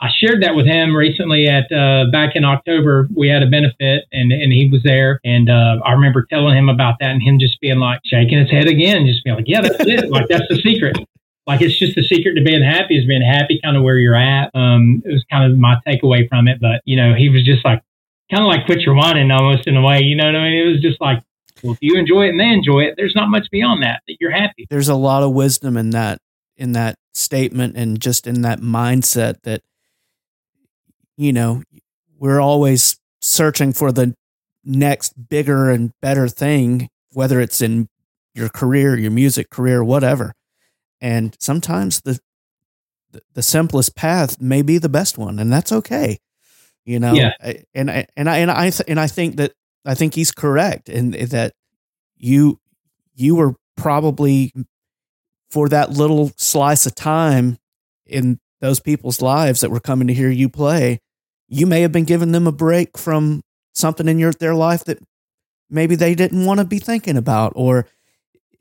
[0.00, 3.08] I shared that with him recently at uh, back in October.
[3.16, 5.18] We had a benefit and, and he was there.
[5.24, 8.48] And uh, I remember telling him about that and him just being like shaking his
[8.50, 10.08] head again, just being like, yeah, that's it.
[10.10, 10.96] like, that's the secret.
[11.48, 14.14] Like, it's just the secret to being happy is being happy kind of where you're
[14.14, 14.50] at.
[14.54, 16.60] Um, it was kind of my takeaway from it.
[16.60, 17.82] But, you know, he was just like,
[18.30, 20.02] kind of like quit your whining almost in a way.
[20.02, 20.66] You know what I mean?
[20.66, 21.22] It was just like,
[21.62, 24.16] well, if you enjoy it and they enjoy it, there's not much beyond that, that
[24.20, 24.66] you're happy.
[24.70, 26.18] There's a lot of wisdom in that
[26.56, 29.62] in that statement and just in that mindset that
[31.18, 31.62] you know,
[32.18, 34.14] we're always searching for the
[34.64, 37.88] next bigger and better thing, whether it's in
[38.34, 40.32] your career, your music career, whatever.
[41.00, 42.20] And sometimes the
[43.32, 46.18] the simplest path may be the best one, and that's okay.
[46.84, 47.32] You know, yeah.
[47.74, 49.52] and I and I and I th- and I think that
[49.88, 51.54] I think he's correct in that
[52.18, 52.60] you
[53.14, 54.52] you were probably
[55.50, 57.56] for that little slice of time
[58.06, 61.00] in those people's lives that were coming to hear you play,
[61.48, 63.42] you may have been giving them a break from
[63.72, 64.98] something in your their life that
[65.70, 67.86] maybe they didn't want to be thinking about, or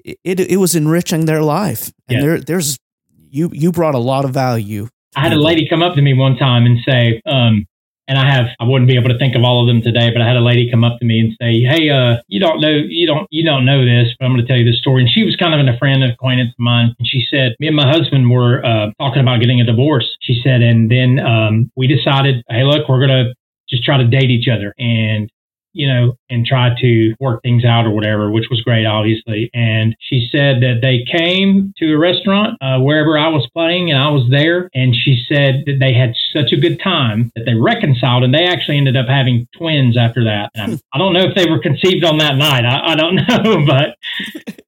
[0.06, 1.92] it it was enriching their life.
[2.08, 2.22] And yeah.
[2.22, 2.80] there there's
[3.18, 4.88] you you brought a lot of value.
[5.14, 7.66] I had a lady come up to me one time and say, um,
[8.08, 10.22] and I have I wouldn't be able to think of all of them today, but
[10.22, 12.72] I had a lady come up to me and say, "Hey, uh, you don't know
[12.72, 15.12] you don't you don't know this, but I'm going to tell you this story." And
[15.12, 17.76] she was kind of a friend, an acquaintance of mine, and she said, "Me and
[17.76, 21.88] my husband were uh, talking about getting a divorce." She said, and then um, we
[21.88, 23.34] decided, "Hey, look, we're going to
[23.70, 25.30] just try to date each other." And
[25.78, 29.52] you know, and try to work things out or whatever, which was great, obviously.
[29.54, 34.00] And she said that they came to a restaurant uh, wherever I was playing and
[34.00, 34.72] I was there.
[34.74, 38.46] And she said that they had such a good time that they reconciled and they
[38.46, 40.50] actually ended up having twins after that.
[40.56, 42.66] And I don't know if they were conceived on that night.
[42.66, 43.96] I, I don't know, but,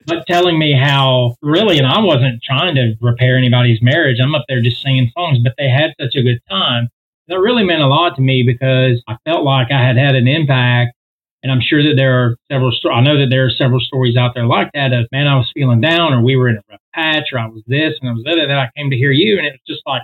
[0.05, 4.17] but telling me how really, and I wasn't trying to repair anybody's marriage.
[4.21, 6.89] I'm up there just singing songs, but they had such a good time
[7.29, 10.27] that really meant a lot to me because I felt like I had had an
[10.27, 10.95] impact
[11.41, 12.71] and I'm sure that there are several.
[12.71, 14.91] Sto- I know that there are several stories out there like that.
[14.91, 17.47] Of man, I was feeling down, or we were in a rough patch, or I
[17.47, 18.35] was this and I was that.
[18.47, 20.03] Then I came to hear you, and it was just like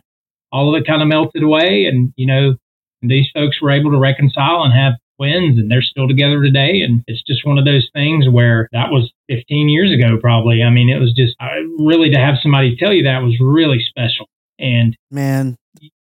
[0.51, 1.85] all of it kind of melted away.
[1.91, 2.55] And you know,
[3.01, 6.81] these folks were able to reconcile and have twins, and they're still together today.
[6.81, 10.63] And it's just one of those things where that was 15 years ago, probably.
[10.63, 13.83] I mean, it was just I, really to have somebody tell you that was really
[13.89, 14.27] special.
[14.57, 15.57] And man,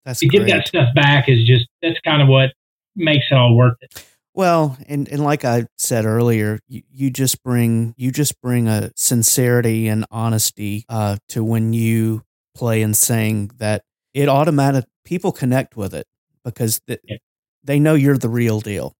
[0.05, 0.47] that's to great.
[0.47, 2.51] get that stuff back is just that's kind of what
[2.97, 4.05] makes it all worth it.
[4.41, 8.91] Well, and, and like I said earlier, you, you just bring you just bring a
[8.97, 12.23] sincerity and honesty uh, to when you
[12.55, 13.83] play and sing that
[14.15, 16.07] it automatic people connect with it
[16.43, 17.19] because th- yeah.
[17.65, 18.95] they know you're the real deal,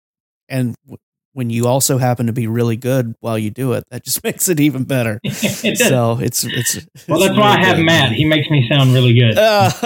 [0.51, 0.99] and w-
[1.33, 4.47] when you also happen to be really good while you do it, that just makes
[4.51, 5.21] it even better.
[5.25, 7.19] it so it's it's well.
[7.19, 7.87] That's why I have good.
[7.87, 8.13] Matt.
[8.13, 9.39] He makes me sound really good.
[9.39, 9.71] Uh,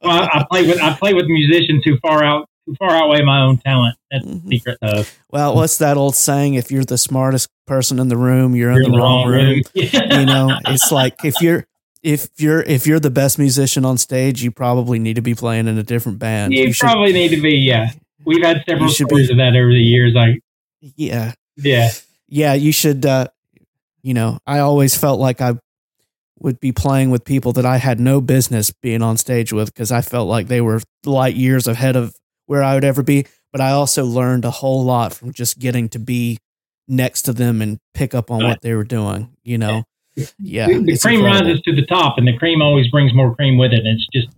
[0.04, 3.58] I, I, play with I play with musicians who far out far outweigh my own
[3.58, 3.96] talent.
[4.10, 4.48] That's mm-hmm.
[4.48, 5.18] the secret of.
[5.30, 6.54] Well, what's that old saying?
[6.54, 9.32] If you're the smartest person in the room, you're, you're in, the, the wrong, wrong
[9.32, 9.54] room.
[9.54, 9.62] room.
[9.74, 11.66] you know, it's like if you're
[12.02, 15.68] if you're if you're the best musician on stage, you probably need to be playing
[15.68, 16.52] in a different band.
[16.52, 17.56] You, you probably should, need to be.
[17.56, 17.90] Yeah,
[18.24, 20.14] we've had several stories be, of that over the years.
[20.14, 20.40] Like,
[20.80, 21.90] yeah, yeah,
[22.28, 22.54] yeah.
[22.54, 23.04] You should.
[23.04, 23.28] uh
[24.02, 25.54] You know, I always felt like I
[26.40, 29.92] would be playing with people that I had no business being on stage with because
[29.92, 32.14] I felt like they were light years ahead of
[32.50, 33.26] where I would ever be.
[33.52, 36.38] But I also learned a whole lot from just getting to be
[36.88, 39.36] next to them and pick up on what they were doing.
[39.44, 39.84] You know,
[40.40, 40.66] yeah.
[40.66, 41.26] The, cream incredible.
[41.26, 43.86] rises to the top, and the cream always brings more cream with it.
[43.86, 44.28] And it's just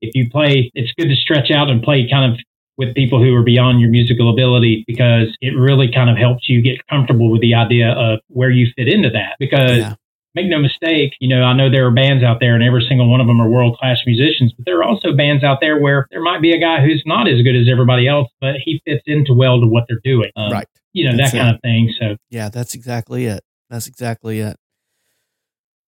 [0.00, 2.40] if you play, it's good to stretch out and play kind of
[2.78, 6.62] with people who are beyond your musical ability because it really kind of helps you
[6.62, 9.36] get comfortable with the idea of where you fit into that.
[9.38, 9.94] Because yeah
[10.34, 13.10] make no mistake, you know, I know there are bands out there and every single
[13.10, 16.06] one of them are world class musicians, but there are also bands out there where
[16.10, 19.02] there might be a guy who's not as good as everybody else, but he fits
[19.06, 20.30] into well to what they're doing.
[20.36, 20.68] Um, right.
[20.92, 21.54] You know, that's that kind it.
[21.56, 21.94] of thing.
[21.98, 23.42] So, yeah, that's exactly it.
[23.70, 24.56] That's exactly it.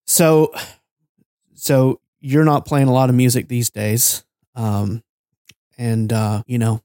[0.05, 0.53] So,
[1.53, 4.23] so you're not playing a lot of music these days.
[4.55, 5.03] Um,
[5.77, 6.81] and, uh, you know,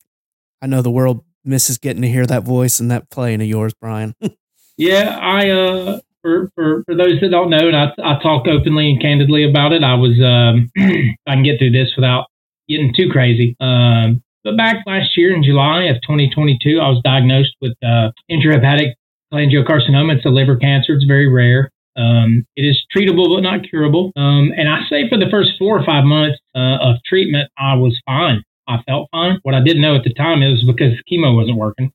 [0.63, 3.75] I know the world misses getting to hear that voice and that playing of yours,
[3.75, 4.15] Brian.
[4.77, 8.91] yeah, I, uh, for, for, for those that don't know, and I, I talk openly
[8.91, 9.85] and candidly about it.
[9.85, 10.71] I was, um,
[11.27, 12.27] I can get through this without
[12.69, 13.57] getting too crazy.
[13.61, 18.95] Um, but back last year in July of 2022, I was diagnosed with uh, intrahepatic
[19.33, 20.17] cholangiocarcinoma.
[20.17, 20.95] It's a liver cancer.
[20.95, 21.71] It's very rare.
[21.97, 24.13] Um, it is treatable but not curable.
[24.17, 27.75] Um, and I say for the first four or five months uh, of treatment, I
[27.75, 28.43] was fine.
[28.69, 29.39] I felt fine.
[29.45, 31.93] What I didn't know at the time is because chemo wasn't working.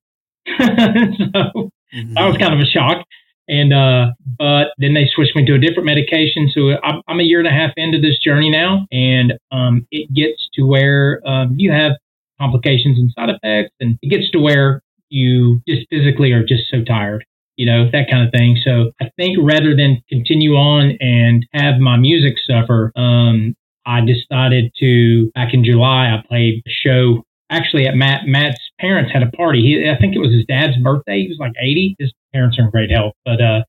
[0.47, 2.13] so mm-hmm.
[2.15, 3.05] that was kind of a shock.
[3.51, 6.49] And uh, but then they switched me to a different medication.
[6.53, 10.11] So I'm, I'm a year and a half into this journey now, and um, it
[10.13, 11.91] gets to where um, you have
[12.39, 16.81] complications and side effects, and it gets to where you just physically are just so
[16.81, 17.25] tired,
[17.57, 18.57] you know, that kind of thing.
[18.63, 23.53] So I think rather than continue on and have my music suffer, um,
[23.85, 29.11] I decided to back in July I played a show actually at Matt Matt's parents
[29.13, 29.61] had a party.
[29.61, 31.21] He, I think it was his dad's birthday.
[31.21, 31.95] He was like 80.
[31.99, 33.61] His parents are in great health, but uh,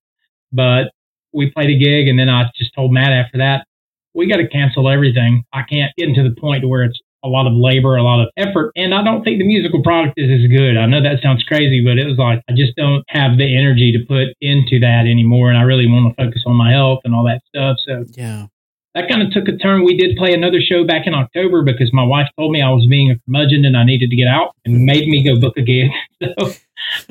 [0.51, 0.90] but
[1.32, 3.66] we played a gig, and then I just told Matt after that
[4.14, 5.44] we got to cancel everything.
[5.52, 8.28] I can't get into the point where it's a lot of labor, a lot of
[8.36, 10.76] effort, and I don't think the musical product is as good.
[10.76, 13.93] I know that sounds crazy, but it was like I just don't have the energy
[13.93, 17.14] to put into that anymore, and I really want to focus on my health and
[17.14, 17.76] all that stuff.
[17.86, 18.47] So yeah,
[18.94, 19.85] that kind of took a turn.
[19.85, 22.86] We did play another show back in October because my wife told me I was
[22.89, 25.62] being a curmudgeon and I needed to get out and made me go book a
[25.62, 25.90] gig.
[26.39, 26.52] So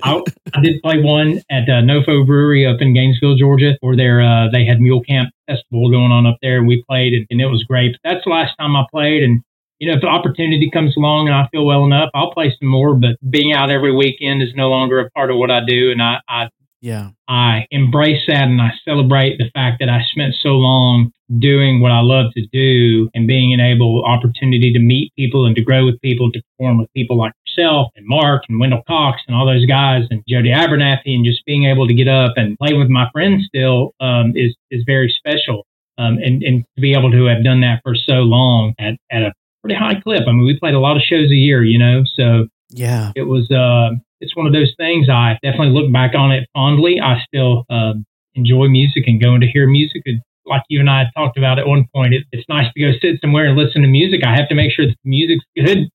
[0.04, 0.22] I,
[0.54, 4.50] I did play one at uh, Nofo Brewery up in Gainesville, Georgia, where there uh,
[4.50, 7.48] they had Mule Camp Festival going on up there, and we played, and, and it
[7.48, 7.94] was great.
[7.94, 9.42] But that's the last time I played, and
[9.80, 12.70] you know, if the opportunity comes along and I feel well enough, I'll play some
[12.70, 12.94] more.
[12.94, 16.02] But being out every weekend is no longer a part of what I do, and
[16.02, 16.50] I, I
[16.82, 17.10] yeah.
[17.28, 21.92] I embrace that and I celebrate the fact that I spent so long doing what
[21.92, 25.86] I love to do and being an able opportunity to meet people and to grow
[25.86, 29.46] with people, to perform with people like yourself and Mark and Wendell Cox and all
[29.46, 32.90] those guys and Jody Abernathy and just being able to get up and play with
[32.90, 35.66] my friends still um, is is very special.
[35.98, 39.22] Um, and, and to be able to have done that for so long at, at
[39.22, 40.24] a pretty high clip.
[40.28, 43.24] I mean, we played a lot of shows a year, you know, so yeah, it
[43.24, 43.92] was uh,
[44.22, 45.10] it's one of those things.
[45.10, 47.02] I definitely look back on it fondly.
[47.02, 47.94] I still uh,
[48.36, 50.04] enjoy music and going to hear music.
[50.46, 53.20] Like you and I talked about at one point, it, it's nice to go sit
[53.22, 54.22] somewhere and listen to music.
[54.26, 55.90] I have to make sure that the music's good,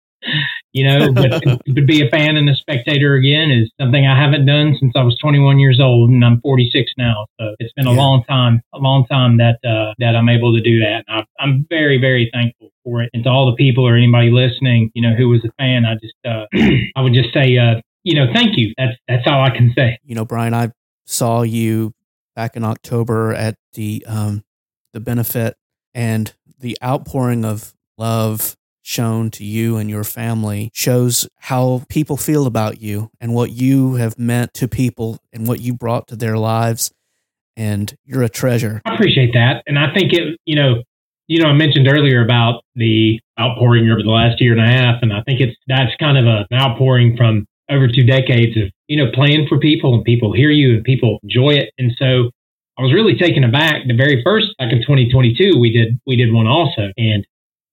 [0.73, 1.13] you know.
[1.13, 1.43] But
[1.75, 5.03] to be a fan and a spectator again is something I haven't done since I
[5.03, 7.27] was 21 years old, and I'm 46 now.
[7.41, 7.97] So it's been a yeah.
[7.97, 11.05] long time, a long time that uh, that I'm able to do that.
[11.09, 13.11] And I, I'm very, very thankful for it.
[13.13, 15.95] And to all the people or anybody listening, you know, who was a fan, I
[15.95, 16.47] just uh,
[16.97, 18.73] I would just say uh, you know, thank you.
[18.79, 19.99] That's that's all I can say.
[20.05, 20.71] You know, Brian, I
[21.07, 21.93] saw you
[22.37, 24.45] back in October at the um,
[24.93, 25.57] the benefit
[25.93, 32.47] and the outpouring of love shown to you and your family shows how people feel
[32.47, 36.39] about you and what you have meant to people and what you brought to their
[36.39, 36.93] lives
[37.57, 38.81] and you're a treasure.
[38.85, 39.65] I appreciate that.
[39.67, 40.85] And I think it, you know,
[41.27, 45.03] you know, I mentioned earlier about the outpouring over the last year and a half,
[45.03, 48.71] and I think it's that's kind of a, an outpouring from over two decades of
[48.89, 51.71] you know playing for people and people hear you and people enjoy it.
[51.79, 52.31] And so
[52.79, 56.33] i was really taken aback the very first back in 2022 we did we did
[56.33, 56.93] one also.
[56.97, 57.27] And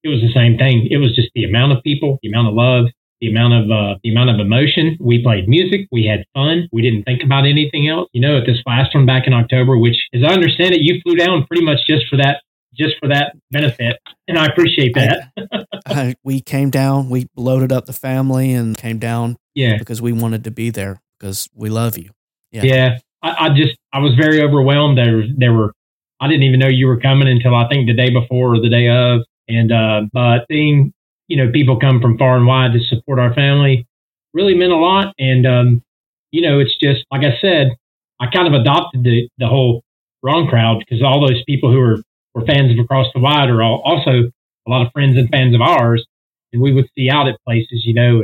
[0.04, 0.88] it was the same thing.
[0.92, 2.86] It was just the amount of people the amount of love
[3.22, 4.98] the amount of uh, the amount of emotion.
[5.00, 5.88] We played music.
[5.94, 6.68] We had fun.
[6.74, 8.10] We didn't think about anything else.
[8.12, 11.00] You know at this last one back in october which as i understand it you
[11.02, 12.44] flew down pretty much just for that
[12.76, 17.72] just for that benefit and i appreciate that I, I, we came down we loaded
[17.72, 19.78] up the family and came down yeah.
[19.78, 22.10] Because we wanted to be there because we love you.
[22.52, 22.64] Yeah.
[22.64, 22.98] Yeah.
[23.22, 24.98] I, I just, I was very overwhelmed.
[24.98, 25.74] There, there were,
[26.20, 28.70] I didn't even know you were coming until I think the day before or the
[28.70, 29.22] day of.
[29.48, 30.94] And, uh, but seeing,
[31.28, 33.88] you know, people come from far and wide to support our family
[34.34, 35.14] really meant a lot.
[35.20, 35.84] And, um,
[36.32, 37.76] you know, it's just, like I said,
[38.20, 39.84] I kind of adopted the, the whole
[40.24, 41.98] wrong crowd because all those people who are,
[42.34, 44.32] were fans of Across the Wide are all, also
[44.66, 46.06] a lot of friends and fans of ours.
[46.52, 48.24] And we would see out at places, you know,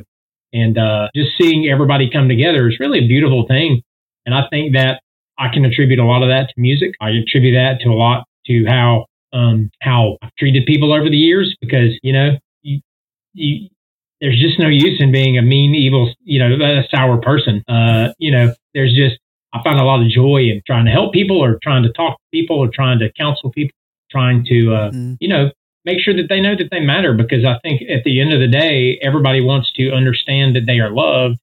[0.54, 3.82] and uh, just seeing everybody come together is really a beautiful thing.
[4.26, 5.02] And I think that
[5.38, 6.94] I can attribute a lot of that to music.
[7.02, 11.18] I attribute that to a lot to how um, how I've treated people over the
[11.18, 12.82] years because you know you,
[13.34, 13.70] you,
[14.22, 17.64] there's just no use in being a mean, evil, you know, a sour person.
[17.68, 19.20] Uh, you know, there's just
[19.54, 22.18] I find a lot of joy in trying to help people or trying to talk
[22.18, 23.76] to people or trying to counsel people,
[24.10, 25.18] trying to uh, mm.
[25.20, 25.52] you know
[25.86, 28.40] make sure that they know that they matter because I think at the end of
[28.40, 31.40] the day, everybody wants to understand that they are loved.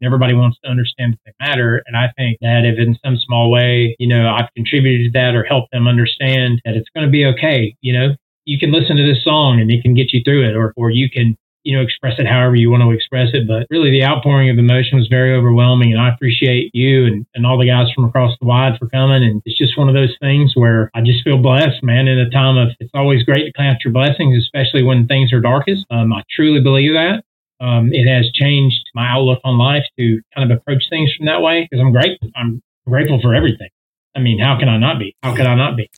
[0.00, 1.82] And everybody wants to understand that they matter.
[1.86, 5.34] And I think that if in some small way, you know, I've contributed to that
[5.34, 8.16] or helped them understand that it's going to be okay, you know,
[8.46, 10.88] you can listen to this song and it can get you through it, or, or
[10.88, 11.36] you can
[11.70, 13.46] you know, express it however you want to express it.
[13.46, 15.92] But really, the outpouring of emotion was very overwhelming.
[15.92, 19.22] And I appreciate you and, and all the guys from across the wide for coming.
[19.22, 22.28] And it's just one of those things where I just feel blessed, man, in a
[22.28, 25.86] time of it's always great to count your blessings, especially when things are darkest.
[25.90, 27.22] Um, I truly believe that.
[27.60, 31.40] Um, it has changed my outlook on life to kind of approach things from that
[31.40, 32.30] way because I'm grateful.
[32.34, 33.68] I'm grateful for everything.
[34.16, 35.14] I mean, how can I not be?
[35.22, 35.88] How could I not be?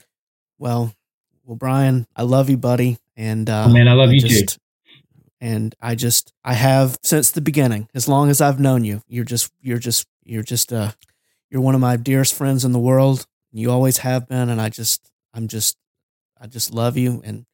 [0.59, 0.93] Well,
[1.47, 2.99] well, Brian, I love you, buddy.
[3.17, 4.62] And uh, oh, man, I love I you just, too
[5.43, 9.03] and I just I have since the beginning, as long as I've known you.
[9.09, 10.93] You're just you're just you're just uh
[11.51, 13.27] you're one of my dearest friends in the world.
[13.51, 15.77] You always have been, and I just I'm just
[16.41, 17.45] I just love you, and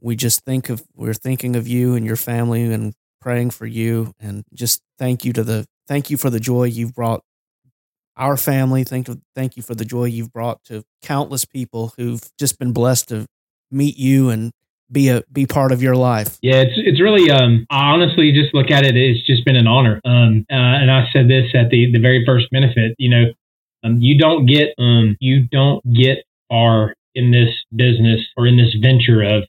[0.00, 4.14] we just think of we're thinking of you and your family and praying for you,
[4.18, 7.22] and just thank you to the thank you for the joy you've brought
[8.16, 8.82] our family.
[8.82, 13.10] Thank thank you for the joy you've brought to countless people who've just been blessed
[13.10, 13.26] to
[13.70, 14.50] meet you and
[14.92, 16.38] be a be part of your life.
[16.42, 19.66] Yeah, it's it's really um I honestly just look at it it's just been an
[19.66, 20.00] honor.
[20.04, 23.24] Um uh, and I said this at the the very first benefit, you know,
[23.84, 28.74] um you don't get um you don't get far in this business or in this
[28.80, 29.44] venture of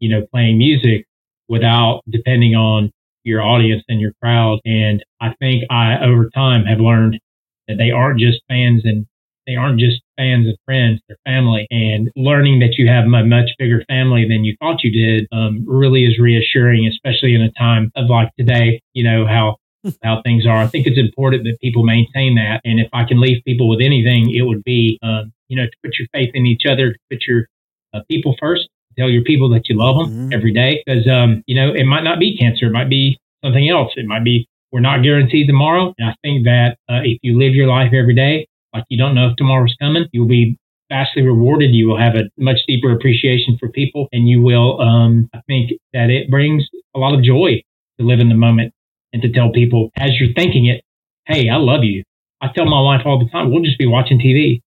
[0.00, 1.06] you know playing music
[1.48, 2.90] without depending on
[3.24, 4.60] your audience and your crowd.
[4.64, 7.20] And I think I, over time, have learned
[7.68, 9.06] that they aren't just fans and
[9.46, 11.66] they aren't just fans and friends, they're family.
[11.70, 15.64] And learning that you have a much bigger family than you thought you did um,
[15.66, 19.56] really is reassuring, especially in a time of like today, you know, how
[20.02, 20.58] how things are.
[20.58, 22.60] I think it's important that people maintain that.
[22.64, 25.76] And if I can leave people with anything, it would be, um, you know, to
[25.82, 27.48] put your faith in each other, to put your
[27.92, 30.32] uh, people first, tell your people that you love them mm-hmm.
[30.32, 30.82] every day.
[30.86, 33.92] Because, um, you know, it might not be cancer, it might be something else.
[33.96, 35.92] It might be, we're not guaranteed tomorrow.
[35.98, 39.14] And I think that uh, if you live your life every day, like you don't
[39.14, 40.58] know if tomorrow's coming, you'll be
[40.88, 41.74] vastly rewarded.
[41.74, 44.80] You will have a much deeper appreciation for people, and you will.
[44.80, 47.62] Um, I think that it brings a lot of joy
[47.98, 48.72] to live in the moment
[49.12, 50.84] and to tell people as you're thinking it,
[51.26, 52.02] hey, I love you.
[52.40, 54.60] I tell my wife all the time, we'll just be watching TV.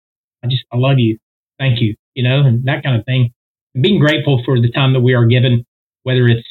[0.44, 1.18] I just, I love you.
[1.60, 1.96] Thank you.
[2.14, 3.32] You know, and that kind of thing.
[3.74, 5.66] And being grateful for the time that we are given,
[6.04, 6.48] whether it's,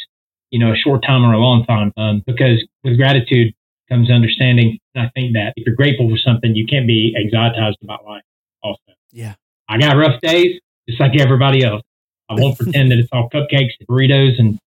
[0.51, 3.55] you know, a short time or a long time, um, because with gratitude
[3.89, 4.79] comes understanding.
[4.95, 8.23] And I think that if you're grateful for something, you can't be anxietized about life
[8.63, 8.81] also.
[9.13, 9.35] Yeah.
[9.69, 11.83] I got rough days just like everybody else.
[12.29, 14.59] I won't pretend that it's all cupcakes and burritos and,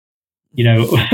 [0.54, 0.86] you know,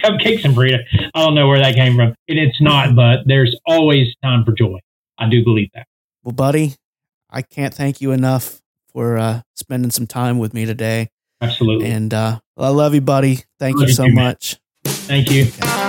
[0.00, 0.78] cupcakes and burrito.
[1.14, 2.14] I don't know where that came from.
[2.28, 4.78] And it's not, but there's always time for joy.
[5.18, 5.86] I do believe that.
[6.22, 6.74] Well, buddy,
[7.28, 8.60] I can't thank you enough
[8.92, 11.08] for uh, spending some time with me today.
[11.40, 11.90] Absolutely.
[11.90, 13.44] And uh, I love you, buddy.
[13.58, 14.56] Thank love you so much.
[14.84, 15.44] Thank you.
[15.44, 15.79] Okay.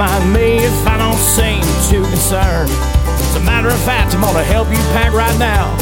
[0.00, 1.60] Mind me if I don't seem
[1.92, 2.72] too concerned.
[2.72, 5.76] As a matter of fact, I'm gonna help you pack right now.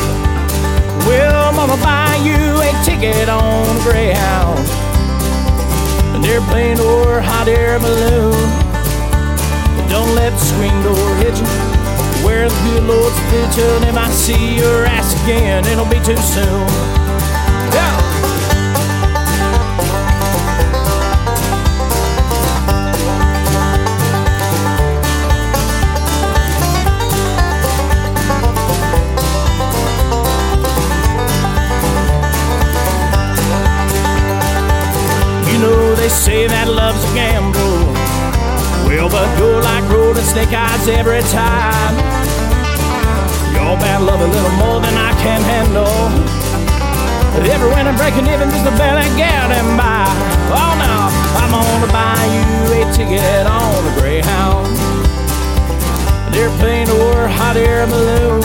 [1.06, 4.66] Well, I'm gonna buy you a ticket on Greyhound.
[6.18, 8.34] An airplane or hot air balloon.
[9.78, 11.46] But don't let the screen door hit you
[12.26, 16.66] where the good Lord's picture, if I see your ass again, it'll be too soon.
[17.70, 18.07] Yeah.
[36.08, 37.84] They say that love's a gamble.
[38.88, 41.94] Well, but go like rolling snake eyes every time.
[43.52, 46.00] Your bad love a little more than I can handle.
[47.36, 50.08] But Every winter breaking even just a barely getting by.
[50.48, 51.12] Oh no,
[51.44, 54.72] I'm gonna buy you a ticket on the Greyhound.
[56.24, 58.40] An airplane or hot air balloon.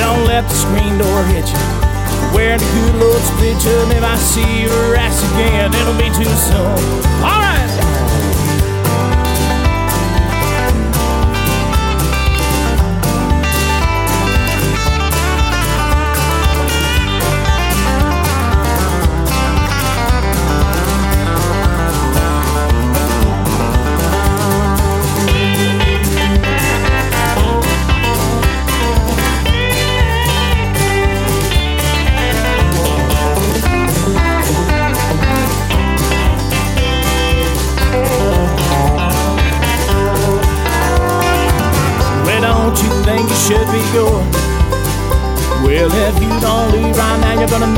[0.00, 1.77] Don't let the screen door hit you.
[2.34, 6.08] Where the good Lord split you, and if I see your ass again, it'll be
[6.14, 7.02] too soon.
[7.24, 7.47] All right.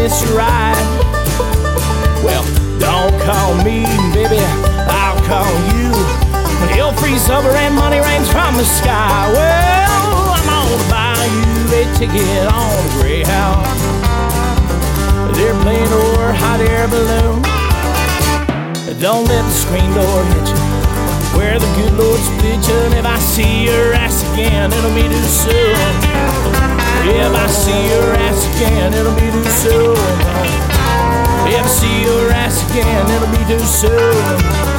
[0.00, 0.80] Your ride.
[2.24, 2.44] Well,
[2.80, 3.84] don't call me,
[4.16, 4.40] baby,
[4.88, 5.92] I'll call you.
[6.60, 9.28] When you'll freeze over and money rains from the sky.
[9.32, 13.66] Well, I'm gonna buy you a ticket on a Greyhound.
[15.36, 17.42] Airplane or hot air balloon.
[19.00, 20.70] Don't let the screen door hit you
[21.36, 22.74] where the good Lord split you.
[22.74, 26.69] And if I see your ass again, it'll be too soon.
[27.02, 29.96] If I see your ass again, it'll be too soon.
[31.48, 34.69] If I see your ass again, it'll be too soon.